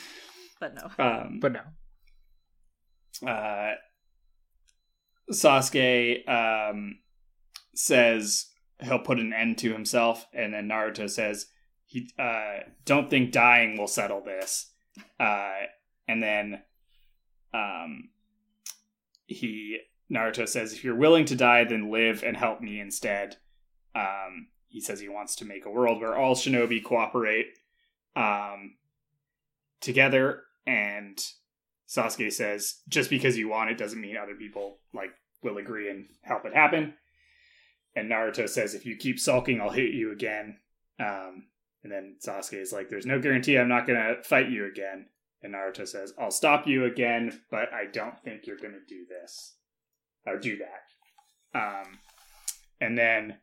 but 0.60 0.74
no. 0.76 1.04
Um, 1.04 1.40
but 1.40 1.52
no. 3.24 3.28
uh, 3.28 3.74
Sasuke 5.32 6.28
um, 6.28 7.00
says 7.74 8.46
he'll 8.80 9.00
put 9.00 9.18
an 9.18 9.32
end 9.32 9.58
to 9.58 9.72
himself, 9.72 10.24
and 10.32 10.54
then 10.54 10.68
Naruto 10.68 11.10
says 11.10 11.46
he 11.86 12.08
uh, 12.16 12.60
don't 12.84 13.10
think 13.10 13.32
dying 13.32 13.76
will 13.76 13.88
settle 13.88 14.22
this. 14.22 14.70
Uh, 15.18 15.62
and 16.06 16.22
then 16.22 16.62
um, 17.52 18.10
he 19.26 19.78
Naruto 20.08 20.48
says 20.48 20.74
if 20.74 20.84
you're 20.84 20.94
willing 20.94 21.24
to 21.24 21.34
die, 21.34 21.64
then 21.64 21.90
live 21.90 22.22
and 22.22 22.36
help 22.36 22.60
me 22.60 22.78
instead. 22.78 23.38
Um, 23.94 24.48
he 24.68 24.80
says 24.80 25.00
he 25.00 25.08
wants 25.08 25.36
to 25.36 25.44
make 25.44 25.66
a 25.66 25.70
world 25.70 26.00
where 26.00 26.16
all 26.16 26.34
shinobi 26.34 26.82
cooperate 26.82 27.58
um, 28.14 28.76
together, 29.80 30.42
and 30.66 31.18
Sasuke 31.88 32.32
says, 32.32 32.80
just 32.88 33.10
because 33.10 33.36
you 33.36 33.48
want 33.48 33.70
it 33.70 33.78
doesn't 33.78 34.00
mean 34.00 34.16
other 34.16 34.36
people 34.36 34.78
like 34.94 35.10
will 35.42 35.58
agree 35.58 35.90
and 35.90 36.06
help 36.22 36.44
it 36.44 36.54
happen. 36.54 36.94
And 37.96 38.10
Naruto 38.10 38.48
says, 38.48 38.74
if 38.74 38.86
you 38.86 38.96
keep 38.96 39.18
sulking, 39.18 39.60
I'll 39.60 39.70
hit 39.70 39.92
you 39.92 40.12
again. 40.12 40.58
Um, 41.00 41.46
and 41.82 41.90
then 41.90 42.16
Sasuke 42.24 42.60
is 42.60 42.72
like, 42.72 42.88
there's 42.88 43.06
no 43.06 43.18
guarantee 43.18 43.58
I'm 43.58 43.68
not 43.68 43.86
gonna 43.86 44.22
fight 44.22 44.50
you 44.50 44.66
again. 44.66 45.06
And 45.42 45.54
Naruto 45.54 45.88
says, 45.88 46.12
I'll 46.18 46.30
stop 46.30 46.66
you 46.68 46.84
again, 46.84 47.40
but 47.50 47.72
I 47.72 47.86
don't 47.90 48.20
think 48.22 48.46
you're 48.46 48.56
gonna 48.56 48.84
do 48.86 49.06
this 49.08 49.56
or 50.26 50.38
do 50.38 50.58
that. 50.58 51.58
Um, 51.58 51.98
and 52.80 52.96
then 52.96 53.38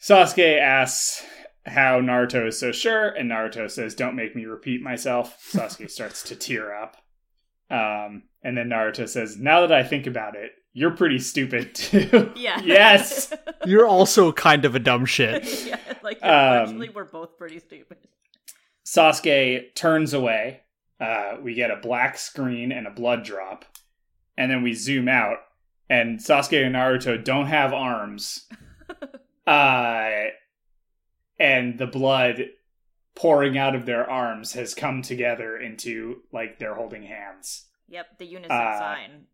Sasuke 0.00 0.58
asks 0.58 1.24
how 1.66 2.00
Naruto 2.00 2.46
is 2.48 2.58
so 2.58 2.72
sure, 2.72 3.08
and 3.08 3.30
Naruto 3.30 3.70
says, 3.70 3.94
Don't 3.94 4.16
make 4.16 4.34
me 4.34 4.46
repeat 4.46 4.82
myself. 4.82 5.38
Sasuke 5.52 5.90
starts 5.90 6.22
to 6.24 6.36
tear 6.36 6.74
up. 6.74 6.96
Um, 7.70 8.24
and 8.42 8.56
then 8.56 8.68
Naruto 8.70 9.08
says, 9.08 9.36
Now 9.36 9.60
that 9.66 9.72
I 9.72 9.82
think 9.82 10.06
about 10.06 10.34
it, 10.36 10.52
you're 10.72 10.92
pretty 10.92 11.18
stupid 11.18 11.74
too. 11.74 12.32
Yeah. 12.34 12.60
yes. 12.62 13.32
You're 13.66 13.86
also 13.86 14.32
kind 14.32 14.64
of 14.64 14.74
a 14.74 14.78
dumb 14.78 15.04
shit. 15.04 15.66
yeah, 15.66 15.76
like 16.02 16.22
Um, 16.22 16.30
actually, 16.30 16.88
we're 16.88 17.04
both 17.04 17.36
pretty 17.36 17.58
stupid. 17.58 17.98
Sasuke 18.86 19.74
turns 19.74 20.14
away. 20.14 20.60
Uh, 20.98 21.36
we 21.42 21.54
get 21.54 21.70
a 21.70 21.76
black 21.76 22.16
screen 22.16 22.72
and 22.72 22.86
a 22.86 22.90
blood 22.90 23.24
drop. 23.24 23.64
And 24.38 24.50
then 24.50 24.62
we 24.62 24.72
zoom 24.72 25.08
out, 25.08 25.38
and 25.90 26.18
Sasuke 26.20 26.64
and 26.64 26.74
Naruto 26.74 27.22
don't 27.22 27.46
have 27.46 27.74
arms. 27.74 28.48
Uh, 29.46 30.10
and 31.38 31.78
the 31.78 31.86
blood 31.86 32.50
pouring 33.14 33.58
out 33.58 33.74
of 33.74 33.86
their 33.86 34.08
arms 34.08 34.52
has 34.52 34.74
come 34.74 35.02
together 35.02 35.56
into, 35.58 36.22
like, 36.32 36.58
they're 36.58 36.74
holding 36.74 37.02
hands 37.02 37.66
Yep, 37.88 38.18
the 38.18 38.26
unison 38.26 38.50
Uh, 38.52 38.78
sign. 38.78 39.26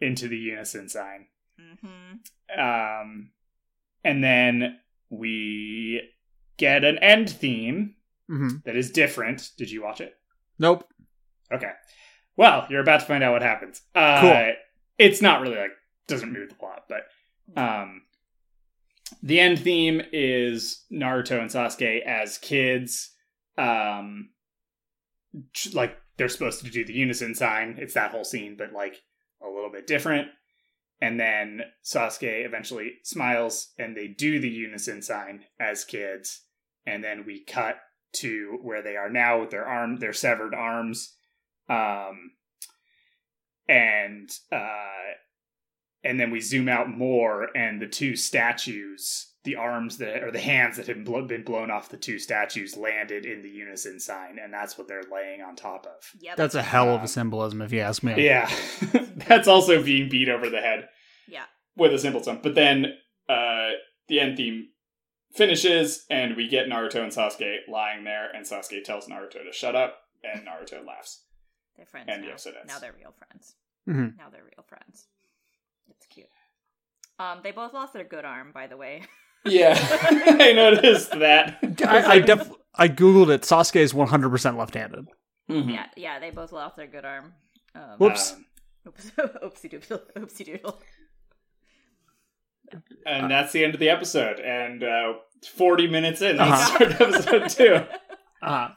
into 0.00 0.28
the 0.28 0.36
unison 0.38 0.88
sign. 0.88 1.26
hmm 1.58 2.58
Um, 2.60 3.30
and 4.04 4.22
then 4.22 4.78
we 5.10 6.00
get 6.56 6.84
an 6.84 6.98
end 6.98 7.28
theme 7.30 7.96
hmm 8.28 8.56
that 8.64 8.76
is 8.76 8.90
different. 8.92 9.50
Did 9.58 9.70
you 9.70 9.82
watch 9.82 10.00
it? 10.00 10.14
Nope. 10.58 10.88
Okay. 11.52 11.72
Well, 12.36 12.66
you're 12.70 12.80
about 12.80 13.00
to 13.00 13.06
find 13.06 13.22
out 13.24 13.32
what 13.32 13.42
happens. 13.42 13.82
Uh, 13.94 14.20
Cool. 14.20 14.52
It's 14.98 15.20
not 15.20 15.40
really 15.40 15.56
like 15.56 15.72
doesn't 16.06 16.32
move 16.32 16.48
the 16.50 16.54
plot, 16.54 16.84
but 16.88 17.02
um, 17.60 18.02
the 19.22 19.40
end 19.40 19.58
theme 19.60 20.02
is 20.12 20.84
Naruto 20.92 21.40
and 21.40 21.50
Sasuke 21.50 22.02
as 22.04 22.38
kids. 22.38 23.10
Um, 23.58 24.30
like 25.72 25.96
they're 26.16 26.28
supposed 26.28 26.64
to 26.64 26.70
do 26.70 26.84
the 26.84 26.92
unison 26.92 27.34
sign. 27.34 27.76
It's 27.78 27.94
that 27.94 28.10
whole 28.10 28.24
scene, 28.24 28.56
but 28.56 28.72
like 28.72 29.02
a 29.42 29.48
little 29.48 29.70
bit 29.70 29.86
different. 29.86 30.28
And 31.00 31.18
then 31.18 31.62
Sasuke 31.84 32.46
eventually 32.46 32.92
smiles, 33.02 33.72
and 33.76 33.96
they 33.96 34.06
do 34.06 34.38
the 34.38 34.48
unison 34.48 35.02
sign 35.02 35.44
as 35.58 35.84
kids. 35.84 36.42
And 36.86 37.02
then 37.02 37.24
we 37.26 37.44
cut 37.44 37.76
to 38.14 38.58
where 38.62 38.82
they 38.82 38.96
are 38.96 39.10
now 39.10 39.40
with 39.40 39.50
their 39.50 39.66
arm, 39.66 39.96
their 39.96 40.12
severed 40.12 40.54
arms, 40.54 41.14
um, 41.68 42.32
and 43.68 44.30
uh, 44.52 45.14
and 46.04 46.18
then 46.18 46.30
we 46.30 46.40
zoom 46.40 46.68
out 46.68 46.88
more, 46.88 47.48
and 47.56 47.80
the 47.80 47.86
two 47.86 48.16
statues, 48.16 49.28
the 49.44 49.56
arms 49.56 49.98
that 49.98 50.22
or 50.22 50.30
the 50.30 50.40
hands 50.40 50.76
that 50.76 50.86
had 50.86 51.04
blo- 51.04 51.26
been 51.26 51.42
blown 51.44 51.70
off 51.70 51.88
the 51.88 51.96
two 51.96 52.18
statues, 52.18 52.76
landed 52.76 53.24
in 53.26 53.42
the 53.42 53.48
unison 53.50 53.98
sign, 54.00 54.38
and 54.42 54.52
that's 54.52 54.78
what 54.78 54.88
they're 54.88 55.02
laying 55.12 55.42
on 55.42 55.56
top 55.56 55.86
of. 55.86 56.20
Yep. 56.20 56.36
That's 56.36 56.54
a 56.54 56.62
hell 56.62 56.94
of 56.94 57.02
a 57.02 57.08
symbolism, 57.08 57.60
if 57.62 57.72
you 57.72 57.80
ask 57.80 58.02
me. 58.02 58.24
Yeah, 58.24 58.50
that's 59.28 59.48
also 59.48 59.82
being 59.82 60.08
beat 60.08 60.28
over 60.28 60.48
the 60.48 60.60
head 60.60 60.88
yeah. 61.28 61.44
with 61.76 61.92
a 61.92 61.98
simpleton. 61.98 62.40
But 62.42 62.54
then 62.54 62.86
uh, 63.28 63.70
the 64.08 64.20
end 64.20 64.36
theme 64.36 64.68
finishes, 65.34 66.04
and 66.10 66.36
we 66.36 66.48
get 66.48 66.68
Naruto 66.68 67.02
and 67.02 67.12
Sasuke 67.12 67.56
lying 67.68 68.04
there, 68.04 68.30
and 68.34 68.44
Sasuke 68.46 68.84
tells 68.84 69.06
Naruto 69.08 69.44
to 69.44 69.52
shut 69.52 69.74
up, 69.74 69.96
and 70.22 70.46
Naruto 70.46 70.86
laughs. 70.86 71.24
They're 71.76 71.86
friends 71.86 72.08
And 72.12 72.22
now. 72.22 72.28
yes, 72.28 72.46
it 72.46 72.50
is. 72.62 72.68
Now 72.68 72.78
they're 72.78 72.92
real 72.98 73.14
friends. 73.16 73.54
Mhm. 73.88 74.16
Now 74.18 74.28
they're 74.30 74.44
real 74.44 74.64
friends. 74.68 75.06
It's 77.22 77.28
cute. 77.30 77.38
Um, 77.38 77.40
they 77.42 77.50
both 77.52 77.72
lost 77.72 77.92
their 77.92 78.04
good 78.04 78.24
arm, 78.24 78.50
by 78.52 78.66
the 78.66 78.76
way. 78.76 79.02
Yeah, 79.44 79.76
I 80.40 80.52
noticed 80.52 81.10
that. 81.18 81.58
I, 81.84 82.04
I 82.12 82.18
def 82.20 82.48
I 82.76 82.86
googled 82.86 83.28
it. 83.28 83.42
Sasuke 83.42 83.74
is 83.80 83.92
100 83.92 84.30
percent 84.30 84.56
left-handed. 84.56 85.08
Mhm. 85.50 85.68
Yeah, 85.74 85.86
yeah, 85.96 86.20
they 86.20 86.30
both 86.30 86.52
lost 86.52 86.76
their 86.76 86.86
good 86.86 87.04
arm. 87.04 87.32
Um, 87.74 87.96
Whoops. 87.98 88.34
Um, 88.34 88.44
Oops, 88.86 89.10
oopsie 89.18 89.68
doodle, 89.68 90.00
oopsie 90.16 90.46
doodle. 90.46 90.80
And 93.04 93.30
that's 93.30 93.50
the 93.52 93.64
end 93.64 93.74
of 93.74 93.80
the 93.80 93.88
episode. 93.90 94.38
And 94.38 94.84
uh, 94.84 95.14
40 95.56 95.88
minutes 95.88 96.22
in, 96.22 96.38
Uh-huh. 96.38 96.76
let's 96.80 96.94
start 96.94 97.00
episode 97.00 97.48
two. 97.48 97.86
Uh, 98.40 98.68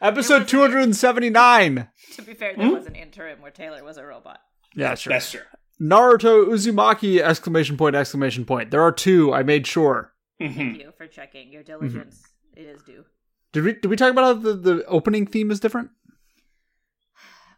episode 0.00 0.48
279. 0.48 1.88
to 2.14 2.22
be 2.22 2.32
fair, 2.34 2.54
there 2.56 2.70
was 2.72 2.86
an 2.86 2.94
interim 2.96 3.42
where 3.42 3.50
Taylor 3.50 3.84
was 3.84 3.98
a 3.98 4.04
robot. 4.06 4.40
Yeah, 4.74 4.94
sure. 4.94 5.12
That's 5.12 5.30
true. 5.30 5.40
Naruto 5.80 6.46
Uzumaki 6.46 7.20
exclamation 7.20 7.76
point 7.76 7.96
exclamation 7.96 8.44
point. 8.44 8.70
There 8.70 8.82
are 8.82 8.92
two. 8.92 9.32
I 9.34 9.42
made 9.42 9.66
sure. 9.66 10.12
Mhm. 10.40 10.54
Thank 10.54 10.78
you 10.78 10.92
for 10.96 11.06
checking 11.06 11.52
your 11.52 11.62
diligence. 11.62 12.22
It 12.56 12.66
is 12.66 12.82
due. 12.82 13.04
Did 13.52 13.64
we 13.64 13.72
did 13.74 13.86
we 13.86 13.96
talk 13.96 14.10
about 14.10 14.24
how 14.24 14.32
the, 14.34 14.54
the 14.54 14.84
opening 14.86 15.26
theme 15.26 15.50
is 15.50 15.60
different? 15.60 15.90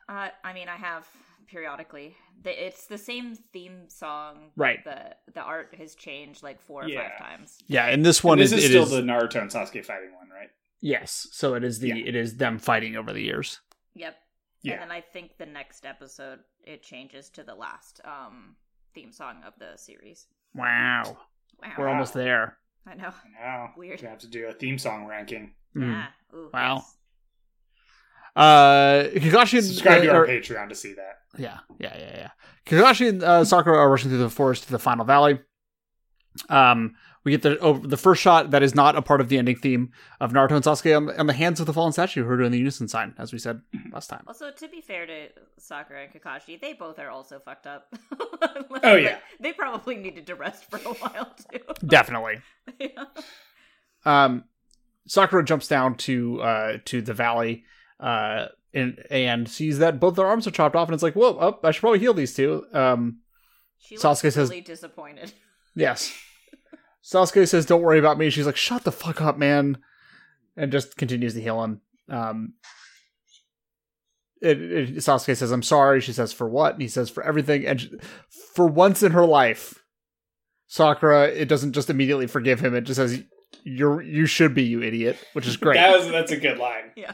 Uh, 0.09 0.29
I 0.45 0.53
mean, 0.53 0.69
I 0.69 0.77
have 0.77 1.05
periodically. 1.49 2.15
It's 2.45 2.87
the 2.87 2.97
same 2.99 3.35
theme 3.53 3.89
song. 3.89 4.51
Right. 4.55 4.85
The 4.85 5.17
the 5.35 5.41
art 5.41 5.75
has 5.77 5.97
changed 5.97 6.45
like 6.45 6.61
four 6.61 6.85
or 6.85 6.89
Yeah. 6.89 7.09
five 7.09 7.19
times. 7.19 7.59
Yeah, 7.67 7.87
and 7.87 8.07
this 8.07 8.23
one 8.23 8.39
And 8.39 8.45
this 8.45 8.53
is, 8.53 8.59
is 8.59 8.65
it 8.67 8.69
still 8.69 8.83
is- 8.85 8.91
the 8.91 9.01
Naruto 9.03 9.41
and 9.43 9.51
Sasuke 9.51 9.85
fighting 9.85 10.15
one, 10.15 10.29
right? 10.31 10.51
yes. 10.81 11.27
So 11.33 11.55
it 11.55 11.65
is 11.65 11.81
the 11.81 11.89
Yeah. 11.89 12.07
it 12.07 12.15
is 12.15 12.37
them 12.37 12.61
fighting 12.61 12.95
over 12.97 13.13
the 13.13 13.21
years. 13.23 13.61
Yep. 13.95 14.15
Yeah. 14.67 14.75
And 14.75 14.83
then 14.83 14.91
I 14.91 15.01
think 15.01 15.39
the 15.39 15.47
next 15.47 15.87
episode 15.87 16.41
it 16.65 16.83
changes 16.83 17.29
to 17.31 17.43
the 17.45 17.55
last 17.55 18.01
um 18.05 18.57
theme 18.95 19.13
song 19.13 19.43
of 19.47 19.53
the 19.59 19.77
series. 19.77 20.27
Wow, 20.55 21.17
Wow. 21.63 21.73
we're 21.79 21.89
almost 21.89 22.15
there. 22.15 22.57
I 22.87 22.95
know. 22.95 23.13
Now 23.41 23.73
Weird. 23.77 24.01
we 24.01 24.09
have 24.09 24.19
to 24.21 24.27
do 24.29 24.47
a 24.47 24.53
theme 24.53 24.79
song 24.79 25.07
ranking. 25.07 25.55
Mm. 25.77 25.93
Yeah. 25.93 26.07
Ooh, 26.39 26.51
Wow. 26.53 26.77
yes. 26.77 26.97
Uh, 28.35 29.09
Kakashi 29.15 29.55
and 29.59 29.65
Subscribe 29.67 30.03
to 30.03 30.11
uh, 30.11 30.15
our 30.15 30.25
or- 30.25 30.27
Patreon 30.29 30.69
to 30.69 30.75
see 30.75 30.93
that. 30.95 31.21
Yeah, 31.39 31.59
yeah, 31.79 31.97
yeah, 31.99 32.17
yeah. 32.17 32.31
Kakashi 32.67 33.09
and 33.09 33.23
uh, 33.23 33.45
Sakura 33.45 33.79
are 33.79 33.91
rushing 33.91 34.11
through 34.11 34.19
the 34.19 34.31
forest 34.31 34.65
to 34.65 34.71
the 34.73 34.79
final 34.79 35.05
valley. 35.05 35.39
Um, 36.51 36.95
we 37.27 37.33
get 37.33 37.43
the 37.43 37.59
over 37.59 37.87
the 37.87 37.97
first 37.97 38.23
shot 38.23 38.53
that 38.53 38.63
is 38.63 38.75
not 38.75 38.95
a 38.97 39.03
part 39.03 39.21
of 39.21 39.29
the 39.29 39.37
ending 39.37 39.57
theme 39.57 39.91
of 40.21 40.33
Naruto 40.33 40.53
and 40.53 40.65
Sasuke 40.65 40.97
on, 40.97 41.11
on 41.21 41.27
the 41.27 41.33
hands 41.33 41.59
of 41.59 41.67
the 41.67 41.73
fallen 41.73 41.93
statue 41.93 42.23
who 42.25 42.31
are 42.31 42.37
doing 42.37 42.53
the 42.53 42.59
unison 42.59 42.87
sign, 42.87 43.15
as 43.19 43.33
we 43.33 43.39
said 43.41 43.61
last 43.93 44.07
time. 44.07 44.23
Also, 44.29 44.53
to 44.53 44.69
be 44.69 44.81
fair 44.81 45.05
to 45.07 45.27
Sakura 45.59 46.05
and 46.05 46.13
Kakashi, 46.13 46.59
they 46.61 46.73
both 46.73 47.01
are 47.01 47.11
also 47.11 47.39
fucked 47.41 47.67
up. 47.67 47.93
Oh, 48.85 48.95
yeah. 48.95 49.19
they 49.41 49.53
probably 49.53 49.97
needed 49.97 50.27
to 50.29 50.35
rest 50.37 50.71
for 50.71 50.77
a 50.77 50.93
while 50.95 51.35
too. 51.51 51.59
Definitely. 51.87 52.37
yeah. 52.79 53.05
Um, 54.05 54.45
Sakura 55.09 55.45
jumps 55.45 55.67
down 55.67 55.97
to 55.97 56.41
uh 56.43 56.79
to 56.85 57.03
the 57.03 57.15
valley, 57.15 57.65
uh, 57.99 58.47
and 58.73 59.03
and 59.11 59.49
sees 59.49 59.79
that 59.79 59.99
both 59.99 60.15
their 60.15 60.27
arms 60.27 60.47
are 60.47 60.51
chopped 60.53 60.77
off, 60.77 60.87
and 60.89 60.95
it's 60.95 61.03
like, 61.03 61.15
whoa, 61.15 61.37
oh, 61.41 61.59
I 61.67 61.73
should 61.73 61.81
probably 61.81 61.99
heal 61.99 62.15
these 62.15 62.35
two. 62.35 62.65
Um, 62.73 63.21
She 63.79 63.97
Sasuke 63.97 64.25
looks 64.25 64.35
says- 64.35 64.51
disappointed. 64.65 65.33
Yes. 65.75 66.11
Sasuke 67.07 67.47
says, 67.47 67.67
"Don't 67.67 67.83
worry 67.83 67.99
about 68.01 68.19
me." 68.19 68.31
She's 68.31 68.47
like, 68.47 68.57
"Shut 68.57 68.83
the 68.85 68.91
fuck 68.93 69.21
up, 69.23 69.39
man," 69.39 69.79
and 70.57 70.73
just 70.73 70.97
continues 70.97 71.35
to 71.35 71.41
heal 71.41 71.63
him. 71.63 71.81
Um, 72.09 72.55
it, 74.43 74.61
it, 74.61 74.97
Sasuke 74.97 75.37
says, 75.37 75.53
"I'm 75.53 75.63
sorry." 75.63 76.01
She 76.01 76.13
says, 76.13 76.33
"For 76.33 76.49
what?" 76.49 76.73
And 76.75 76.83
he 76.83 76.89
says, 76.89 77.09
"For 77.09 77.23
everything." 77.23 77.65
And 77.67 77.81
she- 77.81 77.93
for 78.55 78.67
once 78.67 79.03
in 79.03 79.13
her 79.13 79.25
life, 79.25 79.83
Sakura 80.67 81.29
it 81.29 81.49
doesn't 81.49 81.73
just 81.75 81.91
immediately 81.91 82.27
forgive 82.27 82.59
him. 82.61 82.75
It 82.75 82.83
just 82.83 82.97
says, 82.99 83.23
"You're 83.63 84.03
you 84.03 84.27
should 84.27 84.53
be, 84.55 84.65
you 84.65 84.83
idiot," 84.83 85.17
which 85.33 85.47
is 85.47 85.57
great. 85.57 85.77
That 85.81 85.97
was 85.97 86.09
that's 86.09 86.33
a 86.33 86.37
good 86.41 86.59
line. 86.59 86.91
Yeah. 86.97 87.13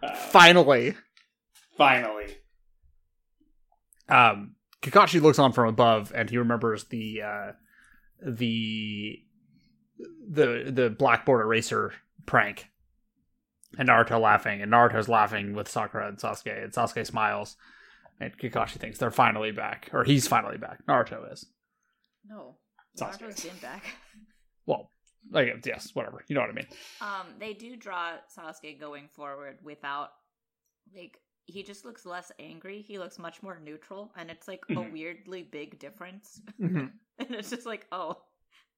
Uh, 0.00 0.14
Finally, 0.14 0.94
finally. 1.76 2.36
um, 4.08 4.54
Kakashi 4.80 5.20
looks 5.20 5.40
on 5.40 5.52
from 5.52 5.68
above, 5.68 6.12
and 6.14 6.30
he 6.30 6.38
remembers 6.38 6.84
the 6.84 7.22
uh, 7.22 7.52
the 8.24 9.18
the 10.30 10.70
the 10.70 10.90
blackboard 10.90 11.40
eraser 11.44 11.92
prank, 12.26 12.68
and 13.78 13.88
Naruto 13.88 14.20
laughing, 14.20 14.62
and 14.62 14.72
Naruto's 14.72 15.08
laughing 15.08 15.54
with 15.54 15.68
Sakura 15.68 16.08
and 16.08 16.18
Sasuke, 16.18 16.62
and 16.64 16.72
Sasuke 16.72 17.06
smiles, 17.06 17.56
and 18.20 18.36
Kakashi 18.38 18.78
thinks 18.78 18.98
they're 18.98 19.10
finally 19.10 19.50
back, 19.52 19.88
or 19.92 20.04
he's 20.04 20.28
finally 20.28 20.58
back. 20.58 20.84
Naruto 20.86 21.32
is. 21.32 21.46
No. 22.26 22.56
Sasuke. 22.98 23.20
Naruto's 23.20 23.44
been 23.44 23.56
back. 23.62 23.84
Well, 24.66 24.90
like 25.30 25.64
yes, 25.64 25.94
whatever. 25.94 26.22
You 26.28 26.34
know 26.34 26.42
what 26.42 26.50
I 26.50 26.52
mean. 26.52 26.66
Um, 27.00 27.26
they 27.40 27.54
do 27.54 27.74
draw 27.74 28.12
Sasuke 28.36 28.78
going 28.78 29.08
forward 29.16 29.56
without 29.62 30.10
like 30.94 31.16
he 31.46 31.62
just 31.62 31.86
looks 31.86 32.04
less 32.04 32.30
angry. 32.38 32.82
He 32.82 32.98
looks 32.98 33.18
much 33.18 33.42
more 33.42 33.58
neutral, 33.64 34.12
and 34.14 34.30
it's 34.30 34.46
like 34.46 34.60
a 34.68 34.74
Mhm. 34.74 34.92
weirdly 34.92 35.42
big 35.42 35.78
difference. 35.78 36.42
Mhm. 36.60 36.90
and 37.28 37.34
it's 37.34 37.50
just 37.50 37.66
like, 37.66 37.86
oh, 37.92 38.16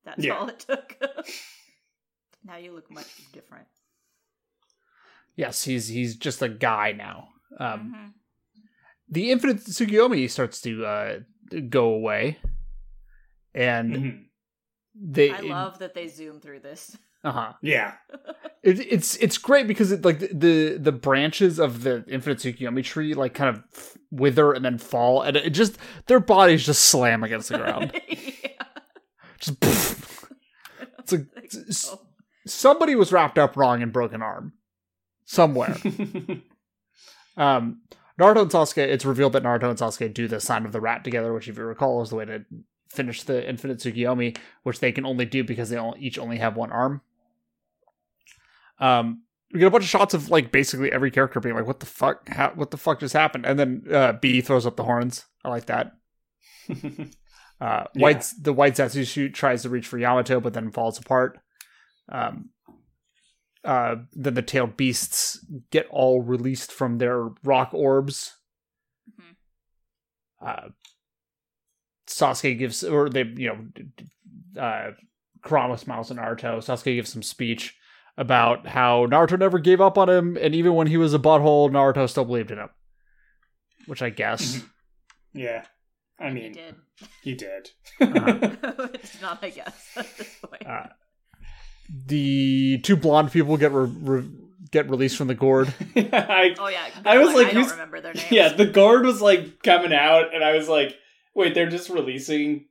that's 0.05 0.24
Yeah. 0.24 0.38
all 0.38 0.49
it 0.49 0.61
took. 0.61 0.97
now 2.45 2.57
you 2.57 2.72
look 2.72 2.91
much 2.91 3.07
different. 3.32 3.66
Yes, 5.36 5.62
he's 5.64 5.88
he's 5.88 6.16
just 6.16 6.43
a 6.43 6.49
guy 6.49 6.93
now. 6.93 7.28
Um, 7.59 7.95
Mhm. 7.97 8.12
The 9.12 9.30
infinite 9.32 9.59
Tsukiyomi 9.59 10.30
starts 10.30 10.61
to 10.62 10.84
uh, 10.86 11.18
go 11.68 11.93
away, 11.95 12.38
and 13.55 13.95
Mhm. 13.97 14.24
they 14.95 15.30
I 15.30 15.41
love 15.41 15.78
that 15.80 15.95
they 15.95 16.07
zoom 16.09 16.41
through 16.41 16.61
this. 16.61 16.97
uh 17.24 17.32
huh. 17.32 17.53
Yeah. 17.62 17.95
It, 18.62 18.78
it's 18.80 19.16
it's 19.16 19.38
great 19.38 19.66
because 19.66 19.91
it 19.93 20.05
like 20.05 20.18
the, 20.20 20.28
the 20.34 20.78
the 20.78 20.93
branches 20.93 21.59
of 21.59 21.82
the 21.82 22.05
infinite 22.09 22.38
Tsukiyomi 22.38 22.84
tree 22.84 23.14
like 23.14 23.34
kind 23.34 23.57
of 23.57 23.97
wither 24.11 24.53
and 24.53 24.64
then 24.64 24.78
fall, 24.78 25.22
and 25.22 25.36
it 25.36 25.51
just 25.51 25.76
their 26.07 26.20
bodies 26.20 26.64
just 26.66 26.82
slam 26.84 27.22
against 27.24 27.49
the 27.49 27.59
ground. 27.59 27.93
Just 29.41 29.57
it's 29.62 31.12
like 31.12 31.26
Like, 31.34 31.53
s- 31.55 31.88
oh. 31.91 32.01
somebody 32.47 32.95
was 32.95 33.12
wrapped 33.12 33.38
up 33.38 33.57
wrong 33.57 33.82
and 33.82 33.93
broken 33.93 34.22
arm 34.22 34.53
somewhere. 35.24 35.76
um, 37.36 37.82
Naruto 38.18 38.43
and 38.43 38.51
Sasuke. 38.51 38.78
It's 38.78 39.05
revealed 39.05 39.32
that 39.32 39.43
Naruto 39.43 39.70
and 39.70 39.78
Sasuke 39.78 40.12
do 40.12 40.28
the 40.28 40.41
sign 40.41 40.66
of 40.66 40.72
the 40.72 40.80
rat 40.80 41.05
together, 41.05 41.32
which, 41.32 41.49
if 41.49 41.57
you 41.57 41.64
recall, 41.64 42.03
is 42.03 42.11
the 42.11 42.16
way 42.16 42.24
to 42.26 42.45
finish 42.91 43.22
the 43.22 43.49
infinite 43.49 43.78
Tsukiyomi, 43.78 44.36
which 44.62 44.80
they 44.80 44.93
can 44.93 45.07
only 45.07 45.24
do 45.24 45.43
because 45.45 45.70
they 45.70 45.76
all, 45.76 45.95
each 45.99 46.18
only 46.18 46.36
have 46.38 46.57
one 46.57 46.70
arm. 46.72 47.01
Um, 48.78 49.22
we 49.53 49.61
get 49.61 49.66
a 49.66 49.70
bunch 49.70 49.84
of 49.84 49.91
shots 49.91 50.14
of 50.14 50.28
like 50.30 50.53
basically 50.53 50.93
every 50.93 51.11
character 51.11 51.41
being 51.41 51.55
like, 51.55 51.66
"What 51.66 51.80
the 51.80 51.86
fuck? 51.86 52.28
How, 52.28 52.53
what 52.55 52.70
the 52.70 52.76
fuck 52.76 53.01
just 53.01 53.14
happened?" 53.14 53.47
And 53.47 53.59
then 53.59 53.84
uh, 53.93 54.12
B 54.12 54.41
throws 54.41 54.66
up 54.66 54.76
the 54.76 54.84
horns. 54.84 55.24
I 55.45 55.49
like 55.49 55.66
that. 55.66 55.93
Uh, 57.61 57.84
Yeah. 57.94 58.02
White's 58.02 58.32
the 58.32 58.52
white 58.52 58.74
Zetsu 58.74 59.06
shoot 59.06 59.34
tries 59.34 59.62
to 59.62 59.68
reach 59.68 59.86
for 59.86 59.98
Yamato, 59.98 60.40
but 60.40 60.54
then 60.54 60.70
falls 60.70 60.98
apart. 60.98 61.38
Um, 62.08 62.50
uh, 63.64 63.96
then 64.12 64.34
the 64.34 64.42
tailed 64.42 64.76
beasts 64.76 65.44
get 65.70 65.86
all 65.90 66.22
released 66.22 66.72
from 66.72 66.96
their 66.98 67.28
rock 67.44 67.74
orbs. 67.74 68.34
Mhm. 69.11 69.36
Uh, 70.40 70.68
Sasuke 72.06 72.58
gives, 72.58 72.82
or 72.82 73.08
they, 73.08 73.22
you 73.24 73.48
know, 73.48 73.56
d- 73.74 73.84
d- 73.96 74.58
uh, 74.58 74.92
Kurama 75.42 75.76
smiles 75.78 76.11
at 76.11 76.16
Naruto. 76.16 76.58
Sasuke 76.58 76.94
gives 76.96 77.12
some 77.12 77.22
speech 77.22 77.76
about 78.16 78.66
how 78.66 79.06
Naruto 79.06 79.38
never 79.38 79.58
gave 79.58 79.80
up 79.80 79.96
on 79.96 80.08
him, 80.11 80.36
and 80.40 80.54
even 80.54 80.74
when 80.74 80.86
he 80.88 80.96
was 80.96 81.14
a 81.14 81.18
butthole, 81.18 81.70
Naruto 81.70 82.08
still 82.08 82.24
believed 82.24 82.50
in 82.50 82.58
him. 82.58 82.70
Which 83.86 84.02
I 84.02 84.11
guess. 84.11 84.62
yeah. 85.32 85.64
I 86.18 86.28
He 86.28 86.34
mean, 86.34 86.52
did. 86.52 86.74
He 87.22 87.34
did. 87.34 87.70
Uh-huh. 88.01 88.88
it's 88.94 89.20
not, 89.20 89.38
I 89.42 89.51
guess, 89.51 89.90
at 89.96 90.16
this 90.16 90.36
point. 90.42 90.66
Uh, 90.66 90.86
the 92.07 92.78
two 92.82 92.96
blonde 92.96 93.32
people 93.32 93.57
get 93.57 93.72
re- 93.72 93.90
re- 93.90 94.28
get 94.70 94.88
released 94.88 95.16
from 95.16 95.26
the 95.28 95.34
gourd. 95.34 95.72
I, 95.96 96.55
oh 96.59 96.68
yeah, 96.68 96.86
I 97.05 97.18
was 97.18 97.34
like, 97.34 97.48
I 97.48 97.53
don't 97.53 97.70
remember 97.70 98.01
their 98.01 98.14
names. 98.14 98.30
yeah, 98.30 98.48
the 98.53 98.66
guard 98.66 99.05
was 99.05 99.20
like 99.20 99.62
coming 99.62 99.92
out, 99.92 100.34
and 100.34 100.44
I 100.44 100.53
was 100.57 100.68
like, 100.68 100.94
wait, 101.34 101.55
they're 101.55 101.68
just 101.68 101.88
releasing 101.90 102.66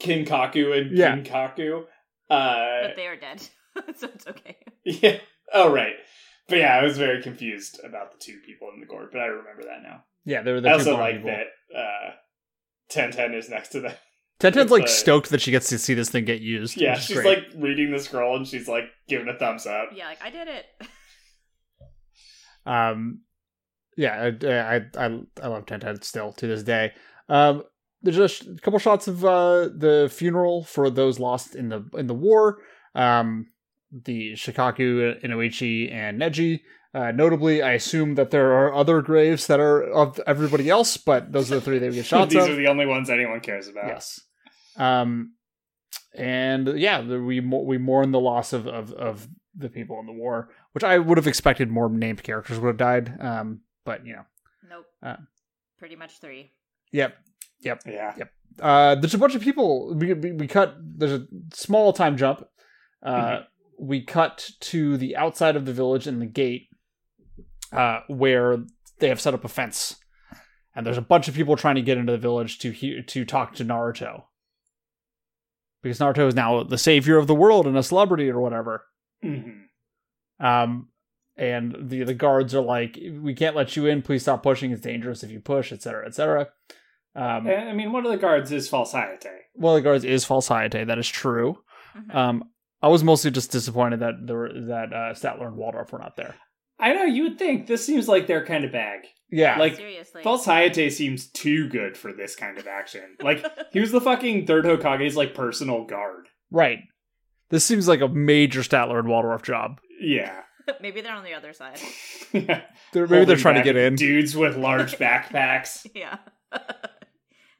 Kinkaku 0.00 0.78
and 0.78 0.96
Yeah. 0.96 1.16
Ginkaku. 1.16 1.84
Uh, 2.30 2.82
but 2.82 2.96
they 2.96 3.06
are 3.08 3.16
dead, 3.16 3.40
so 3.96 4.08
it's 4.14 4.26
okay. 4.26 4.56
yeah. 4.84 5.18
Oh, 5.52 5.72
right. 5.72 5.94
But 6.48 6.58
yeah, 6.58 6.76
I 6.76 6.82
was 6.82 6.96
very 6.98 7.22
confused 7.22 7.80
about 7.84 8.12
the 8.12 8.18
two 8.18 8.38
people 8.46 8.70
in 8.74 8.80
the 8.80 8.86
gourd, 8.86 9.08
but 9.12 9.20
I 9.20 9.26
remember 9.26 9.62
that 9.64 9.82
now. 9.82 10.04
Yeah, 10.24 10.42
they 10.42 10.52
were 10.52 10.60
the 10.60 10.68
I 10.68 10.72
two 10.72 10.78
also 10.78 10.96
blonde 10.96 11.00
like 11.02 11.14
people. 11.16 11.30
that 11.30 11.78
uh, 11.78 12.10
Tenten 12.92 13.34
is 13.34 13.48
next 13.48 13.68
to 13.70 13.80
them. 13.80 13.94
Tenten's 14.40 14.70
like 14.70 14.82
But- 14.82 14.90
stoked 14.90 15.30
that 15.30 15.40
she 15.40 15.50
gets 15.50 15.68
to 15.68 15.78
see 15.78 15.94
this 15.94 16.10
thing 16.10 16.24
get 16.24 16.40
used. 16.40 16.76
Yeah, 16.80 16.96
she's 16.96 17.16
great. 17.20 17.26
like 17.38 17.62
reading 17.62 17.92
the 17.92 17.98
scroll 18.00 18.36
and 18.36 18.46
she's 18.46 18.66
like 18.68 18.84
giving 19.08 19.28
a 19.28 19.38
thumbs 19.38 19.66
up. 19.66 19.90
Yeah, 19.94 20.06
like 20.06 20.22
I 20.22 20.30
did 20.30 20.48
it. 20.48 20.66
Um, 22.64 23.22
yeah, 23.96 24.30
I 24.42 24.46
I 24.46 24.76
I, 25.06 25.20
I 25.42 25.46
love 25.48 25.66
Tenten 25.66 26.02
still 26.04 26.32
to 26.34 26.46
this 26.46 26.62
day. 26.62 26.92
Um, 27.28 27.64
there's 28.02 28.16
just 28.16 28.42
a 28.46 28.56
couple 28.62 28.78
shots 28.78 29.08
of 29.08 29.24
uh 29.24 29.68
the 29.76 30.08
funeral 30.12 30.64
for 30.64 30.90
those 30.90 31.18
lost 31.18 31.54
in 31.54 31.68
the 31.68 31.84
in 31.94 32.06
the 32.06 32.14
war. 32.14 32.58
Um, 32.94 33.46
the 33.90 34.32
Shikaku, 34.34 35.22
Inoichi, 35.24 35.92
and 35.92 36.20
Neji. 36.20 36.60
Uh, 36.94 37.10
notably, 37.10 37.62
I 37.62 37.72
assume 37.72 38.16
that 38.16 38.30
there 38.30 38.52
are 38.52 38.74
other 38.74 39.00
graves 39.00 39.46
that 39.46 39.58
are 39.60 39.82
of 39.82 40.20
everybody 40.26 40.68
else, 40.68 40.96
but 40.98 41.32
those 41.32 41.50
are 41.50 41.54
the 41.56 41.60
three 41.62 41.78
that 41.78 41.88
we 41.90 41.96
get 41.96 42.04
shots 42.12 42.34
These 42.34 42.42
of. 42.44 42.50
are 42.50 42.54
the 42.54 42.66
only 42.68 42.84
ones 42.86 43.08
anyone 43.08 43.40
cares 43.40 43.66
about. 43.68 43.86
Yes. 43.88 44.20
Um, 44.76 45.34
and 46.14 46.78
yeah, 46.78 47.00
the, 47.00 47.20
we 47.20 47.40
we 47.40 47.78
mourn 47.78 48.10
the 48.10 48.20
loss 48.20 48.52
of, 48.52 48.66
of 48.66 48.92
of 48.92 49.26
the 49.56 49.68
people 49.68 49.98
in 50.00 50.06
the 50.06 50.12
war, 50.12 50.50
which 50.72 50.84
I 50.84 50.98
would 50.98 51.18
have 51.18 51.26
expected 51.26 51.70
more 51.70 51.88
named 51.88 52.22
characters 52.22 52.58
would 52.58 52.68
have 52.68 52.76
died. 52.76 53.18
Um, 53.20 53.60
but 53.84 54.06
you 54.06 54.14
know, 54.14 54.22
Nope. 54.68 54.84
Uh. 55.02 55.16
Pretty 55.78 55.96
much 55.96 56.18
three. 56.20 56.52
yep. 56.92 57.16
Yep. 57.60 57.82
Yeah. 57.86 58.14
Yep. 58.18 58.30
Uh, 58.60 58.94
there's 58.96 59.14
a 59.14 59.18
bunch 59.18 59.34
of 59.34 59.40
people. 59.42 59.94
We, 59.94 60.12
we, 60.14 60.32
we 60.32 60.46
cut. 60.46 60.74
There's 60.78 61.12
a 61.12 61.26
small 61.54 61.92
time 61.92 62.16
jump. 62.16 62.44
Uh, 63.02 63.14
Mhm. 63.14 63.44
We 63.78 64.02
cut 64.04 64.48
to 64.60 64.96
the 64.96 65.16
outside 65.16 65.56
of 65.56 65.64
the 65.64 65.72
village 65.72 66.06
and 66.06 66.22
the 66.22 66.26
gate, 66.26 66.68
uh, 67.72 68.00
where 68.08 68.58
they 68.98 69.08
have 69.08 69.20
set 69.20 69.34
up 69.34 69.44
a 69.44 69.48
fence, 69.48 69.96
and 70.74 70.86
there's 70.86 70.98
a 70.98 71.02
bunch 71.02 71.28
of 71.28 71.34
people 71.34 71.56
trying 71.56 71.74
to 71.76 71.82
get 71.82 71.98
into 71.98 72.12
the 72.12 72.18
village 72.18 72.58
to 72.60 72.70
hear 72.70 73.02
to 73.02 73.24
talk 73.24 73.54
to 73.56 73.64
Naruto, 73.64 74.24
because 75.82 75.98
Naruto 75.98 76.28
is 76.28 76.34
now 76.34 76.62
the 76.62 76.78
savior 76.78 77.18
of 77.18 77.26
the 77.26 77.34
world 77.34 77.66
and 77.66 77.76
a 77.76 77.82
celebrity 77.82 78.28
or 78.30 78.40
whatever. 78.40 78.84
hmm 79.22 79.62
Um, 80.40 80.88
and 81.36 81.74
the 81.88 82.04
the 82.04 82.14
guards 82.14 82.54
are 82.54 82.62
like, 82.62 82.98
"We 83.20 83.34
can't 83.34 83.56
let 83.56 83.74
you 83.76 83.86
in. 83.86 84.02
Please 84.02 84.22
stop 84.22 84.42
pushing. 84.42 84.70
It's 84.70 84.82
dangerous 84.82 85.22
if 85.22 85.30
you 85.30 85.40
push, 85.40 85.72
etc., 85.72 86.06
etc." 86.06 86.48
Um, 87.14 87.46
I 87.46 87.72
mean, 87.74 87.92
one 87.92 88.04
of 88.06 88.12
the 88.12 88.18
guards 88.18 88.52
is 88.52 88.68
false 88.68 88.92
Hayate. 88.92 89.26
one 89.54 89.76
of 89.76 89.82
the 89.82 89.86
guards 89.88 90.04
is 90.04 90.24
false 90.24 90.48
Hayate. 90.48 90.86
That 90.86 90.98
is 90.98 91.08
true. 91.08 91.58
Mhm. 91.96 92.14
Um, 92.14 92.44
I 92.82 92.88
was 92.88 93.04
mostly 93.04 93.30
just 93.30 93.52
disappointed 93.52 94.00
that 94.00 94.14
there 94.26 94.36
were, 94.36 94.52
that 94.68 94.92
uh, 94.92 95.12
Statler 95.14 95.46
and 95.46 95.56
Waldorf 95.56 95.92
were 95.92 95.98
not 95.98 96.16
there. 96.16 96.34
I 96.82 96.92
know 96.92 97.04
you 97.04 97.22
would 97.24 97.38
think 97.38 97.66
this 97.66 97.84
seems 97.86 98.08
like 98.08 98.26
their 98.26 98.44
kind 98.44 98.64
of 98.64 98.72
bag. 98.72 99.00
Yeah, 99.30 99.58
like, 99.58 99.76
Seriously. 99.76 100.22
False 100.22 100.44
Hayate 100.46 100.92
seems 100.92 101.26
too 101.28 101.68
good 101.70 101.96
for 101.96 102.12
this 102.12 102.36
kind 102.36 102.58
of 102.58 102.66
action. 102.66 103.16
Like 103.22 103.44
he 103.72 103.80
was 103.80 103.90
the 103.92 104.00
fucking 104.00 104.46
third 104.46 104.66
Hokage's 104.66 105.16
like 105.16 105.34
personal 105.34 105.84
guard. 105.84 106.28
right. 106.50 106.80
This 107.48 107.64
seems 107.66 107.86
like 107.86 108.00
a 108.00 108.08
major 108.08 108.60
Statler 108.60 108.98
and 108.98 109.08
Waldorf 109.08 109.42
job. 109.42 109.78
Yeah. 110.00 110.40
Maybe 110.80 111.00
they're 111.02 111.14
on 111.14 111.22
the 111.24 111.34
other 111.34 111.52
side. 111.52 111.78
They're, 112.32 113.06
maybe 113.06 113.24
they're 113.26 113.36
trying 113.36 113.56
to 113.56 113.62
get 113.62 113.76
in. 113.76 113.94
Dudes 113.96 114.34
with 114.36 114.56
large 114.56 114.96
backpacks. 114.98 115.86
Yeah. 115.94 116.16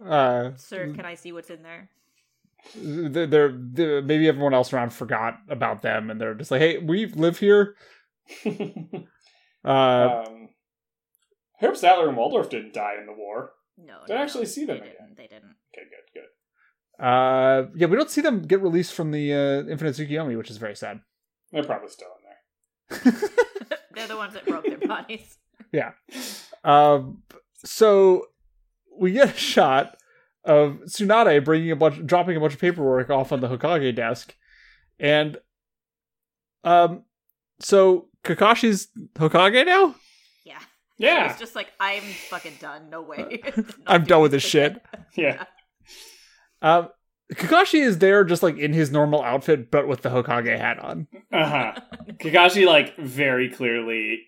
Uh, 0.05 0.53
Sir, 0.57 0.93
can 0.95 1.05
I 1.05 1.15
see 1.15 1.33
what's 1.33 1.51
in 1.51 1.63
there? 1.63 1.89
they're, 2.77 3.27
they're, 3.27 3.53
they're- 3.55 4.03
maybe 4.03 4.29
everyone 4.29 4.55
else 4.55 4.73
around 4.73 4.93
forgot 4.93 5.39
about 5.51 5.83
them, 5.83 6.11
and 6.11 6.21
they're 6.21 6.35
just 6.35 6.51
like, 6.51 6.61
"Hey, 6.61 6.79
we 6.79 7.07
live 7.07 7.39
here." 7.39 7.75
Uh, 9.65 10.25
um, 10.27 10.49
I 11.61 11.67
hope 11.67 11.75
Statler 11.75 12.09
and 12.09 12.17
Waldorf 12.17 12.51
didn't 12.51 12.75
die 12.75 12.95
in 12.99 13.07
the 13.07 13.13
war. 13.13 13.53
No. 13.79 13.95
Did 14.07 14.15
I 14.15 14.19
no, 14.19 14.25
actually 14.25 14.45
no, 14.45 14.49
see 14.49 14.65
them 14.65 14.79
they 14.79 14.83
again? 14.83 14.95
Didn't, 15.01 15.17
they 15.17 15.27
didn't. 15.27 15.57
Okay, 15.75 15.87
good, 15.89 16.21
good. 16.99 17.05
uh, 17.05 17.67
yeah, 17.77 17.87
we 17.87 17.97
don't 17.97 18.11
see 18.11 18.21
them 18.21 18.43
get 18.43 18.61
released 18.61 18.95
from 18.95 19.11
the 19.11 19.33
uh, 19.33 19.71
Infinite 19.71 19.97
Tsukiyomi, 19.97 20.37
which 20.37 20.51
is 20.51 20.57
very 20.57 20.77
sad. 20.77 21.01
They're 21.53 21.65
probably 21.65 21.89
still 21.89 22.09
in 22.19 23.03
there. 23.13 23.13
They're 23.95 24.09
the 24.09 24.17
ones 24.17 24.35
that 24.35 24.47
broke 24.47 24.65
their 24.65 24.79
bodies. 24.79 25.39
Yeah. 25.73 25.93
Um, 26.65 27.23
so 27.65 28.27
we 28.99 29.13
get 29.13 29.35
a 29.35 29.39
shot 29.39 29.97
of 30.45 30.81
Tsunade 30.85 31.43
bringing 31.47 31.71
a 31.71 31.77
bunch, 31.77 32.05
dropping 32.05 32.37
a 32.37 32.41
bunch 32.41 32.53
of 32.53 32.61
paperwork 32.61 33.09
off 33.09 33.33
on 33.33 33.41
the 33.41 33.49
Hokage 33.49 33.95
desk, 33.95 34.37
and 35.01 35.39
um, 36.63 37.05
so 37.59 38.09
Kakashi's 38.25 38.89
Hokage 39.15 39.67
now. 39.67 39.95
Yeah. 40.45 40.59
Yeah, 40.99 41.31
It's 41.31 41.41
just 41.41 41.57
like, 41.57 41.69
I'm 41.81 42.03
fucking 42.03 42.53
done. 42.61 42.89
No 42.91 43.03
way. 43.03 43.43
I'm 43.87 44.05
done 44.05 44.23
with 44.23 44.31
this 44.33 44.43
shit. 44.45 44.81
yeah. 45.17 45.45
Um, 46.61 46.89
Kakashi 47.35 47.81
is 47.85 47.99
there 47.99 48.25
just 48.25 48.43
like 48.43 48.59
in 48.59 48.73
his 48.73 48.91
normal 48.93 49.23
outfit, 49.23 49.71
but 49.71 49.89
with 49.89 50.03
the 50.03 50.11
Hokage 50.11 50.57
hat 50.57 50.79
on. 50.79 51.09
Uh 51.33 51.49
huh. 51.49 51.73
Kakashi, 52.21 52.67
like, 52.67 52.95
very 52.99 53.49
clearly, 53.49 54.21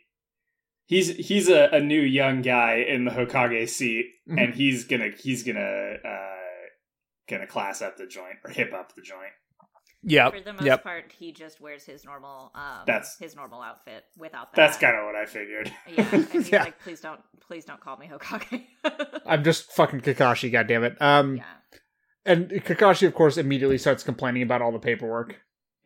he's 0.87 1.15
he's 1.15 1.49
a, 1.51 1.69
a 1.71 1.81
new 1.81 2.01
young 2.01 2.41
guy 2.41 2.77
in 2.89 3.05
the 3.05 3.11
Hokage 3.11 3.69
seat, 3.69 4.07
Mhm. 4.29 4.43
and 4.43 4.55
he's 4.55 4.85
gonna 4.85 5.11
he's 5.11 5.43
gonna 5.45 5.97
uh 6.03 6.31
gonna 7.29 7.47
class 7.47 7.83
up 7.83 7.99
the 7.99 8.07
joint 8.07 8.37
or 8.43 8.51
hip 8.51 8.73
up 8.73 8.95
the 8.95 9.03
joint. 9.03 9.33
Yep. 10.07 10.33
For 10.35 10.41
the 10.41 10.53
most 10.53 10.65
Yep. 10.65 10.83
part, 10.83 11.13
he 11.19 11.33
just 11.33 11.61
wears 11.61 11.85
his 11.85 12.05
normal 12.05 12.51
um 12.55 12.83
That's- 12.87 13.17
his 13.19 13.35
normal 13.35 13.63
outfit 13.63 14.05
without 14.19 14.53
that. 14.53 14.57
That's 14.57 14.77
kind 14.79 14.97
of 14.97 15.05
what 15.07 15.17
I 15.17 15.27
figured. 15.27 15.73
Yeah, 15.89 16.09
and 16.13 16.25
he's 16.31 16.51
Yeah. 16.53 16.65
like, 16.65 16.79
please 16.81 17.01
don't, 17.01 17.21
please 17.41 17.65
don't 17.65 17.81
call 17.81 17.97
me 17.97 18.09
Hokage. 18.13 18.65
I'm 19.27 19.43
just 19.45 19.73
fucking 19.73 20.01
Kakashi. 20.03 20.53
goddammit. 20.53 21.01
Um, 21.01 21.37
yeah, 21.39 21.45
and 22.27 22.51
Kakashi, 22.51 23.07
of 23.07 23.15
course, 23.15 23.37
immediately 23.37 23.79
starts 23.79 24.03
complaining 24.03 24.43
about 24.43 24.61
all 24.63 24.73
the 24.73 24.79
paperwork. 24.79 25.37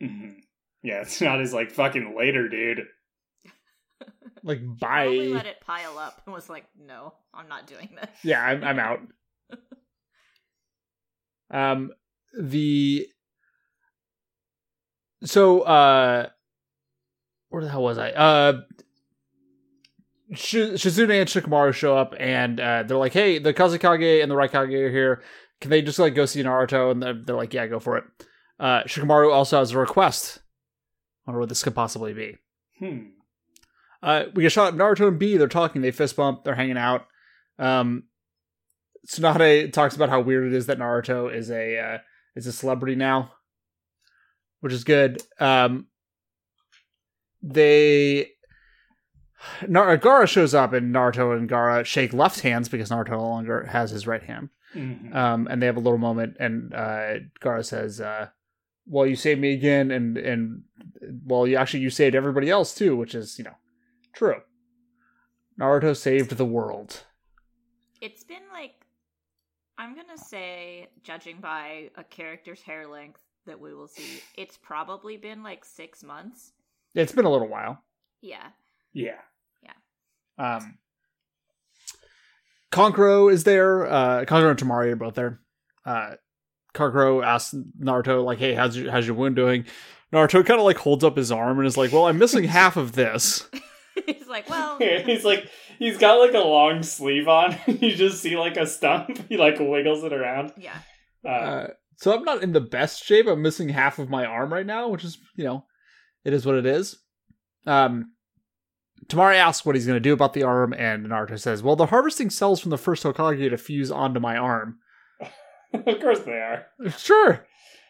Mhm. 0.03 0.35
Yeah, 0.83 1.01
it's 1.01 1.19
not 1.21 1.41
as 1.41 1.53
like 1.53 1.71
fucking 1.71 2.15
later, 2.17 2.47
dude. 2.49 2.81
Like, 4.41 4.61
probably 4.79 5.29
bye. 5.31 5.35
let 5.35 5.45
it 5.47 5.59
pile 5.59 5.97
up 5.97 6.21
and 6.25 6.33
was 6.33 6.49
like, 6.49 6.63
no, 6.79 7.13
I'm 7.33 7.49
not 7.49 7.67
doing 7.67 7.89
this. 7.99 8.09
yeah, 8.23 8.41
I'm, 8.41 8.63
I'm 8.63 8.79
out. 8.79 8.99
Um, 11.51 11.91
the 12.39 13.07
so 15.23 15.61
uh, 15.61 16.29
where 17.49 17.63
the 17.63 17.69
hell 17.69 17.83
was 17.83 17.97
I? 17.97 18.11
Uh, 18.11 18.61
Sh- 20.33 20.75
Shizune 20.77 21.21
and 21.21 21.27
Shikamaru 21.29 21.73
show 21.73 21.97
up, 21.97 22.13
and 22.19 22.59
uh, 22.59 22.83
they're 22.83 22.97
like, 22.97 23.13
"Hey, 23.13 23.39
the 23.39 23.53
Kazekage 23.53 24.21
and 24.21 24.31
the 24.31 24.35
Raikage 24.35 24.73
are 24.73 24.91
here. 24.91 25.23
Can 25.59 25.71
they 25.71 25.81
just 25.81 25.99
like 25.99 26.15
go 26.15 26.25
see 26.25 26.43
Naruto?" 26.43 26.91
And 26.91 27.01
they're, 27.01 27.13
they're 27.13 27.35
like, 27.35 27.53
"Yeah, 27.53 27.67
go 27.67 27.79
for 27.79 27.97
it." 27.97 28.03
Uh, 28.59 28.83
Shikamaru 28.83 29.33
also 29.33 29.59
has 29.59 29.71
a 29.71 29.79
request. 29.79 30.39
I 31.25 31.31
wonder 31.31 31.39
what 31.39 31.49
this 31.49 31.63
could 31.63 31.75
possibly 31.75 32.13
be. 32.13 32.37
Hmm. 32.79 33.09
Uh, 34.01 34.25
we 34.33 34.43
get 34.43 34.51
shot 34.51 34.73
Naruto 34.75 35.07
and 35.07 35.19
B. 35.19 35.37
They're 35.37 35.47
talking. 35.47 35.81
They 35.81 35.91
fist 35.91 36.15
bump. 36.15 36.43
They're 36.43 36.55
hanging 36.55 36.77
out. 36.77 37.07
Um, 37.57 38.03
Tsunade 39.07 39.73
talks 39.73 39.95
about 39.95 40.09
how 40.09 40.21
weird 40.21 40.47
it 40.47 40.53
is 40.53 40.67
that 40.67 40.77
Naruto 40.77 41.33
is 41.33 41.49
a 41.49 41.79
uh, 41.79 41.97
is 42.35 42.47
a 42.47 42.51
celebrity 42.51 42.95
now, 42.95 43.31
which 44.61 44.73
is 44.73 44.83
good. 44.83 45.21
Um, 45.39 45.87
they 47.41 48.31
Nar- 49.67 49.97
Gaara 49.97 50.27
shows 50.27 50.53
up 50.53 50.73
and 50.73 50.93
Naruto 50.93 51.35
and 51.37 51.49
Gaara 51.49 51.85
shake 51.85 52.13
left 52.13 52.41
hands 52.41 52.67
because 52.67 52.89
Naruto 52.89 53.11
no 53.11 53.21
longer 53.21 53.65
has 53.65 53.91
his 53.91 54.05
right 54.05 54.23
hand. 54.23 54.49
Mhm. 54.75 55.15
Um, 55.15 55.47
and 55.49 55.61
they 55.61 55.65
have 55.65 55.77
a 55.77 55.81
little 55.81 55.97
moment, 55.97 56.37
and 56.39 56.73
uh, 56.75 57.19
Gaara 57.41 57.65
says, 57.65 57.99
uh, 57.99 58.29
"Well, 58.85 59.07
you 59.07 59.15
saved 59.15 59.41
me 59.41 59.53
again, 59.53 59.89
and 59.89 60.15
and 60.17 60.63
well, 61.25 61.47
you 61.47 61.55
actually 61.55 61.79
you 61.79 61.89
saved 61.89 62.13
everybody 62.15 62.49
else 62.51 62.75
too, 62.75 62.95
which 62.95 63.15
is 63.15 63.39
you 63.39 63.45
know 63.45 63.55
true. 64.13 64.41
Naruto 65.59 65.95
saved 65.97 66.37
the 66.37 66.45
world. 66.45 67.03
It's 67.99 68.23
been 68.23 68.43
like, 68.53 68.75
I'm 69.77 69.95
gonna 69.95 70.17
say, 70.17 70.89
judging 71.03 71.39
by 71.41 71.89
a 71.97 72.03
character's 72.03 72.61
hair 72.61 72.87
length 72.87 73.21
that 73.49 73.59
we 73.59 73.73
will 73.75 73.87
see, 73.87 74.21
it's 74.35 74.57
probably 74.57 75.17
been 75.17 75.43
like 75.43 75.65
six 75.65 76.03
months. 76.03 76.53
It's 76.95 77.11
been 77.11 77.25
a 77.25 77.31
little 77.31 77.47
while. 77.49 77.83
Yeah, 78.21 78.47
Yeah. 78.93 79.19
Yeah. 79.61 80.55
Um, 80.55 80.77
Kankuro 82.71 83.31
is 83.31 83.43
there. 83.43 83.87
Uh, 83.87 84.25
Kankuro 84.25 84.51
and 84.51 84.59
Temari 84.59 84.91
are 84.91 84.95
both 84.95 85.15
there. 85.15 85.39
Uh, 85.85 86.15
Kankuro 86.73 87.23
asks 87.25 87.55
Naruto, 87.81 88.23
like, 88.23 88.37
"Hey, 88.37 88.53
how's 88.53 88.77
your 88.77 88.91
how's 88.91 89.07
your 89.07 89.15
wound 89.15 89.35
doing?" 89.35 89.65
Naruto 90.13 90.45
kind 90.45 90.59
of 90.59 90.65
like 90.65 90.77
holds 90.77 91.03
up 91.03 91.17
his 91.17 91.31
arm 91.31 91.57
and 91.57 91.67
is 91.67 91.77
like, 91.77 91.91
"Well, 91.91 92.05
I'm 92.05 92.17
missing 92.19 92.43
half 92.45 92.77
of 92.77 92.93
this." 92.93 93.49
he's 94.05 94.27
like, 94.27 94.49
well, 94.49 94.77
he's 95.05 95.25
like 95.25 95.49
he's 95.79 95.97
got 95.97 96.15
like 96.19 96.33
a 96.33 96.39
long 96.47 96.83
sleeve 96.83 97.27
on. 97.27 97.55
you 97.67 97.95
just 97.95 98.21
see 98.21 98.37
like 98.37 98.55
a 98.57 98.67
stump. 98.67 99.19
He 99.29 99.37
like 99.37 99.57
wiggles 99.59 100.03
it 100.03 100.13
around. 100.13 100.53
yeah, 100.57 100.77
Uh, 101.25 101.27
Uh, 101.29 101.67
so 101.99 102.13
I'm 102.15 102.23
not 102.23 102.43
in 102.43 102.53
the 102.53 102.61
best 102.61 103.03
shape. 103.03 103.27
I'm 103.27 103.41
missing 103.41 103.69
half 103.69 103.99
of 103.99 104.09
my 104.09 104.25
arm 104.25 104.51
right 104.53 104.65
now, 104.65 104.87
which 104.89 105.03
is, 105.03 105.17
you 105.35 105.43
know, 105.43 105.65
it 106.23 106.33
is 106.33 106.45
what 106.45 106.55
it 106.55 106.65
is. 106.65 106.97
Um, 107.65 108.13
Temari 109.07 109.35
asks 109.35 109.65
what 109.65 109.75
he's 109.75 109.85
going 109.87 109.95
to 109.95 109.99
do 110.01 110.13
about 110.13 110.33
the 110.33 110.43
arm, 110.43 110.73
and 110.73 111.05
Naruto 111.07 111.39
says, 111.39 111.63
"Well, 111.63 111.75
they're 111.75 111.87
harvesting 111.87 112.29
cells 112.29 112.59
from 112.59 112.69
the 112.71 112.77
first 112.77 113.03
Hokage 113.03 113.49
to 113.49 113.57
fuse 113.57 113.91
onto 113.91 114.19
my 114.19 114.37
arm." 114.37 114.79
of 115.73 115.99
course 115.99 116.19
they 116.19 116.31
are. 116.33 116.65
Sure. 116.97 117.45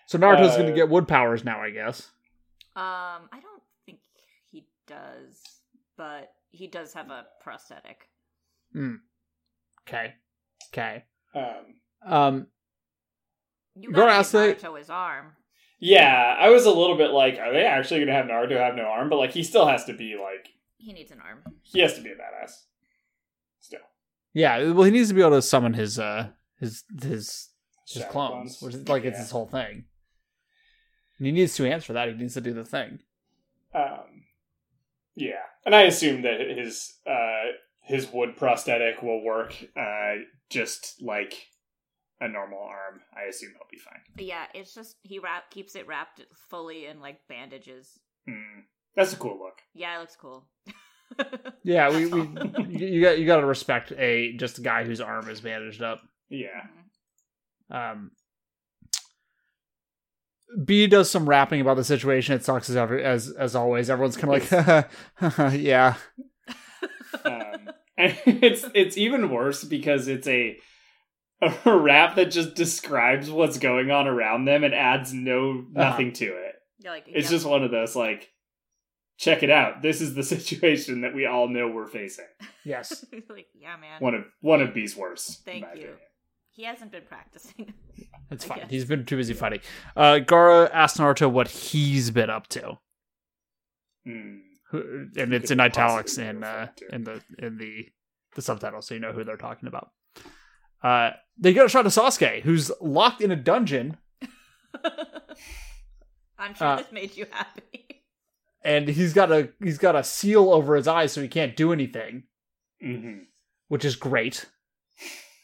So 0.06 0.18
Naruto's 0.18 0.54
Uh, 0.54 0.58
going 0.58 0.70
to 0.70 0.76
get 0.76 0.90
wood 0.90 1.08
powers 1.08 1.44
now, 1.44 1.62
I 1.62 1.70
guess. 1.72 2.10
um, 2.76 3.30
I 3.32 3.40
don't 3.42 3.62
think 3.86 4.00
he 4.52 4.66
does, 4.88 5.42
but 5.98 6.32
he 6.52 6.68
does 6.68 6.94
have 6.94 7.10
a 7.12 7.26
prosthetic. 7.42 8.10
Hmm. 8.74 8.96
Okay. 9.88 10.14
Okay. 10.74 11.04
Um, 11.36 11.54
Um, 12.06 12.48
You 13.82 13.92
Gora 13.92 14.08
gotta 14.08 14.20
asked 14.20 14.32
give 14.34 14.58
Naruto 14.58 14.78
his 14.78 14.90
arm. 14.90 15.34
yeah, 15.80 16.36
I 16.40 16.50
was 16.50 16.66
a 16.66 16.72
little 16.72 16.98
bit 16.98 17.12
like, 17.12 17.38
are 17.40 17.52
they 17.54 17.64
actually 17.66 18.00
gonna 18.02 18.14
have 18.14 18.26
Naruto 18.26 18.58
have 18.58 18.76
no 18.76 18.84
arm? 18.84 19.10
But 19.10 19.18
like, 19.18 19.32
he 19.32 19.44
still 19.44 19.68
has 19.68 19.86
to 19.86 19.94
be 19.94 20.16
like, 20.22 20.50
He 20.78 20.94
needs 20.94 21.12
an 21.12 21.20
arm. 21.26 21.40
he 21.64 21.80
has 21.80 21.94
to 21.96 22.02
be 22.02 22.10
a 22.10 22.14
badass. 22.16 22.52
Still, 23.60 23.80
yeah. 24.34 24.72
Well, 24.72 24.84
he 24.84 24.92
needs 24.92 25.10
to 25.10 25.16
be 25.16 25.22
able 25.22 25.32
to 25.32 25.42
summon 25.42 25.74
his 25.74 26.00
uh 26.00 26.30
his 26.60 26.84
his 27.02 27.50
his 27.88 28.04
Shadow 28.04 28.10
clones, 28.12 28.58
clones. 28.58 28.62
which 28.62 28.76
is 28.76 28.88
like 28.90 29.04
it's 29.06 29.20
his 29.20 29.32
whole 29.32 29.48
thing. 29.48 29.86
And 31.18 31.26
he 31.26 31.32
needs 31.34 31.56
two 31.56 31.64
hands 31.66 31.84
for 31.86 31.94
that. 31.94 32.08
He 32.08 32.14
needs 32.16 32.36
to 32.36 32.42
do 32.42 32.54
the 32.54 32.64
thing. 32.64 33.00
Um, 33.76 34.24
yeah, 35.16 35.42
and 35.66 35.76
I 35.76 35.82
assume 35.84 36.22
that 36.22 36.40
his 36.40 36.94
uh, 37.06 37.52
his 37.82 38.08
wood 38.12 38.38
prosthetic 38.38 39.02
will 39.02 39.22
work 39.24 39.54
uh, 39.76 40.14
just 40.50 41.02
like 41.02 41.34
a 42.22 42.28
normal 42.28 42.60
arm. 42.60 43.02
I 43.16 43.30
assume 43.30 43.52
he'll 43.54 43.68
be 43.72 43.78
fine. 43.78 44.02
Yeah, 44.18 44.46
it's 44.54 44.74
just 44.74 44.98
he 45.04 45.20
wrap 45.20 45.50
keeps 45.50 45.76
it 45.76 45.88
wrapped 45.88 46.22
fully 46.50 46.86
in 46.86 47.00
like 47.00 47.28
bandages. 47.28 48.00
Hmm. 48.28 48.62
That's 48.96 49.14
a 49.14 49.18
cool 49.18 49.40
look. 49.40 49.60
Yeah, 49.74 49.98
it 49.98 50.00
looks 50.02 50.16
cool. 50.16 50.48
Yeah, 51.64 51.90
we, 51.90 52.06
we 52.06 52.22
you 52.70 52.88
you 52.88 53.02
got 53.02 53.20
you 53.20 53.26
got 53.26 53.40
to 53.40 53.46
respect 53.46 53.92
a 53.98 54.34
just 54.38 54.60
a 54.60 54.62
guy 54.62 54.84
whose 54.84 55.02
arm 55.02 55.28
is 55.30 55.42
bandaged 55.42 55.82
up. 55.82 56.02
Yeah. 56.30 56.68
Um, 57.72 58.12
B 60.66 60.88
does 60.88 61.10
some 61.10 61.30
rapping 61.30 61.62
about 61.62 61.78
the 61.78 61.84
situation. 61.84 62.36
It 62.36 62.44
sucks 62.44 62.70
as 62.70 62.76
ever, 62.76 63.00
as 63.00 63.30
as 63.32 63.56
always. 63.56 63.90
Everyone's 63.90 64.18
kind 64.18 64.36
of 64.36 64.86
like, 65.22 65.54
yeah, 65.60 65.96
um, 67.26 67.70
and 67.98 68.18
it's 68.26 68.66
it's 68.74 68.98
even 68.98 69.30
worse 69.30 69.64
because 69.64 70.08
it's 70.08 70.28
a 70.28 70.58
a 71.66 71.78
rap 71.78 72.16
that 72.16 72.32
just 72.32 72.56
describes 72.56 73.30
what's 73.30 73.58
going 73.58 73.92
on 73.92 74.08
around 74.08 74.46
them 74.46 74.64
and 74.64 74.74
adds 74.74 75.14
no 75.14 75.66
nothing 75.72 76.14
to 76.14 76.26
it. 76.26 76.56
You're 76.80 76.94
like, 76.94 77.06
It's 77.08 77.26
yeah. 77.26 77.38
just 77.38 77.46
one 77.46 77.64
of 77.64 77.72
those 77.72 77.96
like, 77.96 78.30
check 79.18 79.44
it 79.44 79.50
out. 79.50 79.82
This 79.82 80.02
is 80.02 80.16
the 80.16 80.24
situation 80.36 81.02
that 81.02 81.14
we 81.16 81.26
all 81.26 81.48
know 81.48 81.68
we're 81.68 81.88
facing. 81.88 82.26
yes. 82.66 83.06
like, 83.30 83.48
yeah, 83.54 83.76
man. 83.78 84.00
One 84.00 84.16
of 84.16 84.24
one 84.42 84.62
of 84.62 84.74
B's 84.74 84.96
worst. 84.96 85.44
Thank 85.46 85.64
you. 85.66 85.70
opinion. 85.72 85.94
He 86.52 86.66
hasn't 86.66 86.92
been 86.92 87.04
practicing. 87.08 87.74
It's 88.32 88.44
fine. 88.44 88.60
guess. 88.60 88.70
He's 88.70 88.86
been 88.86 89.06
too 89.06 89.16
busy 89.18 89.34
fighting. 89.34 89.62
Uh, 89.96 90.20
Gaara 90.22 90.70
asks 90.74 91.00
Naruto 91.00 91.32
what 91.32 91.48
he's 91.48 92.12
been 92.12 92.30
up 92.30 92.48
to, 92.50 92.78
Hmm. 94.06 94.38
Who- 94.72 95.08
and 95.18 95.34
it's 95.34 95.52
in 95.52 95.60
italics 95.60 96.18
in 96.18 96.44
uh, 96.44 96.68
in 96.92 97.04
the 97.06 97.22
in 97.40 97.58
the 97.58 97.88
the 98.36 98.42
subtitles, 98.42 98.88
so 98.88 98.94
you 98.94 99.00
know 99.00 99.12
who 99.14 99.24
they're 99.24 99.38
talking 99.38 99.68
about. 99.68 99.90
Uh, 100.84 101.12
they 101.38 101.54
get 101.54 101.66
a 101.66 101.70
shot 101.70 101.86
of 101.86 101.92
Sasuke, 101.94 102.42
who's 102.42 102.72
locked 102.82 103.22
in 103.22 103.32
a 103.32 103.36
dungeon, 103.36 103.98
I'm 106.38 106.56
sure 106.56 106.68
Uh, 106.68 106.76
this 106.78 106.92
made 106.92 107.18
you 107.18 107.26
happy. 107.32 108.04
and 108.64 108.88
he's 108.88 109.14
got 109.14 109.32
a 109.32 109.50
he's 109.64 109.78
got 109.78 109.96
a 109.96 110.04
seal 110.04 110.52
over 110.52 110.76
his 110.76 110.88
eyes, 110.88 111.12
so 111.12 111.22
he 111.22 111.28
can't 111.28 111.56
do 111.56 111.74
anything, 111.74 112.24
Mhm. 112.84 113.26
which 113.68 113.84
is 113.86 113.96
great. 113.96 114.46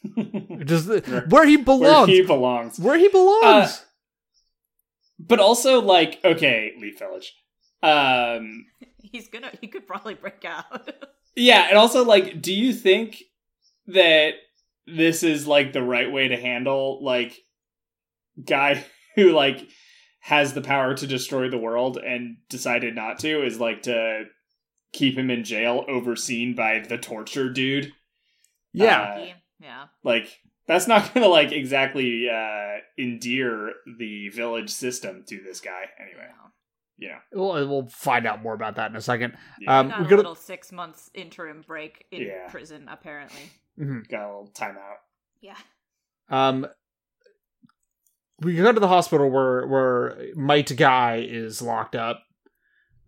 Just 0.64 0.88
Where- 0.88 1.26
where 1.28 1.46
he 1.46 1.56
Where 1.56 1.64
belongs. 1.64 2.08
he 2.08 2.22
belongs. 2.22 2.78
Where 2.78 2.98
he 2.98 3.08
belongs. 3.08 3.84
But 5.18 5.40
also, 5.40 5.80
like, 5.80 6.20
okay, 6.24 6.74
Leaf 6.78 6.98
Village. 6.98 7.34
Um, 7.82 8.66
He's 9.02 9.28
gonna. 9.28 9.50
He 9.60 9.68
could 9.68 9.86
probably 9.86 10.14
break 10.14 10.44
out. 10.44 10.90
yeah, 11.34 11.68
and 11.68 11.78
also, 11.78 12.04
like, 12.04 12.40
do 12.42 12.52
you 12.54 12.72
think 12.72 13.22
that 13.86 14.34
this 14.86 15.22
is 15.22 15.46
like 15.46 15.72
the 15.72 15.82
right 15.82 16.12
way 16.12 16.28
to 16.28 16.36
handle 16.36 17.02
like 17.04 17.36
guy 18.44 18.84
who 19.16 19.32
like 19.32 19.66
has 20.20 20.54
the 20.54 20.60
power 20.62 20.94
to 20.94 21.06
destroy 21.06 21.48
the 21.48 21.58
world 21.58 21.96
and 21.98 22.36
decided 22.48 22.94
not 22.94 23.18
to 23.20 23.44
is 23.44 23.60
like 23.60 23.82
to 23.82 24.24
keep 24.92 25.16
him 25.16 25.30
in 25.30 25.44
jail 25.44 25.84
overseen 25.88 26.54
by 26.54 26.80
the 26.80 26.98
torture 26.98 27.48
dude 27.48 27.92
yeah. 28.72 29.00
uh, 29.02 29.26
yeah. 29.60 29.84
like 30.04 30.28
that's 30.66 30.86
not 30.88 31.12
gonna 31.14 31.28
like 31.28 31.52
exactly 31.52 32.28
uh 32.28 32.78
endear 32.98 33.72
the 33.98 34.28
village 34.30 34.70
system 34.70 35.24
to 35.26 35.40
this 35.42 35.60
guy 35.60 35.84
anyway 36.00 36.26
No. 36.28 36.50
you 36.98 37.08
know 37.08 37.18
We'll, 37.32 37.68
we'll 37.68 37.88
find 37.88 38.26
out 38.26 38.42
more 38.42 38.54
about 38.54 38.76
that 38.76 38.90
in 38.90 38.96
a 38.96 39.00
second. 39.00 39.36
yeah, 39.60 39.78
Um, 39.80 39.88
Got 39.88 39.98
we 39.98 40.04
a 40.06 40.08
gotta- 40.08 40.16
little 40.16 40.34
six 40.34 40.72
months 40.72 41.10
interim 41.14 41.62
break 41.66 42.06
in 42.10 42.22
Yeah. 42.22 42.48
prison, 42.48 42.86
apparently. 42.90 43.50
Mhm. 43.78 44.08
got 44.08 44.22
a 44.24 44.26
little 44.26 44.52
timeout 44.54 44.96
Yeah. 45.40 45.56
Um, 46.28 46.66
we 48.40 48.56
go 48.56 48.72
to 48.72 48.80
the 48.80 48.88
hospital 48.88 49.30
where 49.30 49.66
where 49.66 50.18
Might 50.34 50.76
Guy 50.76 51.26
is 51.28 51.62
locked 51.62 51.96
up. 51.96 52.22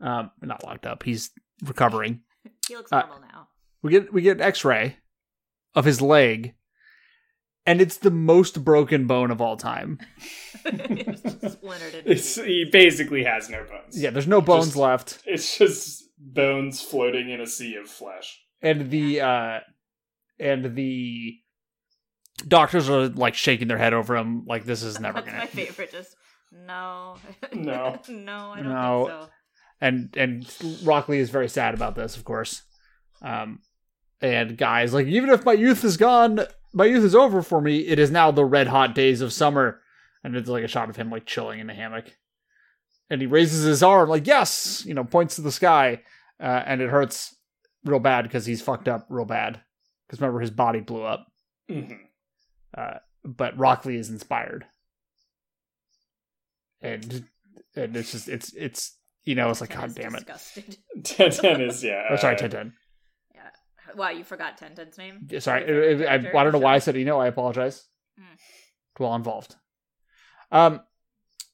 Um, 0.01 0.31
not 0.43 0.65
locked 0.65 0.87
up. 0.87 1.03
He's 1.03 1.31
recovering. 1.65 2.23
He 2.69 2.77
looks 2.77 2.93
Uh, 2.93 3.01
normal 3.01 3.21
now. 3.21 3.49
We 3.83 3.91
get 3.93 4.13
we 4.13 4.23
get 4.23 4.37
an 4.39 4.43
X-ray 4.43 4.99
of 5.75 5.85
his 5.87 6.01
leg, 6.03 6.55
and 7.67 7.81
it's 7.81 7.97
the 7.97 8.11
most 8.11 8.63
broken 8.63 9.07
bone 9.07 9.31
of 9.31 9.41
all 9.41 9.57
time. 9.57 9.99
it's 10.67 11.23
just 11.23 11.53
splintered 11.59 11.95
in 11.95 12.03
it's, 12.13 12.35
he 12.37 12.67
basically 12.71 13.25
has 13.25 13.49
no 13.49 13.65
bones 13.65 14.01
Yeah, 14.01 14.11
there's 14.11 14.27
no 14.27 14.41
bones 14.43 14.67
Just- 14.67 14.77
left, 14.77 15.23
it's 15.25 15.57
just 15.57 16.05
bones 16.19 16.83
floating 16.83 17.31
in 17.31 17.41
a 17.41 17.47
sea 17.47 17.77
of 17.77 17.89
flesh 17.89 18.39
and 18.61 18.91
the 18.91 19.21
uh, 19.21 19.61
and 20.41 20.75
the 20.75 21.37
doctors 22.47 22.89
are 22.89 23.09
like 23.09 23.35
shaking 23.35 23.69
their 23.69 23.79
head 23.79 23.93
over 23.95 24.17
him, 24.17 24.45
like 24.47 24.65
this 24.65 24.83
is 24.83 25.01
never 25.01 25.21
That's 25.21 25.27
gonna. 25.27 25.39
my 25.41 25.47
favorite. 25.47 25.91
Just 25.93 26.17
no, 26.53 27.17
No. 27.55 27.99
no, 28.09 28.51
I 28.53 28.63
don't 28.63 28.73
No. 28.73 29.07
think 29.07 29.21
so. 29.23 29.29
and 29.81 30.17
and 30.17 30.83
Rock 30.87 31.09
Lee 31.09 31.19
is 31.19 31.31
very 31.31 31.49
sad 31.49 31.75
about 31.75 31.95
this, 31.95 32.17
of 32.17 32.25
course. 32.25 32.63
Um, 33.23 33.61
and 34.21 34.57
guys, 34.57 34.95
like 34.95 35.07
even 35.07 35.31
if 35.31 35.45
my 35.45 35.53
youth 35.53 35.85
is 35.85 35.97
gone, 35.97 36.41
my 36.73 36.85
youth 36.87 37.05
is 37.05 37.15
over 37.15 37.43
for 37.43 37.61
me. 37.61 37.79
It 37.81 37.99
is 37.99 38.11
now 38.11 38.31
the 38.31 38.45
red 38.45 38.69
hot 38.69 38.95
days 38.95 39.21
of 39.21 39.33
summer, 39.33 39.81
and 40.25 40.35
it's 40.37 40.49
like 40.49 40.65
a 40.65 40.69
shot 40.69 40.89
of 40.91 40.97
him 40.97 41.11
like 41.11 41.27
chilling 41.27 41.61
in 41.61 41.69
a 41.71 41.75
hammock, 41.75 42.07
and 43.11 43.21
he 43.21 43.27
raises 43.27 43.65
his 43.65 43.83
arm 43.83 44.09
like 44.09 44.27
yes, 44.27 44.85
you 44.87 44.95
know, 44.95 45.05
points 45.05 45.37
to 45.37 45.43
the 45.43 45.53
sky, 45.53 46.03
uh, 46.41 46.63
and 46.67 46.81
it 46.81 46.91
hurts 46.91 47.35
real 47.85 48.01
bad 48.01 48.23
because 48.23 48.47
he's 48.47 48.63
fucked 48.63 48.89
up 48.89 49.07
real 49.09 49.25
bad. 49.25 49.61
Because 50.09 50.21
remember, 50.21 50.41
his 50.41 50.51
body 50.51 50.81
blew 50.81 51.03
up. 51.03 51.27
hmm 51.69 51.85
Uh, 52.77 52.95
but 53.25 53.59
Rock 53.59 53.85
Lee 53.85 53.97
is 53.97 54.09
inspired, 54.11 54.65
and 56.81 57.25
and 57.77 57.97
it's 57.97 58.13
just 58.13 58.29
it's 58.29 58.53
it's 58.55 58.97
you 59.25 59.35
know 59.35 59.51
it's 59.51 59.61
like 59.61 59.71
Ten 59.71 59.81
god 59.81 59.89
is 59.91 59.95
damn 59.95 60.15
it. 60.15 60.19
Disgusted. 60.27 60.77
Tenten 61.03 61.61
is 61.69 61.83
yeah 61.85 62.05
Oh, 62.11 62.17
sorry, 62.17 62.37
uh, 62.37 62.39
Tintin. 62.39 62.73
Yeah. 63.35 63.51
Wow, 63.97 64.11
you 64.11 64.25
forgot 64.25 64.59
Tenten's 64.59 64.99
name. 64.99 65.27
Yeah, 65.31 65.39
Sorry, 65.41 65.67
Your 65.67 65.83
favorite 65.83 66.09
I, 66.09 66.13
I, 66.39 66.41
I 66.41 66.45
don't 66.45 66.53
know 66.53 66.59
why 66.59 66.75
I 66.75 66.79
show? 66.79 66.85
said 66.85 66.97
you 66.97 67.05
know. 67.05 67.19
I 67.21 67.27
apologize 67.27 67.85
Mm. 68.19 68.37
to 68.97 69.05
all 69.05 69.15
involved. 69.15 69.55
Um, 70.51 70.81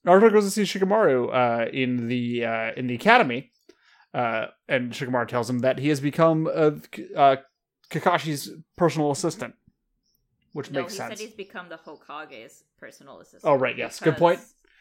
Naruto 0.07 0.32
goes 0.32 0.44
to 0.44 0.50
see 0.50 0.62
Shikamaru 0.78 1.32
uh, 1.66 1.68
in 1.70 2.09
the 2.09 2.44
uh, 2.44 2.70
in 2.76 2.86
the 2.86 2.94
academy, 2.94 3.52
uh, 4.14 4.46
and 4.68 4.92
Shikamaru 4.92 5.28
tells 5.28 5.48
him 5.50 5.59
that 5.61 5.78
he 5.78 5.88
has 5.88 6.00
become 6.00 6.46
uh, 6.52 6.70
K- 6.90 7.09
uh, 7.16 7.36
Kakashi's 7.91 8.51
personal 8.76 9.11
assistant, 9.11 9.55
which 10.53 10.70
No, 10.70 10.80
makes 10.80 10.93
he 10.95 10.99
sense. 10.99 11.18
said 11.18 11.26
he's 11.26 11.35
become 11.37 11.68
the 11.68 11.76
Hokage's 11.78 12.64
personal 12.78 13.20
assistant. 13.20 13.43
Oh, 13.45 13.55
right, 13.57 13.76
yes. 13.76 14.01
Good 14.01 14.16
point. 14.16 14.41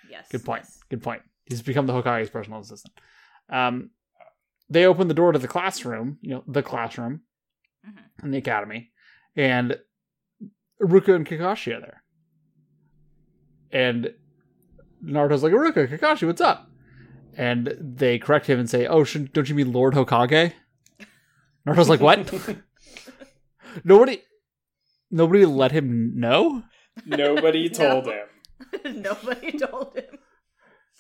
Yes. 0.10 0.28
Good 0.30 0.44
point. 0.46 0.64
yes. 0.64 0.80
Good 0.90 1.04
point. 1.04 1.22
He's 1.46 1.62
become 1.62 1.88
the 1.88 1.94
Hokage's 1.94 2.30
personal 2.30 2.60
assistant. 2.60 2.94
Um, 3.50 3.90
they 4.70 4.86
open 4.86 5.08
the 5.08 5.14
door 5.14 5.32
to 5.32 5.40
the 5.40 5.48
classroom, 5.48 6.18
you 6.22 6.32
know, 6.36 6.44
the 6.48 6.64
classroom 6.64 7.22
Mhm. 7.86 8.24
in 8.24 8.32
the 8.32 8.38
academy, 8.38 8.92
and 9.36 9.78
Ruka 10.82 11.16
and 11.16 11.26
Kakashi 11.28 11.76
are 11.76 11.82
there. 11.82 12.04
And 13.72 14.14
Naruto's 15.04 15.44
like, 15.44 15.52
Ruka, 15.54 15.88
Kakashi, 15.88 16.26
what's 16.28 16.42
up? 16.42 16.70
And 17.36 17.76
they 17.80 18.20
correct 18.20 18.46
him 18.48 18.60
and 18.60 18.70
say, 18.70 18.86
Oh, 18.88 19.04
should, 19.04 19.34
don't 19.34 19.50
you 19.50 19.56
mean 19.56 19.74
Lord 19.74 19.94
Hokage? 19.96 20.54
Naruto's 21.68 21.90
like, 21.90 22.00
What? 22.00 22.32
nobody, 23.84 24.22
nobody 25.12 25.46
let 25.46 25.72
him 25.72 26.20
know. 26.20 26.64
nobody 27.06 27.70
told 27.82 28.08
him 28.08 28.28
Nobody 29.02 29.52
told 29.58 29.96
him. 29.96 30.20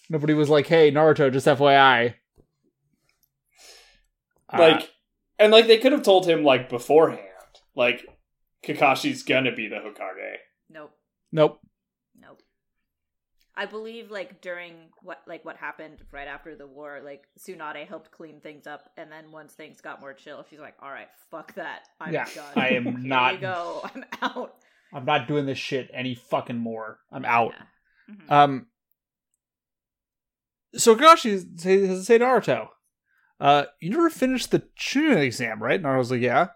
Nobody 0.10 0.34
was 0.34 0.50
like, 0.50 0.68
Hey, 0.68 0.92
Naruto, 0.92 1.32
just 1.32 1.48
FYI. 1.48 2.16
Uh, 4.52 4.58
like 4.60 4.90
and 5.40 5.52
like 5.52 5.68
they 5.68 5.78
could 5.78 5.92
have 5.92 6.04
told 6.04 6.28
him 6.28 6.44
like 6.44 6.70
beforehand 6.70 7.20
like 7.76 8.06
kakashi's 8.64 9.24
gonna 9.24 9.52
be 9.56 9.68
the 9.68 9.78
hokage 9.78 10.38
Nope. 10.70 10.92
nope. 11.32 11.60
Nope. 11.60 11.60
I 13.56 13.66
believe 13.68 14.10
like 14.10 14.42
during 14.42 14.74
what 15.04 15.22
like 15.28 15.46
what 15.46 15.58
happened 15.58 16.00
right 16.12 16.28
after 16.28 16.56
the 16.56 16.66
war, 16.66 17.02
like 17.04 17.26
Tsunade 17.40 17.88
helped 17.88 18.10
clean 18.12 18.40
things 18.42 18.66
up, 18.66 18.90
and 18.98 19.12
then 19.12 19.32
once 19.32 19.54
things 19.54 19.80
got 19.80 20.02
more 20.02 20.14
chill, 20.14 20.44
she's 20.50 20.60
like, 20.60 20.74
"All 20.82 20.90
right, 20.90 21.08
fuck 21.30 21.54
that, 21.56 21.88
I'm 22.02 22.14
Yeah, 22.14 22.26
done. 22.34 22.54
I 22.56 22.70
am 22.70 22.84
Here 22.98 22.98
not- 22.98 23.42
go, 23.42 23.82
I'm 23.96 24.04
out." 24.22 24.56
I'm 24.92 25.06
not 25.06 25.28
doing 25.28 25.46
this 25.48 25.58
shit 25.58 25.90
any 25.94 26.14
fucking 26.16 26.58
more. 26.58 27.00
I'm 27.12 27.26
out. 27.26 27.54
Yeah. 28.10 28.16
Mhm. 28.16 28.32
Um. 28.32 28.68
So 30.76 30.96
Kakashi 30.96 31.60
says 31.60 32.08
say 32.08 32.18
to 32.18 32.26
Naruto, 32.26 32.68
uh, 33.40 33.66
you 33.80 33.90
never 33.92 34.10
finished 34.10 34.50
the 34.52 34.64
Chunin 34.80 35.18
exam, 35.20 35.62
right? 35.62 35.82
Naruto's 35.82 36.12
like, 36.12 36.22
yeah. 36.22 36.48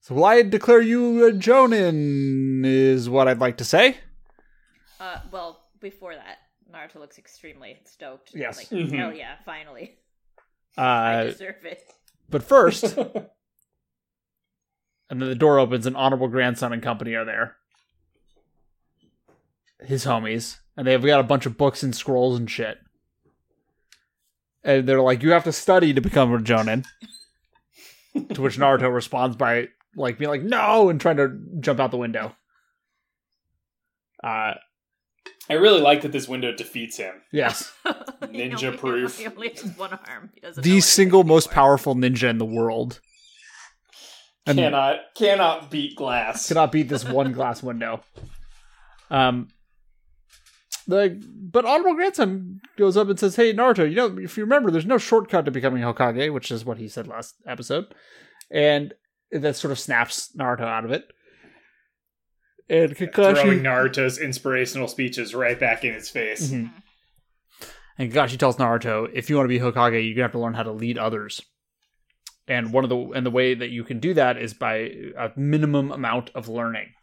So 0.00 0.14
well, 0.16 0.24
I 0.24 0.42
declare 0.42 0.80
you 0.80 1.26
a 1.26 1.32
Jonin, 1.32 2.64
is 2.64 3.08
what 3.08 3.28
I'd 3.28 3.38
like 3.38 3.56
to 3.58 3.64
say. 3.64 3.98
Uh, 4.98 5.20
well, 5.30 5.59
before 5.80 6.14
that, 6.14 6.38
Naruto 6.72 6.96
looks 7.00 7.18
extremely 7.18 7.78
stoked. 7.84 8.30
Yes. 8.34 8.56
Like, 8.58 8.68
Mhm. 8.68 8.96
hell 8.96 9.12
yeah, 9.12 9.36
finally. 9.44 9.98
I 10.76 11.14
Uh, 11.14 11.24
deserve 11.24 11.64
it. 11.64 11.82
but 12.28 12.42
first, 12.42 12.84
and 12.96 13.28
then 15.10 15.28
the 15.28 15.34
door 15.34 15.58
opens, 15.58 15.86
and 15.86 15.96
honorable 15.96 16.28
grandson 16.28 16.72
and 16.72 16.82
company 16.82 17.14
are 17.14 17.24
there. 17.24 17.56
His 19.80 20.04
homies, 20.04 20.58
and 20.76 20.86
they've 20.86 21.02
got 21.04 21.20
a 21.20 21.24
bunch 21.24 21.46
of 21.46 21.56
books 21.56 21.82
and 21.82 21.94
scrolls 21.96 22.38
and 22.38 22.50
shit. 22.50 22.78
And 24.62 24.86
they're 24.86 25.00
like, 25.00 25.22
"You 25.22 25.30
have 25.32 25.44
to 25.44 25.52
study 25.52 25.94
to 25.94 26.00
become 26.02 26.32
a 26.34 26.38
Jonin." 26.38 26.84
to 28.34 28.42
which 28.42 28.58
Naruto 28.58 28.92
responds 28.94 29.36
by 29.36 29.68
like 29.96 30.18
being 30.18 30.28
like, 30.30 30.42
"No!" 30.42 30.90
and 30.90 31.00
trying 31.00 31.16
to 31.16 31.36
jump 31.60 31.80
out 31.80 31.90
the 31.90 31.96
window. 31.96 32.36
Uh, 34.22 34.54
I 35.48 35.54
really 35.54 35.80
like 35.80 36.02
that 36.02 36.12
this 36.12 36.28
window 36.28 36.52
defeats 36.52 36.96
him. 36.96 37.14
yes, 37.32 37.72
Ninja 38.22 38.66
only- 38.66 38.78
proof. 38.78 39.18
He 39.18 39.26
only 39.26 39.48
has 39.48 39.62
one 39.76 39.98
arm. 40.08 40.30
He 40.34 40.40
doesn't 40.40 40.62
the 40.62 40.80
single 40.80 41.24
most 41.24 41.46
anymore. 41.48 41.54
powerful 41.54 41.94
ninja 41.96 42.28
in 42.30 42.38
the 42.38 42.44
world. 42.44 43.00
And- 44.46 44.58
cannot 44.58 44.98
cannot 45.16 45.70
beat 45.70 45.96
glass. 45.96 46.48
cannot 46.48 46.72
beat 46.72 46.88
this 46.88 47.04
one 47.04 47.32
glass 47.38 47.62
window. 47.62 48.02
Um, 49.10 49.48
the 50.86 51.20
but 51.24 51.64
honorable 51.64 51.94
grandson 51.94 52.60
goes 52.76 52.96
up 52.96 53.08
and 53.08 53.18
says, 53.18 53.36
"Hey 53.36 53.52
Naruto, 53.52 53.88
you 53.88 53.96
know 53.96 54.18
if 54.18 54.36
you 54.36 54.44
remember, 54.44 54.70
there's 54.70 54.86
no 54.86 54.98
shortcut 54.98 55.44
to 55.46 55.50
becoming 55.50 55.82
Hokage, 55.82 56.32
which 56.32 56.50
is 56.50 56.64
what 56.64 56.78
he 56.78 56.88
said 56.88 57.06
last 57.06 57.34
episode," 57.46 57.86
and 58.50 58.94
that 59.32 59.56
sort 59.56 59.72
of 59.72 59.78
snaps 59.78 60.30
Naruto 60.36 60.62
out 60.62 60.84
of 60.84 60.90
it. 60.92 61.04
And 62.70 62.96
Kakashi 62.96 63.40
Throwing 63.42 63.60
Naruto's 63.62 64.18
inspirational 64.18 64.86
speeches 64.88 65.34
right 65.34 65.58
back 65.58 65.84
in 65.84 65.92
his 65.92 66.08
face. 66.08 66.50
Mhm. 66.50 66.70
and 67.98 68.10
Kakashi 68.12 68.38
tells 68.38 68.56
Naruto, 68.56 69.10
"If 69.12 69.28
you 69.28 69.36
want 69.36 69.44
to 69.44 69.48
be 69.48 69.58
Hokage, 69.58 70.06
you're 70.06 70.14
gonna 70.14 70.22
have 70.24 70.32
to 70.32 70.38
learn 70.38 70.54
how 70.54 70.62
to 70.62 70.72
lead 70.72 70.96
others." 70.96 71.42
And 72.48 72.72
one 72.72 72.84
of 72.84 72.90
the 72.90 72.96
and 72.96 73.26
the 73.26 73.30
way 73.30 73.54
that 73.54 73.70
you 73.70 73.84
can 73.84 73.98
do 73.98 74.14
that 74.14 74.38
is 74.38 74.54
by 74.54 74.76
a 75.18 75.30
minimum 75.36 75.90
amount 75.92 76.30
of 76.34 76.48
learning. 76.48 76.94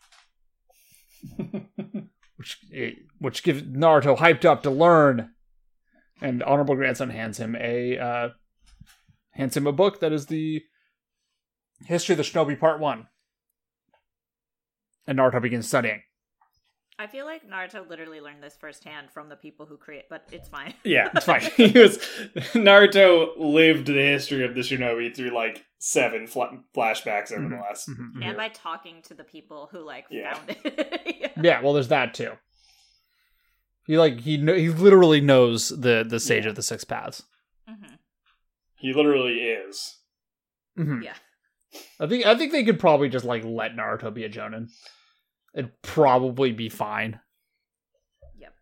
which 2.38 2.58
eh, 2.74 2.92
which 3.20 3.44
gives 3.44 3.64
Naruto 3.64 4.18
hyped 4.18 4.46
up 4.46 4.64
to 4.64 4.70
learn. 4.72 5.32
And 6.22 6.42
honorable 6.42 6.76
grandson 6.76 7.12
hands 7.12 7.40
him 7.40 7.56
a 7.56 7.98
uh, 7.98 8.30
hands 9.34 9.56
him 9.56 9.68
a 9.68 9.72
book 9.72 10.00
that 10.00 10.12
is 10.12 10.26
the 10.28 10.64
history 11.86 12.14
of 12.14 12.18
the 12.18 12.24
Shinobi 12.24 12.60
Part 12.60 12.80
One. 12.80 13.08
And 15.08 15.18
Naruto 15.20 15.42
begins 15.42 15.68
studying. 15.68 16.02
I 17.00 17.06
feel 17.06 17.26
like 17.26 17.48
Naruto 17.48 17.88
literally 17.88 18.20
learned 18.20 18.42
this 18.42 18.58
firsthand 18.60 19.12
from 19.12 19.30
the 19.30 19.36
people 19.36 19.68
who 19.68 19.78
create, 19.78 20.06
but 20.10 20.28
it's 20.32 20.50
fine. 20.50 20.74
Yeah, 20.84 21.10
it's 21.16 21.26
fine. 21.26 21.42
he 21.56 21.68
was 21.80 21.98
Naruto 22.54 23.30
lived 23.38 23.86
the 23.88 23.94
history 23.94 24.44
of 24.44 24.56
the 24.56 24.62
Shinobi 24.62 25.16
through 25.16 25.30
like 25.30 25.64
seven 25.80 26.26
fla- 26.28 26.58
flashbacks 26.76 27.32
over 27.32 27.48
the 27.48 27.56
Mhm. 27.56 27.62
last. 27.62 27.88
Mhm, 27.88 28.24
and 28.26 28.36
by 28.38 28.50
talking 28.50 29.02
to 29.04 29.14
the 29.14 29.24
people 29.24 29.70
who 29.72 29.80
like 29.86 30.06
Yeah. 30.10 30.34
found 30.34 30.50
it. 30.64 31.18
yeah. 31.22 31.28
Yeah, 31.42 31.62
well, 31.62 31.74
there's 31.74 31.90
that 31.90 32.14
too. 32.16 32.32
He 33.86 33.98
like 33.98 34.20
he 34.22 34.38
kn- 34.44 34.58
he 34.60 34.70
literally 34.70 35.22
knows 35.22 35.70
the 35.70 36.04
the 36.08 36.20
sage 36.20 36.44
Yeah. 36.46 36.50
of 36.50 36.56
the 36.56 36.64
six 36.64 36.84
paths. 36.84 37.22
hmm 37.68 37.94
He 38.76 38.92
literally 38.94 39.40
is. 39.42 39.98
Mhm. 40.78 41.04
Yeah. 41.04 41.14
I 42.00 42.08
think 42.08 42.26
I 42.26 42.36
think 42.36 42.52
they 42.52 42.64
could 42.64 42.80
probably 42.80 43.08
just 43.10 43.24
like 43.26 43.44
let 43.46 43.74
Naruto 43.76 44.12
be 44.14 44.24
a 44.24 44.30
Jonin. 44.30 44.70
It'd 45.54 45.82
probably 45.82 46.52
be 46.52 46.70
fine. 46.70 47.20
Yep. 48.38 48.54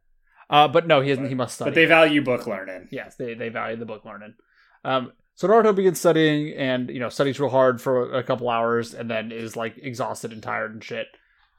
Uh, 0.50 0.68
but 0.68 0.88
no, 0.88 1.02
he 1.02 1.10
hasn't. 1.10 1.30
He 1.30 1.36
must 1.36 1.56
study. 1.56 1.72
But 1.72 1.76
they 1.76 1.86
value 1.86 2.22
book 2.22 2.48
learning. 2.48 2.88
yes, 2.92 3.16
they 3.16 3.34
they 3.34 3.50
value 3.50 3.78
the 3.78 3.86
book 3.86 4.06
learning. 4.06 4.36
Um, 4.84 5.12
so 5.34 5.48
Naruto 5.48 5.76
begins 5.76 6.00
studying, 6.00 6.56
and 6.56 6.90
you 6.90 7.00
know 7.00 7.10
studies 7.10 7.40
real 7.40 7.50
hard 7.50 7.82
for 7.82 8.14
a 8.14 8.24
couple 8.24 8.50
hours, 8.50 8.94
and 8.94 9.10
then 9.10 9.32
is 9.32 9.58
like 9.58 9.78
exhausted 9.78 10.32
and 10.32 10.42
tired 10.42 10.74
and 10.74 10.84
shit. 10.84 11.08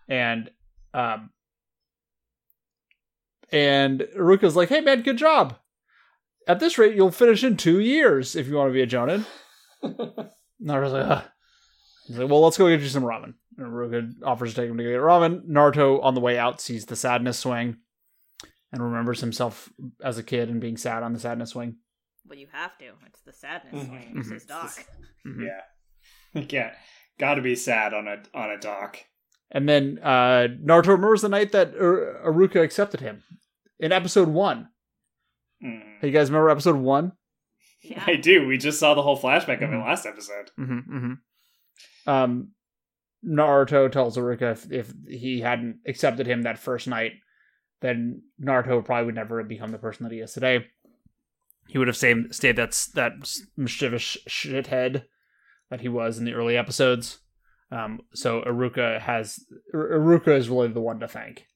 And 0.08 0.50
um, 0.94 1.30
and 3.52 4.00
Iruka's 4.16 4.56
like, 4.56 4.70
"Hey 4.70 4.80
man, 4.80 5.02
good 5.02 5.18
job. 5.18 5.58
At 6.48 6.60
this 6.60 6.78
rate, 6.78 6.94
you'll 6.94 7.10
finish 7.10 7.44
in 7.44 7.56
two 7.56 7.80
years 7.80 8.36
if 8.36 8.46
you 8.46 8.54
want 8.54 8.70
to 8.70 8.72
be 8.72 8.82
a 8.82 8.86
Jonin." 8.86 9.26
Naruto's 10.62 10.92
like, 10.92 11.06
Ugh. 11.06 11.24
He's 12.06 12.18
like, 12.18 12.28
well, 12.30 12.40
let's 12.42 12.56
go 12.58 12.68
get 12.68 12.80
you 12.80 12.88
some 12.88 13.02
ramen. 13.02 13.34
And 13.58 13.66
Iruka 13.72 14.12
offers 14.24 14.54
to 14.54 14.60
take 14.62 14.70
him 14.70 14.76
to 14.78 14.84
go 14.84 14.90
get 14.90 15.00
ramen. 15.00 15.46
Naruto, 15.48 16.02
on 16.02 16.14
the 16.14 16.20
way 16.20 16.38
out, 16.38 16.60
sees 16.60 16.86
the 16.86 16.96
sadness 16.96 17.38
swing 17.38 17.76
and 18.72 18.82
remembers 18.82 19.20
himself 19.20 19.70
as 20.02 20.18
a 20.18 20.22
kid 20.22 20.48
and 20.50 20.60
being 20.60 20.76
sad 20.76 21.02
on 21.02 21.12
the 21.12 21.18
sadness 21.20 21.50
swing. 21.50 21.76
Well, 22.28 22.38
you 22.38 22.48
have 22.52 22.76
to. 22.78 22.86
It's 23.06 23.20
the 23.22 23.32
sadness 23.32 23.84
Mhm. 23.84 23.88
swing. 23.88 24.14
It's 24.18 24.30
his 24.30 24.44
doc. 24.44 24.72
Mhm. 25.26 25.44
Yeah, 25.44 26.40
you 26.40 26.46
can't. 26.46 26.72
Got 27.18 27.34
to 27.34 27.42
be 27.42 27.56
sad 27.56 27.92
on 27.94 28.06
a 28.06 28.22
on 28.34 28.50
a 28.50 28.58
dock. 28.58 28.98
And 29.50 29.68
then 29.68 29.98
uh, 30.02 30.48
Naruto 30.64 30.88
remembers 30.88 31.22
the 31.22 31.28
night 31.28 31.50
that 31.52 31.72
Ur- 31.74 32.20
Iruka 32.26 32.62
accepted 32.62 33.00
him 33.00 33.22
in 33.80 33.90
episode 33.92 34.28
one. 34.28 34.68
Mm. 35.64 36.00
Hey, 36.00 36.08
you 36.08 36.12
guys 36.12 36.30
remember 36.30 36.50
episode 36.50 36.76
one? 36.76 37.12
Yeah. 37.82 38.02
I 38.06 38.16
do. 38.16 38.46
We 38.46 38.58
just 38.58 38.78
saw 38.78 38.94
the 38.94 39.02
whole 39.02 39.18
flashback 39.18 39.56
of 39.62 39.70
it 39.72 39.76
Mhm. 39.76 39.84
last 39.84 40.04
episode. 40.06 40.50
Mm-hmm, 42.06 42.10
mm-hmm. 42.10 42.10
Um, 42.10 42.48
Naruto 43.26 43.90
tells 43.90 44.16
Iruka 44.16 44.52
if, 44.52 44.70
if 44.70 44.92
he 45.08 45.40
hadn't 45.40 45.78
accepted 45.86 46.26
him 46.26 46.42
that 46.42 46.58
first 46.58 46.86
night, 46.86 47.12
then 47.80 48.22
Naruto 48.40 48.84
probably 48.84 49.06
would 49.06 49.14
never 49.14 49.38
have 49.38 49.48
become 49.48 49.72
the 49.72 49.78
person 49.78 50.04
that 50.04 50.12
he 50.12 50.20
is 50.20 50.32
today. 50.32 50.66
He 51.68 51.78
would 51.78 51.88
have 51.88 51.96
stayed, 51.96 52.32
stayed 52.34 52.56
that 52.56 52.70
that 52.94 53.12
mischievous 53.56 54.16
shithead 54.28 55.04
that 55.70 55.80
he 55.80 55.88
was 55.88 56.18
in 56.18 56.24
the 56.24 56.34
early 56.34 56.56
episodes. 56.56 57.18
Um, 57.72 58.02
so 58.14 58.42
Iruka 58.42 59.00
has 59.00 59.40
Iruka 59.74 60.28
is 60.38 60.48
really 60.48 60.68
the 60.68 60.80
one 60.80 61.00
to 61.00 61.08
thank 61.08 61.46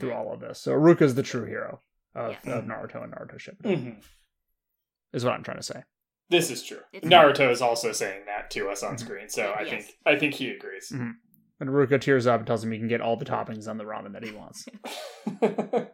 through 0.00 0.12
all 0.12 0.32
of 0.32 0.40
this. 0.40 0.60
So 0.60 0.72
Iruka 0.72 1.02
is 1.02 1.14
the 1.14 1.22
true 1.22 1.44
hero 1.44 1.80
of, 2.16 2.32
Yes. 2.44 2.52
of 2.52 2.64
Naruto 2.64 3.04
and 3.04 3.12
Naruto 3.12 3.36
Shippuden. 3.38 3.62
Mhm. 3.84 4.02
Is 5.12 5.24
what 5.24 5.34
I'm 5.34 5.44
trying 5.44 5.58
to 5.58 5.62
say. 5.62 5.84
This 6.34 6.50
is 6.50 6.62
true. 6.64 6.80
It's- 6.92 7.10
Naruto 7.10 7.50
is 7.50 7.62
also 7.62 7.92
saying 7.92 8.24
that 8.26 8.50
to 8.52 8.68
us 8.68 8.82
on 8.82 8.98
screen, 8.98 9.28
so 9.28 9.50
I 9.52 9.62
Yes. 9.62 9.70
think 9.70 9.84
I 10.04 10.16
think 10.18 10.34
he 10.34 10.50
agrees. 10.50 10.90
Mhm. 10.92 11.12
And 11.60 11.70
Iruka 11.70 12.00
tears 12.00 12.26
up 12.26 12.40
and 12.40 12.46
tells 12.46 12.64
him 12.64 12.72
he 12.72 12.78
can 12.78 12.88
get 12.88 13.00
all 13.00 13.16
the 13.16 13.24
toppings 13.24 13.68
on 13.68 13.78
the 13.78 13.84
ramen 13.84 14.12
that 14.14 14.24
he 14.24 14.32
wants. 14.32 14.66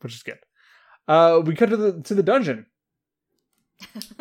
which 0.00 0.14
is 0.14 0.22
good. 0.22 0.38
Uh, 1.08 1.42
we 1.44 1.56
cut 1.56 1.70
to 1.70 1.76
the 1.76 2.00
to 2.02 2.14
the 2.14 2.22
dungeon, 2.22 2.66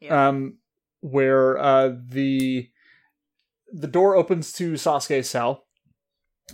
yeah. 0.00 0.28
um, 0.28 0.58
where 1.00 1.58
uh, 1.58 1.92
the 2.08 2.68
the 3.72 3.86
door 3.88 4.16
opens 4.16 4.52
to 4.54 4.72
Sasuke's 4.74 5.28
cell, 5.30 5.66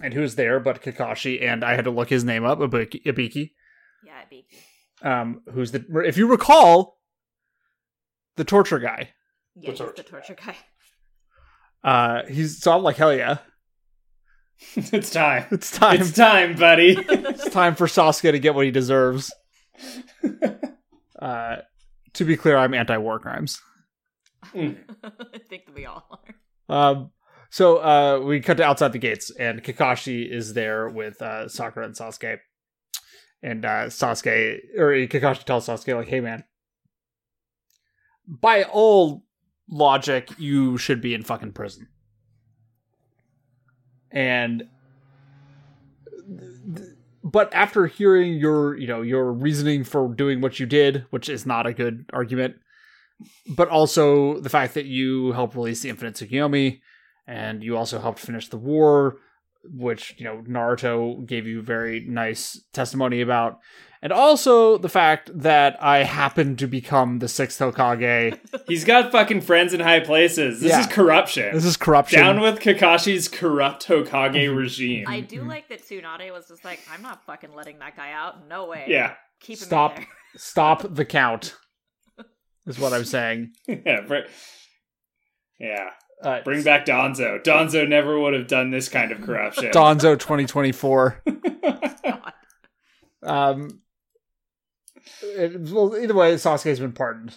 and 0.02 0.14
who's 0.14 0.34
there 0.36 0.60
but 0.60 0.82
Kakashi 0.82 1.42
and 1.42 1.64
I 1.64 1.74
had 1.74 1.84
to 1.84 1.90
look 1.90 2.08
his 2.08 2.24
name 2.24 2.44
up, 2.44 2.58
Ibiki, 2.58 3.02
Ibiki 3.04 3.52
yeah, 4.04 4.22
Ibiki. 4.30 5.06
um, 5.06 5.42
who's 5.52 5.72
the 5.72 5.84
if 6.04 6.16
you 6.16 6.26
recall, 6.28 6.95
the 8.36 8.44
torture 8.44 8.78
guy. 8.78 9.10
Yeah, 9.54 9.70
he's 9.70 9.78
the 9.78 9.84
torture 9.84 10.02
torture 10.02 10.36
guy. 10.36 10.56
Uh, 11.82 12.22
he's 12.26 12.60
so 12.60 12.72
I'm 12.72 12.82
like 12.82 12.96
hell 12.96 13.14
yeah, 13.14 13.38
it's 14.76 15.10
time. 15.10 15.46
it's 15.50 15.70
time. 15.70 16.00
It's 16.00 16.12
time, 16.12 16.56
buddy. 16.56 16.96
it's 17.08 17.50
time 17.50 17.74
for 17.74 17.86
Sasuke 17.86 18.32
to 18.32 18.38
get 18.38 18.54
what 18.54 18.64
he 18.64 18.70
deserves. 18.70 19.32
Uh, 21.18 21.56
to 22.14 22.24
be 22.24 22.36
clear, 22.36 22.56
I'm 22.56 22.74
anti-war 22.74 23.18
crimes. 23.18 23.60
Mm. 24.54 24.76
I 25.02 25.38
think 25.48 25.66
that 25.66 25.74
we 25.74 25.86
all 25.86 26.06
are. 26.10 26.74
Um, 26.74 27.10
so 27.50 27.78
uh, 27.78 28.20
we 28.24 28.40
cut 28.40 28.56
to 28.58 28.64
outside 28.64 28.92
the 28.92 28.98
gates, 28.98 29.30
and 29.30 29.62
Kakashi 29.62 30.30
is 30.30 30.54
there 30.54 30.88
with 30.88 31.20
uh, 31.22 31.48
Sakura 31.48 31.86
and 31.86 31.94
Sasuke. 31.94 32.38
And 33.42 33.64
uh, 33.64 33.86
Sasuke 33.86 34.58
or 34.76 34.92
Kakashi 35.06 35.44
tells 35.44 35.68
Sasuke 35.68 35.96
like, 35.96 36.08
"Hey, 36.08 36.20
man, 36.20 36.44
by 38.26 38.64
all 38.64 39.24
logic, 39.68 40.30
you 40.38 40.78
should 40.78 41.00
be 41.00 41.14
in 41.14 41.22
fucking 41.22 41.52
prison." 41.52 41.88
And 44.10 44.68
but 47.22 47.52
after 47.52 47.86
hearing 47.86 48.34
your, 48.34 48.76
you 48.76 48.86
know, 48.86 49.02
your 49.02 49.32
reasoning 49.32 49.82
for 49.82 50.14
doing 50.14 50.40
what 50.40 50.60
you 50.60 50.66
did, 50.66 51.06
which 51.10 51.28
is 51.28 51.44
not 51.44 51.66
a 51.66 51.72
good 51.72 52.08
argument, 52.12 52.54
but 53.56 53.68
also 53.68 54.38
the 54.40 54.48
fact 54.48 54.74
that 54.74 54.86
you 54.86 55.32
helped 55.32 55.56
release 55.56 55.82
the 55.82 55.88
Infinite 55.88 56.14
Tsukiyomi, 56.14 56.80
and 57.26 57.64
you 57.64 57.76
also 57.76 57.98
helped 57.98 58.20
finish 58.20 58.48
the 58.48 58.56
war, 58.56 59.16
which 59.64 60.14
you 60.18 60.24
know 60.24 60.42
Naruto 60.48 61.26
gave 61.26 61.46
you 61.46 61.62
very 61.62 62.00
nice 62.06 62.62
testimony 62.72 63.20
about, 63.20 63.58
and 64.06 64.12
also 64.12 64.78
the 64.78 64.88
fact 64.88 65.32
that 65.34 65.76
I 65.82 66.04
happen 66.04 66.54
to 66.58 66.68
become 66.68 67.18
the 67.18 67.26
sixth 67.26 67.58
Hokage. 67.58 68.38
He's 68.68 68.84
got 68.84 69.10
fucking 69.10 69.40
friends 69.40 69.74
in 69.74 69.80
high 69.80 69.98
places. 69.98 70.60
This 70.60 70.70
Yeah. 70.70 70.78
is 70.78 70.86
corruption. 70.86 71.52
This 71.52 71.64
is 71.64 71.76
corruption. 71.76 72.20
Down 72.20 72.40
with 72.40 72.60
Kakashi's 72.60 73.26
corrupt 73.26 73.84
Hokage 73.88 74.56
regime. 74.56 75.06
I 75.08 75.18
do 75.22 75.42
like 75.42 75.68
that 75.70 75.82
Tsunade 75.82 76.32
was 76.32 76.46
just 76.46 76.64
like, 76.64 76.78
I'm 76.88 77.02
not 77.02 77.24
fucking 77.26 77.52
letting 77.52 77.80
that 77.80 77.96
guy 77.96 78.12
out. 78.12 78.46
No 78.48 78.66
way. 78.66 78.84
yeah. 78.86 79.14
Keep 79.40 79.58
him 79.58 79.64
Stop. 79.64 79.96
there. 79.96 80.06
Stop 80.36 80.94
the 80.94 81.04
count. 81.04 81.56
Is 82.68 82.78
what 82.78 82.92
I'm 82.92 83.04
saying. 83.04 83.54
yeah. 83.66 84.02
br- 84.02 84.28
Yeah. 85.58 85.88
Uh, 86.22 86.42
Bring 86.44 86.62
back 86.62 86.86
Danzo. 86.86 87.42
Danzo 87.42 87.88
never 87.88 88.20
would 88.20 88.34
have 88.34 88.46
done 88.46 88.70
this 88.70 88.88
kind 88.88 89.10
of 89.10 89.20
corruption. 89.20 89.72
Danzo 89.72 90.16
2024. 90.16 91.24
Um, 93.22 93.80
it- 95.22 95.60
well, 95.70 95.96
either 95.96 96.14
way, 96.14 96.34
Sasuke's 96.34 96.80
been 96.80 96.92
pardoned. 96.92 97.36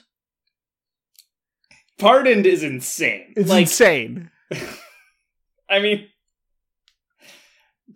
Pardoned 1.97 2.45
is 2.45 2.63
insane. 2.63 3.33
It's 3.35 3.49
like, 3.49 3.61
insane. 3.61 4.31
I 5.69 5.79
mean, 5.79 6.07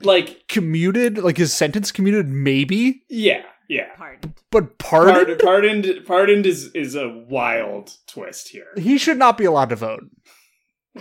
like, 0.01 0.47
Commuted, 0.47 1.17
like 1.19 1.37
his 1.37 1.53
sentence 1.53 1.91
commuted, 1.91 2.27
maybe, 2.27 3.03
yeah, 3.09 3.43
yeah. 3.69 3.95
Pardoned. 3.95 4.33
but 4.51 4.77
pardoned. 4.77 5.39
Pardoned, 5.39 5.39
pardoned, 5.85 6.05
pardoned 6.05 6.45
is 6.45 6.67
is 6.73 6.95
a 6.95 7.07
wild 7.09 7.95
twist 8.07 8.49
here. 8.49 8.67
He 8.77 8.97
should 8.97 9.17
not 9.17 9.37
be 9.37 9.45
allowed 9.45 9.69
to 9.69 9.75
vote. 9.77 10.03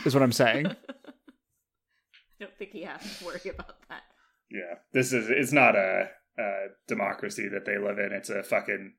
Is 0.04 0.14
what 0.14 0.22
I'm 0.22 0.32
saying. 0.32 0.66
I 0.66 0.74
don't 2.40 2.56
think 2.58 2.70
he 2.70 2.82
has 2.84 3.00
to 3.18 3.24
worry 3.24 3.40
about 3.52 3.76
that. 3.88 4.02
Yeah, 4.50 4.76
this 4.92 5.12
is 5.12 5.28
it's 5.28 5.52
not 5.52 5.74
a, 5.76 6.08
a 6.38 6.66
democracy 6.88 7.48
that 7.48 7.64
they 7.64 7.78
live 7.78 7.98
in. 7.98 8.12
It's 8.12 8.30
a 8.30 8.42
fucking 8.42 8.94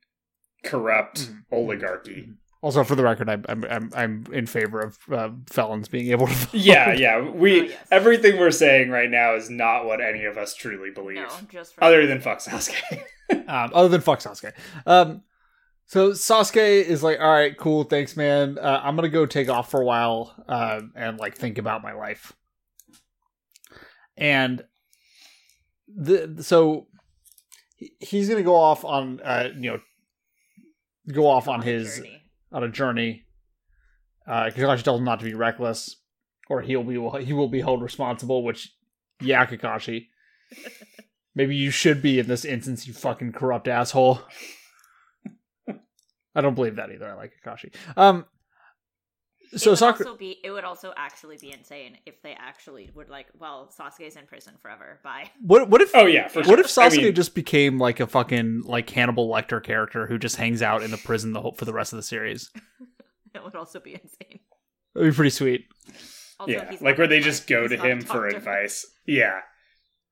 corrupt 0.64 1.30
Mhm. 1.30 1.44
oligarchy. 1.52 2.30
Also, 2.62 2.84
for 2.86 2.96
the 2.96 3.04
record, 3.04 3.30
I'm 3.30 3.44
I'm 3.50 3.66
I'm, 3.66 3.90
I'm 3.94 4.26
in 4.32 4.46
favor 4.46 4.80
of 4.80 4.98
uh, 5.12 5.30
felons 5.50 5.90
being 5.90 6.12
able 6.12 6.28
to 6.28 6.34
vote. 6.34 6.54
Yeah, 6.54 6.94
yeah. 6.94 7.20
We 7.20 7.60
Oh, 7.62 7.64
yes. 7.66 7.88
everything 7.92 8.40
we're 8.40 8.52
saying 8.52 8.90
right 8.90 9.10
now 9.10 9.36
is 9.36 9.50
not 9.50 9.86
what 9.86 10.00
any 10.00 10.24
of 10.24 10.38
us 10.38 10.56
truly 10.56 10.90
believe, 10.92 11.18
No, 11.18 11.28
just 11.52 11.76
for 11.76 11.84
other 11.84 12.08
than 12.08 12.22
fuck 12.22 12.40
Sasuke. 12.40 13.04
um, 13.50 13.72
other 13.74 13.90
than 13.90 14.00
fuck 14.00 14.20
Sasuke. 14.20 14.54
Um, 14.86 15.24
so 15.88 16.12
Sasuke 16.12 16.84
is 16.86 17.04
like, 17.04 17.20
all 17.20 17.30
right, 17.30 17.58
cool, 17.58 17.84
thanks, 17.84 18.16
man. 18.16 18.58
Uh, 18.58 18.80
I'm 18.82 18.96
gonna 18.96 19.10
go 19.10 19.26
take 19.26 19.50
off 19.50 19.70
for 19.70 19.82
a 19.82 19.86
while 19.86 20.34
uh, 20.48 20.80
and 20.96 21.20
like 21.20 21.36
think 21.36 21.58
about 21.58 21.84
my 21.84 21.92
life. 21.92 22.32
And 24.16 24.64
the 25.88 26.42
so 26.44 26.88
he- 27.84 27.94
he's 28.00 28.30
gonna 28.30 28.44
go 28.44 28.56
off 28.56 28.84
on 28.86 29.20
uh, 29.22 29.50
you 29.56 29.72
know 29.72 29.80
go 31.12 31.28
off 31.28 31.48
on 31.48 31.60
a 31.62 31.64
his 31.64 31.98
journey. 31.98 32.22
on 32.52 32.64
a 32.64 32.70
journey. 32.70 33.26
Uh, 34.28 34.46
Kakashi 34.46 34.84
tells 34.84 35.00
him 35.00 35.06
not 35.06 35.20
to 35.20 35.26
be 35.26 35.34
reckless, 35.34 35.98
or 36.50 36.62
he'll 36.62 36.84
be 36.84 36.94
he 37.26 37.34
will 37.34 37.50
be 37.50 37.62
held 37.62 37.82
responsible. 37.82 38.44
Which, 38.44 38.72
yeah, 39.22 39.46
Kakashi, 39.46 40.08
maybe 41.36 41.56
you 41.56 41.72
should 41.72 42.02
be 42.02 42.20
in 42.20 42.28
this 42.28 42.46
instance. 42.46 42.88
You 42.88 42.94
fucking 42.94 43.34
corrupt 43.34 43.68
asshole. 43.68 44.22
I 46.36 46.42
don't 46.42 46.56
believe 46.56 46.78
that 46.78 46.90
either. 46.92 47.08
I 47.10 47.14
like 47.14 47.34
Kakashi. 47.46 47.74
Um, 47.96 48.26
so 49.56 49.70
it 49.70 49.72
would 49.72 49.80
Sakura, 49.80 50.10
also 50.10 50.18
be 50.18 50.40
it 50.44 50.52
would 50.52 50.64
also 50.64 50.94
actually 50.98 51.38
be 51.38 51.52
insane 51.52 51.98
if 52.06 52.22
they 52.22 52.34
actually 52.34 52.90
would 52.96 53.10
like 53.10 53.28
well 53.40 53.72
Sasuke's 53.78 54.16
in 54.16 54.26
prison 54.26 54.54
forever 54.62 55.00
bye 55.04 55.30
what 55.42 55.70
what 55.70 55.82
if 55.82 55.92
oh 55.96 56.06
yeah, 56.06 56.28
for 56.28 56.40
what 56.40 56.46
sure. 56.48 56.60
if 56.60 56.68
Sasuke 56.68 57.00
I 57.00 57.04
mean, 57.04 57.16
just 57.16 57.36
became 57.36 57.78
like 57.80 58.00
a 58.00 58.08
fucking 58.08 58.62
like 58.66 58.90
Hannibal 58.90 59.30
Lecter 59.30 59.62
character 59.64 60.08
who 60.08 60.18
just 60.18 60.36
hangs 60.38 60.62
out 60.62 60.84
in 60.84 60.92
the 60.92 60.98
prison 60.98 61.34
the 61.34 61.42
whole 61.42 61.54
for 61.54 61.66
the 61.66 61.74
rest 61.74 61.94
of 61.94 61.98
the 61.98 62.04
series? 62.04 62.50
it 63.36 63.44
would 63.44 63.56
also 63.56 63.80
be 63.80 63.94
insane 63.94 64.40
That'd 64.96 65.12
be 65.12 65.16
pretty 65.16 65.30
sweet. 65.32 65.66
also, 66.40 66.52
yeah, 66.52 66.70
like 66.82 66.82
not 66.82 66.98
where 67.00 67.08
they 67.08 67.20
smart. 67.20 67.24
just 67.34 67.48
go 67.48 67.62
He's 67.64 67.72
to 67.72 67.78
him 67.78 68.02
for 68.02 68.24
doctor. 68.30 68.38
advice. 68.38 68.86
Yeah, 69.08 69.40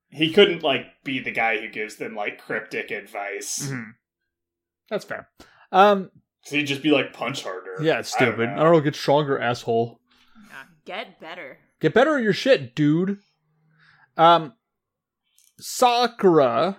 he 0.10 0.32
couldn't 0.34 0.64
like 0.64 0.86
be 1.04 1.20
the 1.20 1.32
guy 1.32 1.60
who 1.60 1.70
gives 1.70 1.98
them 1.98 2.16
like 2.16 2.40
cryptic 2.40 2.90
advice. 2.92 3.70
Mhm. 3.72 3.92
That's 4.90 5.06
fair. 5.06 5.30
Um, 5.72 6.10
So 6.44 6.56
he'd 6.56 6.66
just 6.66 6.82
be 6.84 6.92
like 6.92 7.14
punch 7.14 7.44
harder. 7.44 7.76
yeah, 7.82 8.00
it's 8.00 8.16
I 8.16 8.20
don't 8.26 8.34
stupid. 8.34 8.50
I 8.50 8.56
don't 8.64 8.72
know. 8.74 8.80
Get 8.82 8.96
stronger, 8.96 9.40
asshole. 9.40 10.00
Yeah, 10.50 10.64
get 10.86 11.20
better 11.20 11.58
Get 11.80 11.94
better 11.96 12.18
at 12.18 12.24
your 12.24 12.34
shit, 12.34 12.76
dude. 12.76 13.20
Um, 14.18 14.54
Sakura 15.60 16.78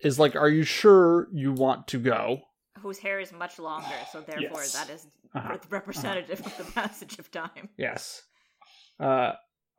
is 0.00 0.18
like, 0.18 0.36
"Are 0.36 0.48
you 0.48 0.62
sure 0.64 1.28
you 1.32 1.52
want 1.52 1.88
to 1.88 1.98
go?" 1.98 2.42
whose 2.80 2.98
hair 2.98 3.18
is 3.18 3.32
much 3.32 3.58
longer 3.58 3.86
so 4.12 4.20
therefore 4.26 4.60
Yes. 4.60 4.72
that 4.74 4.90
is 4.90 5.06
Uh-huh. 5.34 5.56
representative 5.70 6.40
of 6.46 6.56
the 6.58 6.64
passage 6.72 7.18
of 7.18 7.30
time 7.30 7.68
Yes. 7.76 8.22
Uh, 9.00 9.32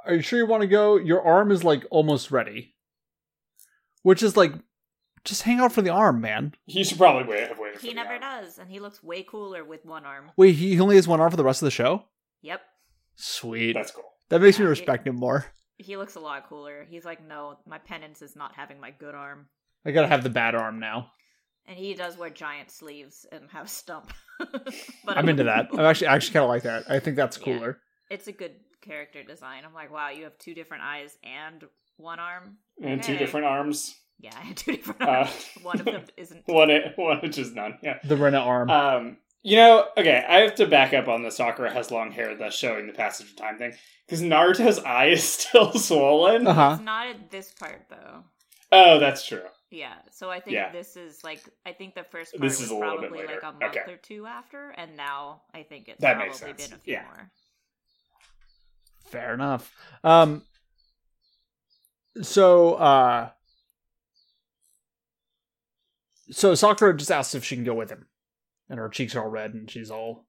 are 0.05 0.15
you 0.15 0.21
sure 0.21 0.39
you 0.39 0.45
want 0.45 0.61
to 0.61 0.67
go? 0.67 0.97
Your 0.97 1.21
arm 1.23 1.51
is 1.51 1.63
like 1.63 1.85
almost 1.91 2.31
ready, 2.31 2.75
which 4.03 4.21
is 4.23 4.35
like, 4.37 4.53
just 5.23 5.41
hang 5.43 5.59
out 5.59 5.71
for 5.73 5.81
the 5.81 5.89
arm, 5.89 6.21
man. 6.21 6.53
He 6.65 6.83
should 6.83 6.97
probably 6.97 7.27
wait. 7.27 7.47
Have 7.47 7.59
waited. 7.59 7.81
he 7.81 7.89
the 7.89 7.93
never 7.95 8.13
arm. 8.13 8.21
does 8.21 8.57
and 8.59 8.69
he 8.69 8.79
looks 8.79 9.03
way 9.03 9.23
cooler 9.23 9.63
with 9.65 9.85
one 9.85 10.05
arm 10.05 10.31
Wait, 10.37 10.55
he 10.55 10.79
only 10.79 10.95
has 10.95 11.07
one 11.07 11.19
arm 11.19 11.31
for 11.31 11.37
the 11.37 11.43
rest 11.43 11.61
of 11.61 11.65
the 11.67 11.71
show. 11.71 12.03
yep 12.41 12.61
Sweet. 13.15 13.73
That's 13.73 13.91
cool. 13.91 14.03
that 14.29 14.41
makes 14.41 14.59
me 14.59 14.65
Yeah, 14.65 14.69
respect 14.69 15.07
him 15.07 15.15
more. 15.15 15.45
he 15.77 15.97
looks 15.97 16.15
a 16.15 16.19
lot 16.19 16.47
cooler 16.47 16.85
he's 16.89 17.05
like 17.05 17.25
no 17.27 17.57
my 17.65 17.77
penance 17.79 18.21
is 18.21 18.35
not 18.35 18.53
having 18.55 18.79
my 18.79 18.91
good 18.91 19.15
arm 19.15 19.47
I 19.85 19.91
gotta 19.91 20.07
have 20.07 20.23
the 20.23 20.29
bad 20.29 20.55
arm 20.55 20.79
now. 20.79 21.11
and 21.65 21.77
he 21.77 21.93
does 21.93 22.17
wear 22.17 22.29
giant 22.29 22.71
sleeves 22.71 23.25
and 23.31 23.49
have 23.51 23.69
stump 23.69 24.11
but 24.39 25.17
I'm 25.17 25.29
into 25.29 25.43
that. 25.45 25.69
I'm 25.73 25.79
actually, 25.79 26.07
I 26.07 26.15
actually 26.15 26.33
kind 26.33 26.43
of 26.43 26.49
like 26.49 26.63
that. 26.63 26.89
I 26.89 26.99
think 26.99 27.15
that's 27.15 27.37
Yeah. 27.39 27.43
cooler. 27.45 27.79
it's 28.09 28.27
a 28.27 28.31
good 28.31 28.53
character 28.81 29.23
design. 29.23 29.63
I'm 29.65 29.73
like, 29.73 29.91
wow, 29.91 30.09
you 30.09 30.23
have 30.25 30.37
two 30.37 30.53
different 30.53 30.83
eyes 30.83 31.17
and 31.23 31.63
one 31.97 32.19
arm. 32.19 32.57
And 32.81 33.01
two 33.01 33.17
different 33.17 33.47
arms. 33.47 33.95
Yeah, 34.19 34.31
I 34.37 34.41
had 34.45 34.57
two 34.57 34.71
different 34.73 35.01
Uh, 35.01 35.27
one 35.61 35.79
of 35.79 35.85
them 35.85 36.03
isn't. 36.17 36.43
One, 36.47 36.69
one 36.95 37.17
which 37.19 37.37
is 37.37 37.53
none. 37.53 37.77
Yeah. 37.83 37.99
The 38.03 38.17
Rena 38.17 38.39
arm. 38.39 38.69
Um, 38.69 39.17
you 39.43 39.55
know, 39.55 39.85
okay, 39.97 40.25
I 40.27 40.39
have 40.41 40.55
to 40.55 40.65
back 40.67 40.93
up 40.93 41.07
on 41.07 41.23
the 41.23 41.31
Sakura 41.31 41.71
has 41.71 41.91
long 41.91 42.11
hair, 42.11 42.35
thus 42.35 42.55
showing 42.55 42.87
the 42.87 42.93
passage 42.93 43.29
of 43.29 43.35
time 43.37 43.57
thing. 43.57 43.73
Because 44.05 44.21
Naruto's 44.21 44.79
eye 44.85 45.07
is 45.07 45.23
still 45.23 45.71
swollen. 45.73 46.47
Uh 46.47 46.53
huh. 46.53 46.69
It's 46.75 46.83
not 46.83 47.07
at 47.07 47.29
this 47.31 47.51
part 47.53 47.83
though. 47.89 48.23
Oh, 48.71 48.99
that's 48.99 49.25
true. 49.25 49.43
Yeah, 49.69 49.93
so 50.11 50.29
I 50.29 50.39
think 50.39 50.55
Yeah. 50.55 50.71
this 50.71 50.95
is 50.97 51.23
like 51.23 51.41
I 51.65 51.73
think 51.73 51.93
the 51.93 52.03
first 52.03 52.33
part 52.33 52.41
This 52.41 52.59
was 52.59 52.67
is 52.67 52.71
a 52.71 52.75
little 52.75 52.99
bit 53.01 53.09
probably 53.11 53.27
like 53.27 53.43
a 53.43 53.51
month 53.51 53.63
Okay. 53.77 53.91
or 53.91 53.97
two 53.97 54.25
after, 54.25 54.69
and 54.71 54.95
now 54.97 55.41
I 55.53 55.63
think 55.63 55.87
it's 55.89 56.01
That 56.01 56.13
probably 56.15 56.27
makes 56.29 56.39
sense. 56.39 56.67
been 56.67 56.73
a 56.77 56.79
few 56.81 56.93
Yeah. 56.93 57.03
more. 57.03 57.31
Fair 59.05 59.33
enough. 59.33 59.71
Um. 60.03 60.43
So, 62.21 62.73
uh. 62.75 63.29
So 66.31 66.55
Sakura 66.55 66.95
just 66.97 67.11
asks 67.11 67.35
if 67.35 67.43
she 67.45 67.55
can 67.55 67.63
go 67.63 67.73
with 67.73 67.89
him, 67.89 68.07
and 68.69 68.79
her 68.79 68.89
cheeks 68.89 69.15
are 69.15 69.23
all 69.23 69.29
red, 69.29 69.53
and 69.53 69.69
she's 69.69 69.89
all 69.91 70.25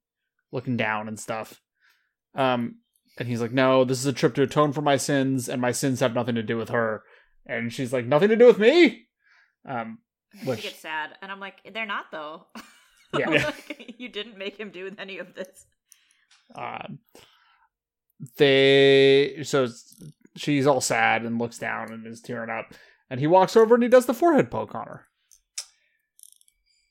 looking 0.52 0.76
down 0.76 1.08
and 1.08 1.18
stuff. 1.18 1.60
Um, 2.34 2.76
and 3.18 3.26
he's 3.28 3.40
like, 3.40 3.52
"No, 3.52 3.84
this 3.84 3.98
is 3.98 4.06
a 4.06 4.12
trip 4.12 4.34
to 4.34 4.42
atone 4.42 4.72
for 4.72 4.82
my 4.82 4.96
sins, 4.96 5.48
and 5.48 5.60
my 5.60 5.72
sins 5.72 6.00
have 6.00 6.14
nothing 6.14 6.36
to 6.36 6.42
do 6.42 6.56
with 6.56 6.68
her." 6.68 7.02
And 7.46 7.72
she's 7.72 7.92
like, 7.92 8.06
"Nothing 8.06 8.28
to 8.28 8.36
do 8.36 8.46
with 8.46 8.58
me." 8.58 9.06
Um, 9.68 9.98
Which- 10.44 10.60
She 10.60 10.68
gets 10.68 10.80
sad, 10.80 11.10
and 11.22 11.32
I'm 11.32 11.40
like, 11.40 11.56
they're 11.72 11.86
not 11.86 12.06
though. 12.12 12.46
Yeah. 13.18 13.30
Like, 13.30 13.94
you 13.98 14.10
didn't 14.10 14.36
make 14.36 14.58
him 14.58 14.70
do 14.70 14.90
any 14.98 15.16
of 15.16 15.34
this. 15.34 15.64
um, 16.54 16.98
they 18.36 19.38
so 19.44 19.66
she's 20.36 20.66
all 20.66 20.80
sad 20.80 21.22
and 21.22 21.38
looks 21.38 21.58
down 21.58 21.90
and 21.92 22.06
is 22.06 22.20
tearing 22.20 22.50
up, 22.50 22.66
and 23.10 23.18
he 23.20 23.26
walks 23.26 23.56
over 23.56 23.74
and 23.74 23.82
he 23.82 23.88
does 23.88 24.06
the 24.06 24.14
forehead 24.14 24.50
poke 24.50 24.74
on 24.74 24.86
her. 24.86 25.06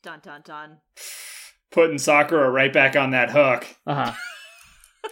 Dun 0.04 0.20
dun 0.24 0.42
dun. 0.46 0.78
Putting 1.72 1.98
Sakura 1.98 2.50
right 2.50 2.72
back 2.72 2.96
on 2.96 3.12
that 3.12 3.32
hook. 3.32 3.66
Uh 3.86 4.12
huh. 4.12 5.12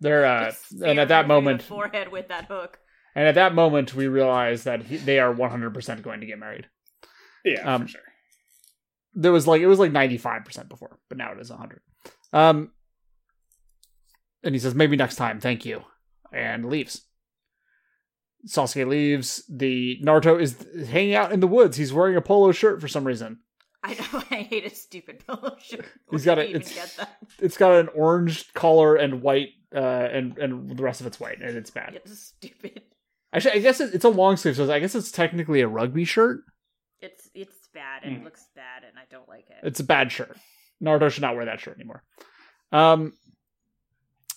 They're 0.00 0.26
uh, 0.26 0.46
Just 0.50 0.72
and 0.82 0.98
at 0.98 1.08
that 1.08 1.22
her 1.24 1.28
through 1.28 1.28
the 1.28 1.28
moment, 1.28 1.62
forehead 1.62 2.12
with 2.12 2.28
that 2.28 2.46
hook. 2.46 2.78
and 3.14 3.26
at 3.26 3.34
that 3.36 3.54
moment, 3.54 3.94
we 3.94 4.06
realize 4.08 4.64
that 4.64 4.82
he, 4.82 4.96
they 4.96 5.18
are 5.18 5.32
one 5.32 5.50
hundred 5.50 5.72
percent 5.74 6.02
going 6.02 6.20
to 6.20 6.26
get 6.26 6.38
married. 6.38 6.66
Yeah, 7.44 7.74
Um, 7.74 7.82
for 7.82 7.88
sure. 7.88 8.00
There 9.14 9.32
was 9.32 9.46
like 9.46 9.60
it 9.62 9.66
was 9.66 9.78
like 9.78 9.92
ninety 9.92 10.18
five 10.18 10.44
percent 10.44 10.68
before, 10.68 10.98
but 11.08 11.18
now 11.18 11.32
it 11.32 11.40
is 11.40 11.50
hundred. 11.50 11.80
Um, 12.32 12.72
and 14.42 14.54
he 14.54 14.58
says 14.58 14.74
maybe 14.74 14.96
next 14.96 15.16
time, 15.16 15.40
thank 15.40 15.64
you, 15.64 15.82
and 16.32 16.64
leaves. 16.66 17.02
Sasuke 18.46 18.86
leaves. 18.86 19.42
The 19.48 20.00
Naruto 20.04 20.38
is 20.38 20.66
hanging 20.88 21.14
out 21.14 21.32
in 21.32 21.40
the 21.40 21.46
woods. 21.46 21.76
He's 21.78 21.92
wearing 21.94 22.16
a 22.16 22.20
polo 22.20 22.52
shirt 22.52 22.80
for 22.80 22.88
some 22.88 23.06
reason. 23.06 23.38
I 23.86 23.92
know 23.94 24.22
I 24.30 24.36
hate 24.42 24.64
a 24.64 24.74
stupid 24.74 25.22
polo 25.26 25.56
shirt. 25.62 25.84
He's 26.10 26.24
got 26.24 26.36
did 26.36 26.56
it's, 26.56 26.78
it's 27.38 27.56
got 27.58 27.72
an 27.78 27.88
orange 27.94 28.52
collar 28.54 28.96
and 28.96 29.20
white, 29.22 29.50
uh, 29.74 29.78
and 29.78 30.38
and 30.38 30.76
the 30.76 30.82
rest 30.82 31.00
of 31.02 31.06
it's 31.06 31.20
white, 31.20 31.40
and 31.40 31.56
it's 31.56 31.70
bad. 31.70 31.94
It's 31.96 32.18
stupid. 32.18 32.80
Actually, 33.32 33.52
I 33.54 33.58
guess 33.58 33.80
it, 33.80 33.94
it's 33.94 34.04
a 34.04 34.08
long 34.08 34.36
sleeve, 34.36 34.56
so 34.56 34.72
I 34.72 34.78
guess 34.78 34.94
it's 34.94 35.10
technically 35.12 35.60
a 35.60 35.68
rugby 35.68 36.04
shirt. 36.04 36.40
It's 37.00 37.28
it's 37.34 37.68
bad. 37.74 38.04
It 38.04 38.20
Mm. 38.20 38.24
looks 38.24 38.46
bad, 38.56 38.84
and 38.88 38.98
I 38.98 39.02
don't 39.10 39.28
like 39.28 39.50
it. 39.50 39.56
It's 39.66 39.80
a 39.80 39.84
bad 39.84 40.10
shirt. 40.10 40.36
Naruto 40.82 41.10
should 41.10 41.22
not 41.22 41.36
wear 41.36 41.44
that 41.44 41.60
shirt 41.60 41.74
anymore. 41.76 42.02
Um, 42.72 43.12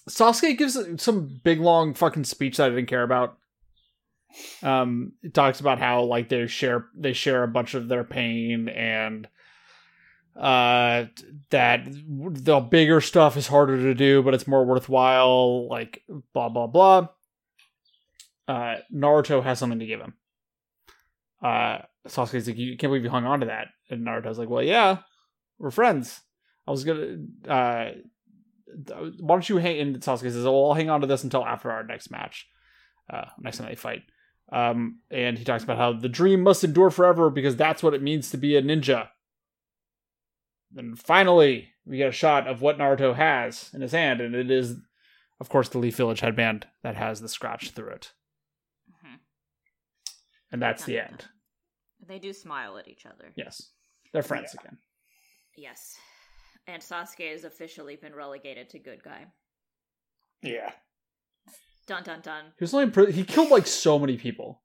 Sasuke 0.10 0.58
gives 0.58 0.78
some 1.02 1.40
big 1.44 1.60
long 1.60 1.94
fucking 1.94 2.24
speech 2.26 2.58
that 2.58 2.68
I 2.68 2.70
didn't 2.76 2.88
care 2.88 3.04
about. 3.04 3.38
Um, 4.62 5.14
it 5.24 5.34
talks 5.34 5.60
about 5.60 5.80
how 5.80 6.04
like 6.04 6.30
they 6.30 6.48
share 6.48 6.88
they 6.96 7.14
share 7.14 7.44
a 7.44 7.48
bunch 7.48 7.74
of 7.76 7.88
their 7.88 8.04
pain 8.04 8.68
and 8.70 9.28
uh 10.38 11.06
that 11.50 11.82
the 11.86 12.60
bigger 12.60 13.02
stuff 13.02 13.38
is 13.38 13.48
harder 13.48 13.78
to 13.78 13.96
do 13.96 14.22
but 14.22 14.36
it's 14.36 14.48
more 14.48 14.66
worthwhile 14.66 15.68
like 15.68 16.04
blah 16.34 16.50
blah 16.50 16.68
blah. 16.68 17.08
Uh 18.48 18.76
naruto 18.94 19.44
has 19.44 19.58
something 19.58 19.80
to 19.80 19.86
give 19.86 20.00
him. 20.00 20.14
Uh 21.44 21.80
sasuke's 22.08 22.48
like 22.48 22.58
you 22.58 22.78
can't 22.78 22.92
believe 22.92 23.04
you 23.04 23.10
hung 23.10 23.26
on 23.26 23.40
to 23.40 23.48
that. 23.48 23.68
And 23.90 24.06
naruto's 24.06 24.38
like 24.38 24.50
well 24.50 24.64
yeah 24.64 25.00
we're 25.58 25.72
friends. 25.72 26.22
I 26.68 26.72
was 26.72 26.84
gonna 26.84 27.18
uh 27.48 27.92
why 29.20 29.36
don't 29.36 29.50
you 29.50 29.58
hang 29.58 29.80
and 29.80 29.96
sasuke 30.02 30.22
says 30.22 30.44
well 30.44 30.68
i'll 30.68 30.74
hang 30.74 30.90
on 30.90 31.02
to 31.02 31.08
this 31.08 31.24
until 31.24 31.44
after 31.44 31.72
our 31.72 31.84
next 31.84 32.12
match 32.12 32.46
uh 33.12 33.26
next 33.40 33.58
time 33.58 33.70
they 33.70 33.76
fight. 33.76 34.04
Um 34.52 35.00
and 35.10 35.38
he 35.38 35.44
talks 35.44 35.64
about 35.64 35.78
how 35.78 35.94
the 35.94 36.10
dream 36.10 36.44
must 36.44 36.64
endure 36.64 36.92
forever 36.92 37.32
because 37.32 37.56
that's 37.56 37.82
what 37.82 37.96
it 37.96 38.04
means 38.04 38.30
to 38.30 38.38
be 38.38 38.56
a 38.56 38.62
ninja 38.62 39.08
and 40.76 41.00
finally, 41.00 41.70
we 41.86 41.98
get 41.98 42.10
a 42.10 42.12
shot 42.14 42.48
of 42.48 42.62
what 42.62 42.78
Naruto 42.78 43.16
has 43.16 43.70
in 43.74 43.82
his 43.82 43.92
hand, 43.94 44.22
and 44.22 44.36
it 44.36 44.52
is, 44.52 44.76
of 45.40 45.50
course, 45.50 45.70
the 45.70 45.78
Leaf 45.78 45.96
Village 45.96 46.20
headband 46.20 46.68
that 46.84 46.96
has 46.96 47.22
the 47.22 47.30
scratch 47.30 47.72
through 47.72 47.90
it. 47.92 48.14
Mhm. 48.92 49.20
And 50.52 50.62
that's 50.62 50.86
the 50.86 51.00
end. 51.00 51.26
They 52.06 52.20
do 52.20 52.34
smile 52.34 52.78
at 52.78 52.88
each 52.88 53.06
other. 53.06 53.34
Yes. 53.36 53.72
They're 54.14 54.22
friends 54.24 54.54
Yeah. 54.54 54.62
again. 54.62 54.78
Yes. 55.56 55.98
And 56.68 56.82
Sasuke 56.82 57.32
has 57.32 57.44
officially 57.44 57.96
been 57.96 58.14
relegated 58.14 58.70
to 58.72 58.80
good 58.80 59.02
guy. 59.04 59.32
Yeah. 60.42 60.72
Dun 61.88 62.04
dun 62.04 62.22
dun. 62.22 62.54
He 62.58 62.64
was 62.64 62.74
only 62.74 62.92
pri- 62.92 63.12
he 63.12 63.24
killed 63.24 63.50
like 63.50 63.66
so 63.66 63.98
many 63.98 64.18
people. 64.18 64.62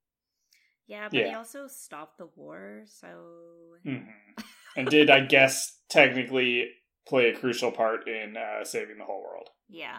Yeah, 0.86 1.09
but 1.09 1.24
he 1.24 1.32
also 1.32 1.68
stopped 1.68 2.18
the 2.18 2.26
war, 2.26 2.82
so 2.86 3.76
hmm 3.84 3.98
And 4.77 4.89
did, 4.89 5.11
I 5.11 5.20
guess, 5.20 5.79
technically 5.91 6.68
play 7.07 7.27
a 7.29 7.37
crucial 7.37 7.70
part 7.73 8.09
in 8.09 8.37
uh, 8.37 8.64
saving 8.64 8.99
the 8.99 9.05
whole 9.05 9.23
world. 9.23 9.49
yeah. 9.68 9.99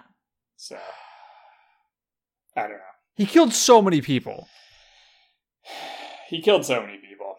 So, 0.55 0.77
I 2.55 2.61
don't 2.61 2.71
know. 2.71 2.77
He 3.15 3.25
killed 3.25 3.53
so 3.53 3.81
many 3.81 4.01
people. 4.01 4.47
He 6.29 6.41
killed 6.41 6.65
so 6.65 6.81
many 6.81 6.97
people. 6.97 7.35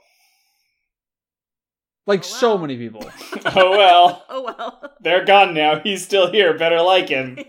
Like 2.07 2.21
Oh, 2.21 2.23
so 2.23 2.59
many 2.59 2.77
people. 2.77 3.03
oh 3.47 3.71
well. 3.71 4.25
Oh 4.29 4.43
well. 4.43 4.95
They're 5.01 5.25
gone 5.25 5.55
now. 5.55 5.81
He's 5.81 6.05
still 6.05 6.31
here. 6.31 6.57
Better 6.59 6.81
like 6.83 7.09
him. 7.09 7.39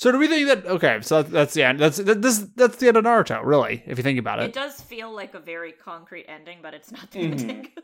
So 0.00 0.10
do 0.10 0.16
we 0.16 0.28
think 0.28 0.48
that 0.48 0.64
okay, 0.66 0.98
so 1.02 1.22
that's 1.22 1.52
the 1.52 1.62
end. 1.62 1.78
That's 1.78 1.98
that, 1.98 2.22
this 2.22 2.38
that's 2.56 2.76
the 2.76 2.88
end 2.88 2.96
of 2.96 3.04
Naruto, 3.04 3.44
really, 3.44 3.82
if 3.86 3.98
you 3.98 4.02
think 4.02 4.18
about 4.18 4.38
it 4.40 4.46
it. 4.46 4.52
does 4.54 4.80
feel 4.80 5.14
like 5.14 5.34
a 5.34 5.38
very 5.40 5.72
concrete 5.72 6.24
ending, 6.26 6.60
but 6.62 6.72
it's 6.72 6.90
not 6.90 7.10
the 7.10 7.18
Mhm. 7.20 7.32
ending. 7.32 7.68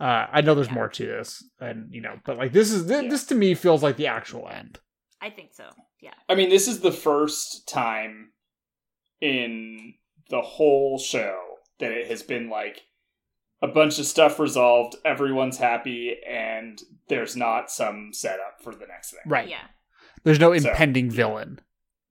Uh 0.00 0.26
I 0.32 0.40
know 0.40 0.54
there's 0.54 0.68
Yeah. 0.68 0.74
more 0.74 0.88
to 0.88 1.06
this 1.06 1.44
and 1.60 1.92
you 1.92 2.00
know, 2.00 2.18
but 2.24 2.38
like 2.38 2.52
this 2.52 2.72
is 2.72 2.86
this, 2.86 3.02
Yeah. 3.02 3.08
this 3.10 3.24
to 3.26 3.34
me 3.34 3.54
feels 3.54 3.82
like 3.82 3.96
the 3.98 4.06
actual 4.06 4.48
end. 4.48 4.80
I 5.20 5.28
think 5.28 5.52
so. 5.52 5.68
Yeah. 6.00 6.14
I 6.28 6.34
mean, 6.34 6.48
this 6.48 6.66
is 6.66 6.80
the 6.80 6.90
first 6.90 7.68
time 7.68 8.32
in 9.20 9.94
the 10.30 10.40
whole 10.40 10.98
show 10.98 11.38
that 11.80 11.92
it 11.92 12.06
has 12.08 12.22
been 12.22 12.48
like 12.48 12.80
a 13.60 13.68
bunch 13.68 13.98
of 14.00 14.06
stuff 14.06 14.40
resolved, 14.40 14.96
everyone's 15.04 15.58
happy, 15.58 16.16
and 16.26 16.80
there's 17.08 17.36
not 17.36 17.70
some 17.70 18.12
setup 18.12 18.60
for 18.64 18.74
the 18.74 18.86
next 18.86 19.10
thing. 19.10 19.20
Right. 19.26 19.48
Yeah. 19.48 19.66
There's 20.24 20.38
no 20.40 20.56
So, 20.56 20.68
impending 20.70 21.10
villain. 21.10 21.60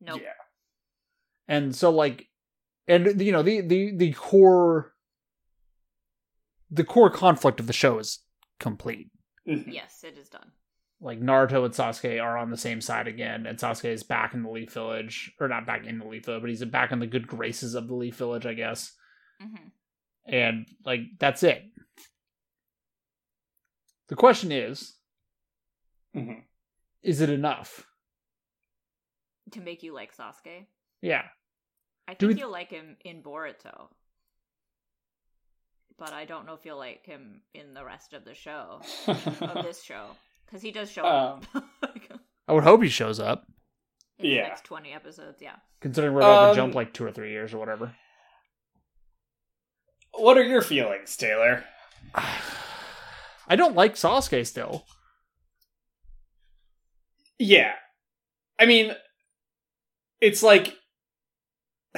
Nope. 0.01 0.19
Yeah. 0.23 0.33
and 1.47 1.75
so 1.75 1.91
like 1.91 2.27
and 2.87 3.21
you 3.21 3.31
know 3.31 3.43
the 3.43 3.61
the 3.61 3.95
the 3.95 4.11
core 4.13 4.93
the 6.69 6.83
core 6.83 7.09
conflict 7.09 7.59
of 7.59 7.67
the 7.67 7.73
show 7.73 7.99
is 7.99 8.19
complete 8.59 9.09
Mhm. 9.47 9.71
Yes, 9.73 10.03
it 10.03 10.17
is 10.17 10.29
done. 10.29 10.51
like 10.99 11.19
naruto 11.19 11.65
and 11.65 11.73
sasuke 11.73 12.21
are 12.23 12.37
on 12.37 12.51
the 12.51 12.57
same 12.57 12.79
side 12.81 13.07
again 13.07 13.45
and 13.47 13.57
sasuke 13.57 13.85
is 13.91 14.03
back 14.03 14.33
in 14.33 14.43
the 14.43 14.49
leaf 14.49 14.71
village 14.73 15.31
or 15.39 15.47
not 15.47 15.65
back 15.65 15.85
in 15.85 15.97
the 15.99 16.05
leaf 16.05 16.25
village 16.25 16.41
but 16.41 16.49
he's 16.49 16.63
back 16.65 16.91
in 16.91 16.99
the 16.99 17.07
good 17.07 17.27
graces 17.27 17.73
of 17.75 17.87
the 17.87 17.95
leaf 17.95 18.15
village 18.15 18.45
i 18.45 18.53
guess 18.53 18.93
hmm 19.39 19.67
and 20.27 20.67
like 20.85 20.99
that's 21.19 21.41
it 21.43 21.63
the 24.07 24.15
question 24.15 24.51
is 24.51 24.95
Mhm. 26.15 26.43
is 27.01 27.21
it 27.21 27.29
enough 27.29 27.85
To 29.51 29.61
make 29.61 29.83
you 29.83 29.93
like 29.93 30.15
Sasuke. 30.15 30.65
yeah 31.01 31.23
I 32.07 32.13
Do 32.15 32.27
think 32.27 32.37
we- 32.37 32.41
you'll 32.41 32.51
like 32.51 32.69
him 32.71 32.97
in 33.05 33.21
Boruto. 33.21 33.87
But 35.97 36.13
I 36.13 36.25
don't 36.25 36.45
know 36.47 36.53
if 36.55 36.65
you'll 36.65 36.77
like 36.79 37.05
him 37.05 37.41
in 37.53 37.73
the 37.73 37.85
rest 37.85 38.13
of 38.13 38.25
the 38.25 38.33
show, 38.33 38.81
of 39.07 39.53
this 39.63 39.83
show. 39.83 40.07
Because 40.45 40.61
he 40.63 40.71
does 40.71 40.89
show 40.91 41.03
up. 41.03 41.45
I 42.47 42.53
would 42.53 42.63
hope 42.63 42.81
he 42.81 42.89
shows 42.89 43.19
up 43.19 43.45
the 44.19 44.27
Yeah. 44.29 44.47
next 44.47 44.63
20 44.63 44.91
episodes, 44.93 45.41
yeah. 45.41 45.57
considering 45.79 46.13
we're 46.13 46.21
about 46.21 46.49
Um, 46.49 46.55
to 46.55 46.61
jump 46.61 46.75
like 46.75 46.93
two 46.93 47.05
or 47.05 47.11
three 47.11 47.31
years 47.31 47.53
or 47.53 47.57
whatever 47.59 47.95
what 50.13 50.37
are 50.37 50.43
your 50.43 50.61
feelings, 50.61 51.15
Taylor? 51.15 51.63
I 52.15 53.55
don't 53.55 53.75
like 53.77 53.95
Sasuke 53.95 54.45
still. 54.45 54.85
Yeah. 57.39 57.73
I 58.59 58.65
mean, 58.65 58.93
it's 60.21 60.41
like 60.43 60.77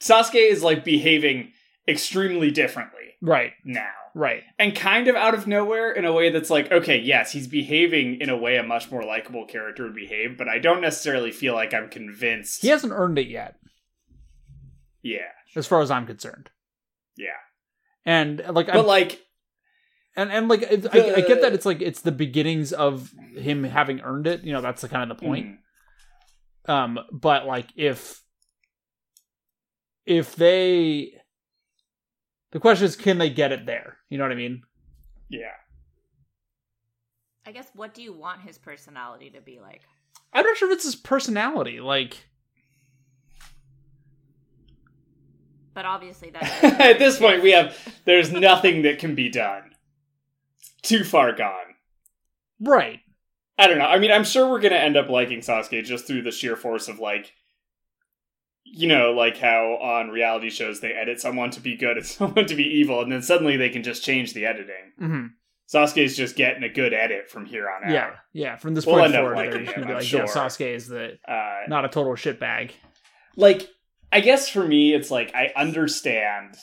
Sasuke 0.00 0.50
is 0.50 0.62
like 0.62 0.84
behaving 0.84 1.52
extremely 1.88 2.50
differently 2.50 2.92
Right, 3.22 3.52
now. 3.64 3.90
right. 4.14 4.42
and 4.58 4.74
kind 4.74 5.06
of 5.08 5.14
out 5.16 5.34
of 5.34 5.46
nowhere 5.46 5.92
in 5.92 6.04
a 6.04 6.12
way 6.12 6.30
that's 6.30 6.50
like 6.50 6.70
okay 6.72 6.98
yes 6.98 7.30
he's 7.32 7.46
behaving 7.46 8.20
in 8.20 8.28
a 8.28 8.36
way 8.36 8.56
a 8.56 8.62
much 8.62 8.90
more 8.90 9.02
likable 9.04 9.46
character 9.46 9.84
would 9.84 9.94
behave 9.94 10.36
but 10.36 10.48
i 10.48 10.58
don't 10.58 10.80
necessarily 10.80 11.30
feel 11.30 11.54
like 11.54 11.72
i'm 11.72 11.88
convinced 11.88 12.60
He 12.62 12.68
hasn't 12.68 12.92
earned 12.92 13.18
it 13.18 13.28
yet, 13.28 13.56
yeah 15.02 15.30
as 15.54 15.66
far 15.66 15.80
as 15.80 15.90
I'm 15.90 16.06
concerned. 16.06 16.50
yeah 17.16 17.28
And 18.04 18.38
like, 18.50 18.66
but 18.66 18.76
I'm, 18.80 18.86
like 18.86 19.22
and 20.16 20.30
and 20.32 20.48
like, 20.48 20.62
it's, 20.62 20.86
I, 20.92 20.98
I 21.16 21.20
get 21.22 21.40
that 21.42 21.52
it's 21.54 21.64
like 21.66 21.80
it's 21.80 22.00
the 22.02 22.12
beginnings 22.12 22.72
of 22.72 23.12
him 23.36 23.64
having 23.64 24.00
earned 24.00 24.26
it. 24.26 24.44
You 24.44 24.52
know, 24.54 24.60
that's 24.62 24.80
the 24.82 24.88
kind 24.88 25.10
of 25.10 25.16
the 25.16 25.22
point. 25.26 25.46
mm, 25.46 25.56
Um, 26.68 26.98
but 27.12 27.46
like, 27.46 27.68
if 27.76 28.22
if 30.04 30.36
they, 30.36 31.12
the 32.52 32.60
question 32.60 32.86
is, 32.86 32.96
can 32.96 33.18
they 33.18 33.30
get 33.30 33.52
it 33.52 33.66
there? 33.66 33.98
You 34.08 34.18
know 34.18 34.24
what 34.24 34.32
I 34.32 34.36
mean? 34.36 34.62
yeah 35.28 35.48
I 37.44 37.52
guess 37.52 37.68
what 37.74 37.94
do 37.94 38.02
you 38.02 38.12
want 38.12 38.42
his 38.42 38.58
personality 38.58 39.30
to 39.30 39.40
be 39.40 39.60
like? 39.60 39.82
I'm 40.32 40.44
not 40.44 40.56
sure 40.56 40.70
if 40.70 40.74
it's 40.74 40.84
his 40.84 40.96
personality. 40.96 41.80
Like, 41.80 42.28
But 45.74 45.84
obviously 45.84 46.30
that 46.30 46.64
at 46.80 46.98
this 46.98 47.18
point 47.18 47.42
we 47.42 47.52
have 47.52 47.76
there's 48.04 48.32
nothing 48.32 48.82
that 48.82 48.98
can 48.98 49.14
be 49.14 49.28
done 49.28 49.74
too 50.82 51.04
far 51.04 51.32
gone 51.32 51.74
right? 52.60 53.00
I 53.58 53.66
don't 53.66 53.78
know 53.78 53.86
i 53.86 53.98
mean 53.98 54.10
i'm 54.12 54.24
sure 54.24 54.48
we're 54.50 54.60
gonna 54.60 54.74
end 54.76 54.96
up 54.96 55.08
liking 55.08 55.40
sasuke 55.40 55.84
just 55.84 56.06
through 56.06 56.22
the 56.22 56.30
sheer 56.32 56.56
force 56.56 56.88
of 56.88 56.98
like 56.98 57.32
you 58.64 58.88
know 58.88 59.12
like 59.12 59.36
how 59.38 59.78
on 59.80 60.08
reality 60.08 60.50
shows 60.50 60.80
they 60.80 60.92
edit 60.92 61.20
someone 61.20 61.50
to 61.50 61.60
be 61.60 61.76
good 61.76 61.96
and 61.96 62.06
someone 62.18 62.46
to 62.46 62.54
be 62.54 62.64
evil 62.64 63.00
and 63.00 63.10
then 63.12 63.22
suddenly 63.22 63.56
they 63.56 63.70
can 63.70 63.82
just 63.82 64.04
change 64.04 64.32
the 64.34 64.46
editing 64.46 64.92
hmm 64.98 65.26
is 65.96 66.16
just 66.16 66.36
getting 66.36 66.62
a 66.62 66.68
good 66.68 66.94
edit 66.94 67.28
from 67.28 67.44
here 67.44 67.68
on 67.68 67.82
out. 67.82 67.90
Yeah, 67.92 68.10
yeah. 68.32 68.56
From 68.56 68.74
this 68.74 68.86
We'll 68.86 69.00
point 69.00 69.12
forward, 69.12 69.36
they're 69.36 69.64
gonna 69.64 69.84
be 69.84 69.94
like, 69.94 70.12
yeah, 70.12 70.24
sure. 70.24 70.26
Sasuke 70.26 70.72
is 70.72 70.86
the 70.86 71.18
Uh, 71.26 71.62
not 71.66 71.84
a 71.84 71.88
total 71.88 72.12
shitbag. 72.12 72.70
like, 73.34 73.68
I 74.12 74.20
guess 74.20 74.48
for 74.48 74.64
me, 74.64 74.94
it's 74.94 75.10
like 75.10 75.34
I 75.34 75.50
understand. 75.56 76.54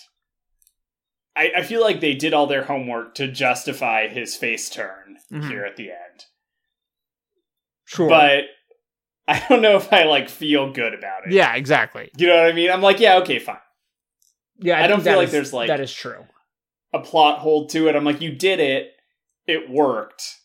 I, 1.35 1.51
I 1.57 1.63
feel 1.63 1.81
like 1.81 1.99
they 1.99 2.13
did 2.13 2.33
all 2.33 2.47
their 2.47 2.63
homework 2.63 3.13
to 3.15 3.27
justify 3.27 4.07
his 4.07 4.37
face 4.37 4.69
turn 4.69 5.17
Mhm. 5.29 5.49
here 5.49 5.65
at 5.65 5.75
the 5.75 5.89
end, 5.89 6.25
Sure. 7.93 8.09
but 8.09 8.43
I 9.27 9.45
don't 9.47 9.61
know 9.61 9.77
if 9.77 9.91
I 9.93 10.03
like 10.03 10.29
feel 10.29 10.71
good 10.73 10.93
about 10.93 11.25
it. 11.27 11.31
yeah, 11.33 11.55
exactly. 11.55 12.09
you 12.17 12.27
know 12.27 12.35
what 12.35 12.45
I 12.45 12.51
mean. 12.53 12.69
I'm 12.71 12.81
like, 12.81 12.99
yeah, 12.99 13.17
okay, 13.19 13.39
fine. 13.39 13.57
Yeah, 14.59 14.83
I 14.83 14.87
don't 14.87 15.01
feel 15.01 15.15
like 15.17 15.27
is- 15.27 15.31
there's, 15.31 15.53
like- 15.53 15.67
that 15.69 15.79
is 15.79 15.93
true. 15.93 16.25
A 16.93 16.99
plot 16.99 17.39
hold 17.39 17.69
to 17.71 17.87
it. 17.87 17.95
I'm 17.95 18.03
like, 18.03 18.21
you 18.21 18.31
did 18.35 18.59
it. 18.59 18.91
It 19.47 19.67
worked. 19.69 20.35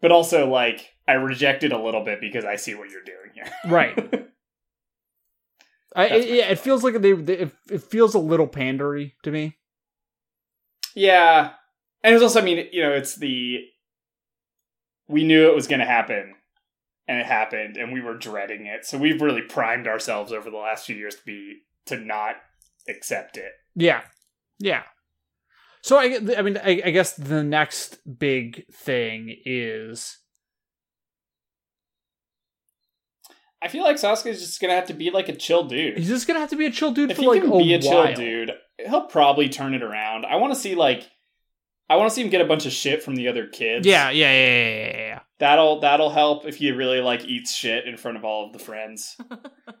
But 0.00 0.12
also, 0.12 0.48
like, 0.48 0.90
I 1.08 1.14
reject 1.14 1.64
it 1.64 1.72
a 1.72 1.82
little 1.82 2.04
bit 2.04 2.20
because 2.20 2.44
I 2.44 2.54
see 2.56 2.74
what 2.74 2.88
you're 2.90 3.02
doing 3.02 3.30
here. 3.34 3.46
Right. 3.68 3.96
I, 5.96 6.06
it, 6.06 6.28
yeah, 6.28 6.50
it 6.50 6.58
feels 6.58 6.82
like 6.84 7.00
they, 7.00 7.12
they 7.12 7.34
it, 7.38 7.52
it 7.70 7.82
feels 7.82 8.14
a 8.14 8.18
little 8.18 8.46
pandery 8.48 9.12
to 9.22 9.30
me. 9.30 9.56
Yeah. 10.94 11.52
And 12.02 12.14
it's 12.14 12.22
also, 12.22 12.40
I 12.40 12.44
mean, 12.44 12.68
you 12.72 12.82
know, 12.82 12.92
it's 12.92 13.16
the. 13.16 13.60
We 15.08 15.24
knew 15.24 15.48
it 15.48 15.54
was 15.54 15.66
going 15.66 15.80
to 15.80 15.86
happen, 15.86 16.34
and 17.08 17.18
it 17.18 17.26
happened, 17.26 17.76
and 17.76 17.92
we 17.92 18.00
were 18.00 18.16
dreading 18.16 18.66
it. 18.66 18.86
So 18.86 18.96
we've 18.98 19.20
really 19.20 19.42
primed 19.42 19.86
ourselves 19.86 20.32
over 20.32 20.50
the 20.50 20.56
last 20.56 20.86
few 20.86 20.96
years 20.96 21.16
to 21.16 21.22
be. 21.24 21.62
to 21.86 21.96
not 21.98 22.36
accept 22.88 23.36
it. 23.36 23.52
Yeah, 23.74 24.02
yeah. 24.58 24.82
So 25.82 25.98
I, 25.98 26.18
I 26.38 26.42
mean, 26.42 26.56
I, 26.56 26.80
I 26.86 26.90
guess 26.90 27.12
the 27.14 27.42
next 27.42 27.98
big 28.18 28.66
thing 28.72 29.36
is 29.44 30.18
I 33.62 33.68
feel 33.68 33.82
like 33.82 33.96
Sasuke's 33.96 34.40
just 34.40 34.60
going 34.60 34.70
to 34.70 34.74
have 34.74 34.86
to 34.88 34.94
be 34.94 35.10
like 35.10 35.28
a 35.28 35.34
chill 35.36 35.64
dude. 35.64 35.96
he's 35.96 36.08
just 36.08 36.26
gonna 36.26 36.38
have 36.40 36.50
to 36.50 36.56
be 36.56 36.66
a 36.66 36.70
chill 36.70 36.92
dude 36.92 37.10
if 37.10 37.16
for 37.16 37.22
he 37.22 37.28
like 37.28 37.42
can 37.42 37.52
a 37.52 37.58
be 37.58 37.74
a 37.74 37.80
chill 37.80 38.04
while. 38.04 38.14
dude, 38.14 38.52
he'll 38.78 39.06
probably 39.06 39.48
turn 39.48 39.74
it 39.74 39.82
around. 39.82 40.26
I 40.26 40.36
want 40.36 40.52
to 40.54 40.58
see 40.58 40.74
like. 40.74 41.10
I 41.88 41.96
want 41.96 42.08
to 42.08 42.14
see 42.14 42.22
him 42.22 42.30
get 42.30 42.40
a 42.40 42.46
bunch 42.46 42.64
of 42.64 42.72
shit 42.72 43.02
from 43.02 43.14
the 43.14 43.28
other 43.28 43.46
kids. 43.46 43.86
Yeah, 43.86 44.08
yeah, 44.10 44.32
yeah, 44.32 44.48
yeah, 44.58 44.86
yeah, 44.86 44.96
yeah. 45.06 45.20
That'll 45.38 45.80
that'll 45.80 46.08
help 46.10 46.46
if 46.46 46.56
he 46.56 46.70
really 46.72 47.00
like 47.00 47.24
eats 47.26 47.54
shit 47.54 47.86
in 47.86 47.96
front 47.98 48.16
of 48.16 48.24
all 48.24 48.46
of 48.46 48.52
the 48.52 48.58
friends. 48.58 49.16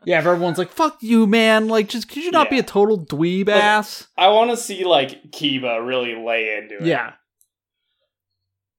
Yeah, 0.06 0.18
if 0.18 0.26
everyone's 0.26 0.58
like, 0.58 0.70
"Fuck 0.70 0.98
you, 1.00 1.26
man!" 1.26 1.66
Like, 1.66 1.88
just 1.88 2.10
could 2.10 2.22
you 2.24 2.30
not 2.30 2.50
be 2.50 2.58
a 2.58 2.62
total 2.62 3.06
dweeb 3.06 3.48
Like, 3.48 3.56
ass? 3.62 4.06
I 4.18 4.28
want 4.28 4.50
to 4.50 4.56
see 4.58 4.84
like 4.84 5.30
Kiba 5.30 5.86
really 5.86 6.14
lay 6.14 6.58
into 6.58 6.76
it. 6.76 6.84
Yeah, 6.86 7.14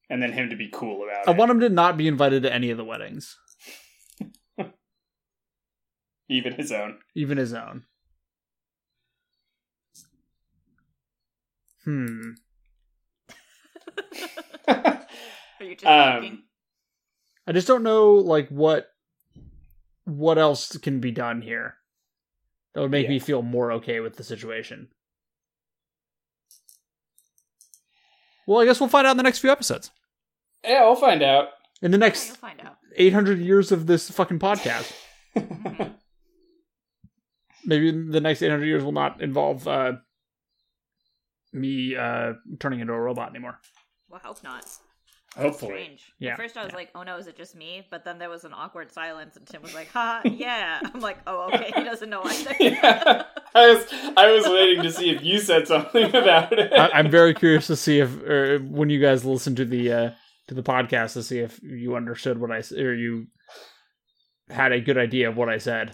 and 0.08 0.22
then 0.22 0.32
him 0.34 0.52
to 0.52 0.56
be 0.56 0.70
cool 0.72 1.04
about 1.04 1.28
I 1.28 1.32
it. 1.32 1.34
I 1.34 1.38
want 1.38 1.50
him 1.50 1.60
to 1.62 1.70
not 1.70 1.98
be 1.98 2.08
invited 2.08 2.44
to 2.44 2.54
any 2.54 2.70
of 2.70 2.78
the 2.78 2.84
weddings, 2.86 3.36
even 6.30 6.54
his 6.54 6.72
own. 6.72 7.00
even 7.16 7.40
his 7.40 7.56
own. 7.56 7.86
Hmm. 11.86 12.32
Are 14.68 15.06
you 15.62 15.76
just 15.76 15.86
Um, 15.86 16.22
thinking? 16.22 16.44
I 17.48 17.52
just 17.52 17.68
don't 17.68 17.84
know, 17.84 18.14
like 18.14 18.50
what 18.50 18.88
what 20.06 20.38
else 20.38 20.78
can 20.78 21.00
be 21.00 21.12
done 21.12 21.42
here 21.42 21.76
that 22.74 22.82
would 22.82 22.92
make 22.92 23.06
Yeah. 23.06 23.10
me 23.12 23.20
feel 23.20 23.42
more 23.42 23.72
okay 23.74 24.00
with 24.00 24.18
the 24.18 24.24
situation. 24.24 24.90
Well, 28.48 28.60
I 28.62 28.66
guess 28.66 28.80
we'll 28.80 28.90
find 28.90 29.08
out 29.08 29.12
in 29.12 29.18
the 29.18 29.24
next 29.24 29.40
few 29.40 29.50
episodes. 29.52 29.92
yeah, 30.64 30.82
we'll 30.84 30.96
find 30.96 31.24
out. 31.24 31.50
In 31.82 31.92
the 31.92 31.98
next 31.98 32.38
find 32.38 32.60
out. 32.62 32.78
800 32.96 33.40
years 33.40 33.72
of 33.72 33.88
this 33.88 34.10
fucking 34.10 34.40
podcast. 34.40 34.92
Mhm. 35.36 35.96
Maybe 37.66 37.92
the 37.92 38.22
next 38.22 38.42
800 38.44 38.64
years 38.66 38.84
will 38.86 38.92
not 38.94 39.22
involve 39.22 39.68
uh, 39.68 39.94
me 41.52 41.96
uh, 41.96 42.34
turning 42.60 42.80
into 42.80 42.94
a 42.94 43.00
robot 43.00 43.32
anymore. 43.32 43.60
Well, 44.10 44.22
hope 44.24 44.44
not. 44.44 44.66
Hopefully. 45.38 45.72
Strange. 45.74 46.14
Yeah, 46.18 46.32
At 46.32 46.38
first, 46.38 46.56
I 46.56 46.64
was 46.64 46.72
yeah. 46.72 46.78
like, 46.78 46.90
"Oh 46.96 47.04
no, 47.04 47.18
is 47.18 47.28
it 47.28 47.36
just 47.36 47.56
me?" 47.56 47.86
But 47.92 48.06
then 48.06 48.20
there 48.20 48.30
was 48.30 48.46
an 48.46 48.54
awkward 48.54 48.90
silence, 48.92 49.36
and 49.36 49.46
Tim 49.46 49.62
was 49.62 49.74
like, 49.74 49.90
"Ha, 49.90 50.22
yeah." 50.26 50.80
I'm 50.94 51.02
like, 51.02 51.18
"Oh, 51.28 51.50
okay." 51.54 51.74
He 51.76 51.84
doesn't 51.84 52.10
know 52.10 52.22
either. 52.24 52.56
yeah. 52.60 53.24
I 53.56 53.74
was 53.74 53.86
I 54.16 54.32
was 54.32 54.46
waiting 54.48 54.84
to 54.84 54.92
see 54.92 55.10
if 55.10 55.24
you 55.24 55.40
said 55.40 55.68
something 55.68 56.06
about 56.16 56.54
it. 56.58 56.72
I, 56.72 56.90
I'm 56.94 57.10
very 57.12 57.34
curious 57.34 57.68
to 57.68 57.76
see 57.76 58.00
if, 58.00 58.16
or 58.24 58.60
when 58.60 58.90
you 58.90 59.02
guys 59.02 59.26
listen 59.26 59.56
to 59.58 59.66
the 59.66 59.92
uh, 59.92 60.12
to 60.48 60.54
the 60.56 60.64
podcast, 60.64 61.14
to 61.14 61.24
see 61.24 61.40
if 61.40 61.60
you 61.62 61.96
understood 61.98 62.40
what 62.40 62.52
I 62.52 62.60
s- 62.60 62.72
or 62.72 62.96
you 62.96 63.28
had 64.50 64.72
a 64.72 64.80
good 64.80 64.98
idea 64.98 65.28
of 65.28 65.36
what 65.36 65.50
I 65.50 65.58
said. 65.58 65.94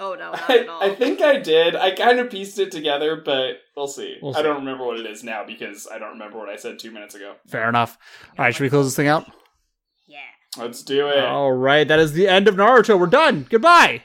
Oh 0.00 0.14
no, 0.14 0.32
not 0.32 0.50
at 0.50 0.68
all. 0.68 0.82
I, 0.82 0.86
I 0.86 0.94
think 0.94 1.20
I 1.20 1.38
did. 1.38 1.76
I 1.76 1.92
kind 1.92 2.18
of 2.18 2.30
pieced 2.30 2.58
it 2.58 2.72
together, 2.72 3.16
but 3.24 3.58
we'll 3.76 3.86
see. 3.88 4.16
We'll 4.20 4.36
I 4.36 4.42
don't 4.42 4.56
remember 4.58 4.84
what 4.84 4.98
it 4.98 5.06
is 5.06 5.22
now 5.22 5.44
because 5.46 5.86
I 5.90 5.98
don't 5.98 6.12
remember 6.12 6.38
what 6.38 6.48
I 6.48 6.56
said 6.56 6.78
two 6.78 6.90
minutes 6.90 7.14
ago. 7.14 7.34
Fair 7.46 7.68
enough. 7.68 7.98
All 8.38 8.44
right, 8.44 8.54
should 8.54 8.64
we 8.64 8.70
close 8.70 8.86
this 8.86 8.96
thing 8.96 9.08
out? 9.08 9.30
yeah. 10.06 10.18
Let's 10.58 10.82
do 10.82 11.08
it. 11.08 11.24
All 11.24 11.52
right, 11.52 11.86
that 11.88 11.98
is 11.98 12.12
the 12.12 12.28
end 12.28 12.46
of 12.48 12.56
Naruto. 12.56 12.98
We're 12.98 13.06
done. 13.06 13.46
Goodbye. 13.48 14.02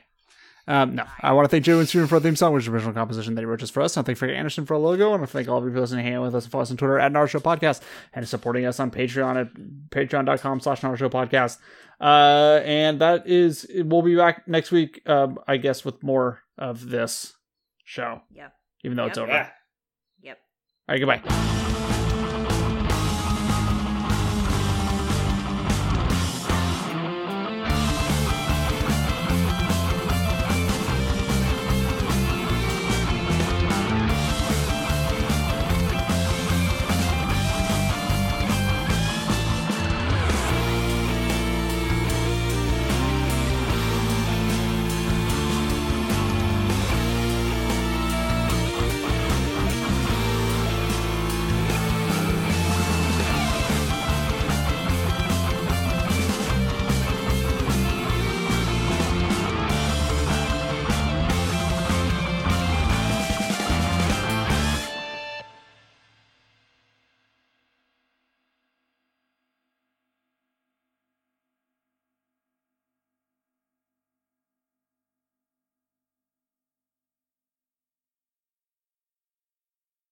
Um, 0.69 0.95
no, 0.95 1.05
I 1.21 1.31
want 1.31 1.45
to 1.45 1.49
thank 1.49 1.63
Joe 1.63 1.79
and 1.79 1.87
Steven 1.87 2.07
for 2.07 2.15
our 2.15 2.21
theme 2.21 2.35
song, 2.35 2.53
which 2.53 2.63
is 2.63 2.67
original 2.67 2.93
composition 2.93 3.35
that 3.35 3.41
he 3.41 3.45
wrote 3.45 3.59
just 3.61 3.73
for 3.73 3.81
us. 3.81 3.95
And 3.95 4.03
I 4.03 4.05
thank 4.05 4.17
Frank 4.17 4.33
Anderson 4.35 4.65
for 4.65 4.73
a 4.73 4.79
logo. 4.79 5.13
And 5.13 5.23
I 5.23 5.25
thank 5.25 5.47
all 5.47 5.59
of 5.59 5.63
you 5.65 5.71
for 5.71 5.79
listening, 5.79 5.99
to 5.99 6.03
hanging 6.03 6.21
with 6.21 6.35
us, 6.35 6.43
and 6.43 6.51
follow 6.51 6.63
us 6.63 6.71
on 6.71 6.77
Twitter 6.77 6.99
at 6.99 7.11
Naruto 7.13 7.39
Podcast, 7.39 7.81
and 8.13 8.27
supporting 8.27 8.65
us 8.65 8.79
on 8.79 8.91
Patreon 8.91 9.39
at 9.39 9.53
patreon.com 9.91 10.59
slash 10.59 10.81
Naruto 10.81 11.09
Podcast. 11.09 11.57
Uh, 12.01 12.61
and 12.65 12.99
that 13.01 13.25
is, 13.27 13.65
we'll 13.73 14.01
be 14.01 14.15
back 14.15 14.47
next 14.47 14.71
week, 14.71 15.01
um, 15.07 15.39
I 15.47 15.57
guess, 15.57 15.85
with 15.85 16.03
more 16.03 16.41
of 16.57 16.89
this 16.89 17.33
show, 17.85 18.21
Yeah. 18.31 18.49
even 18.83 18.97
though 18.97 19.05
it's 19.05 19.17
over. 19.17 19.31
Yeah. 19.31 19.49
Yep. 20.21 20.37
All 20.89 20.93
right, 20.95 20.99
goodbye. 21.21 21.66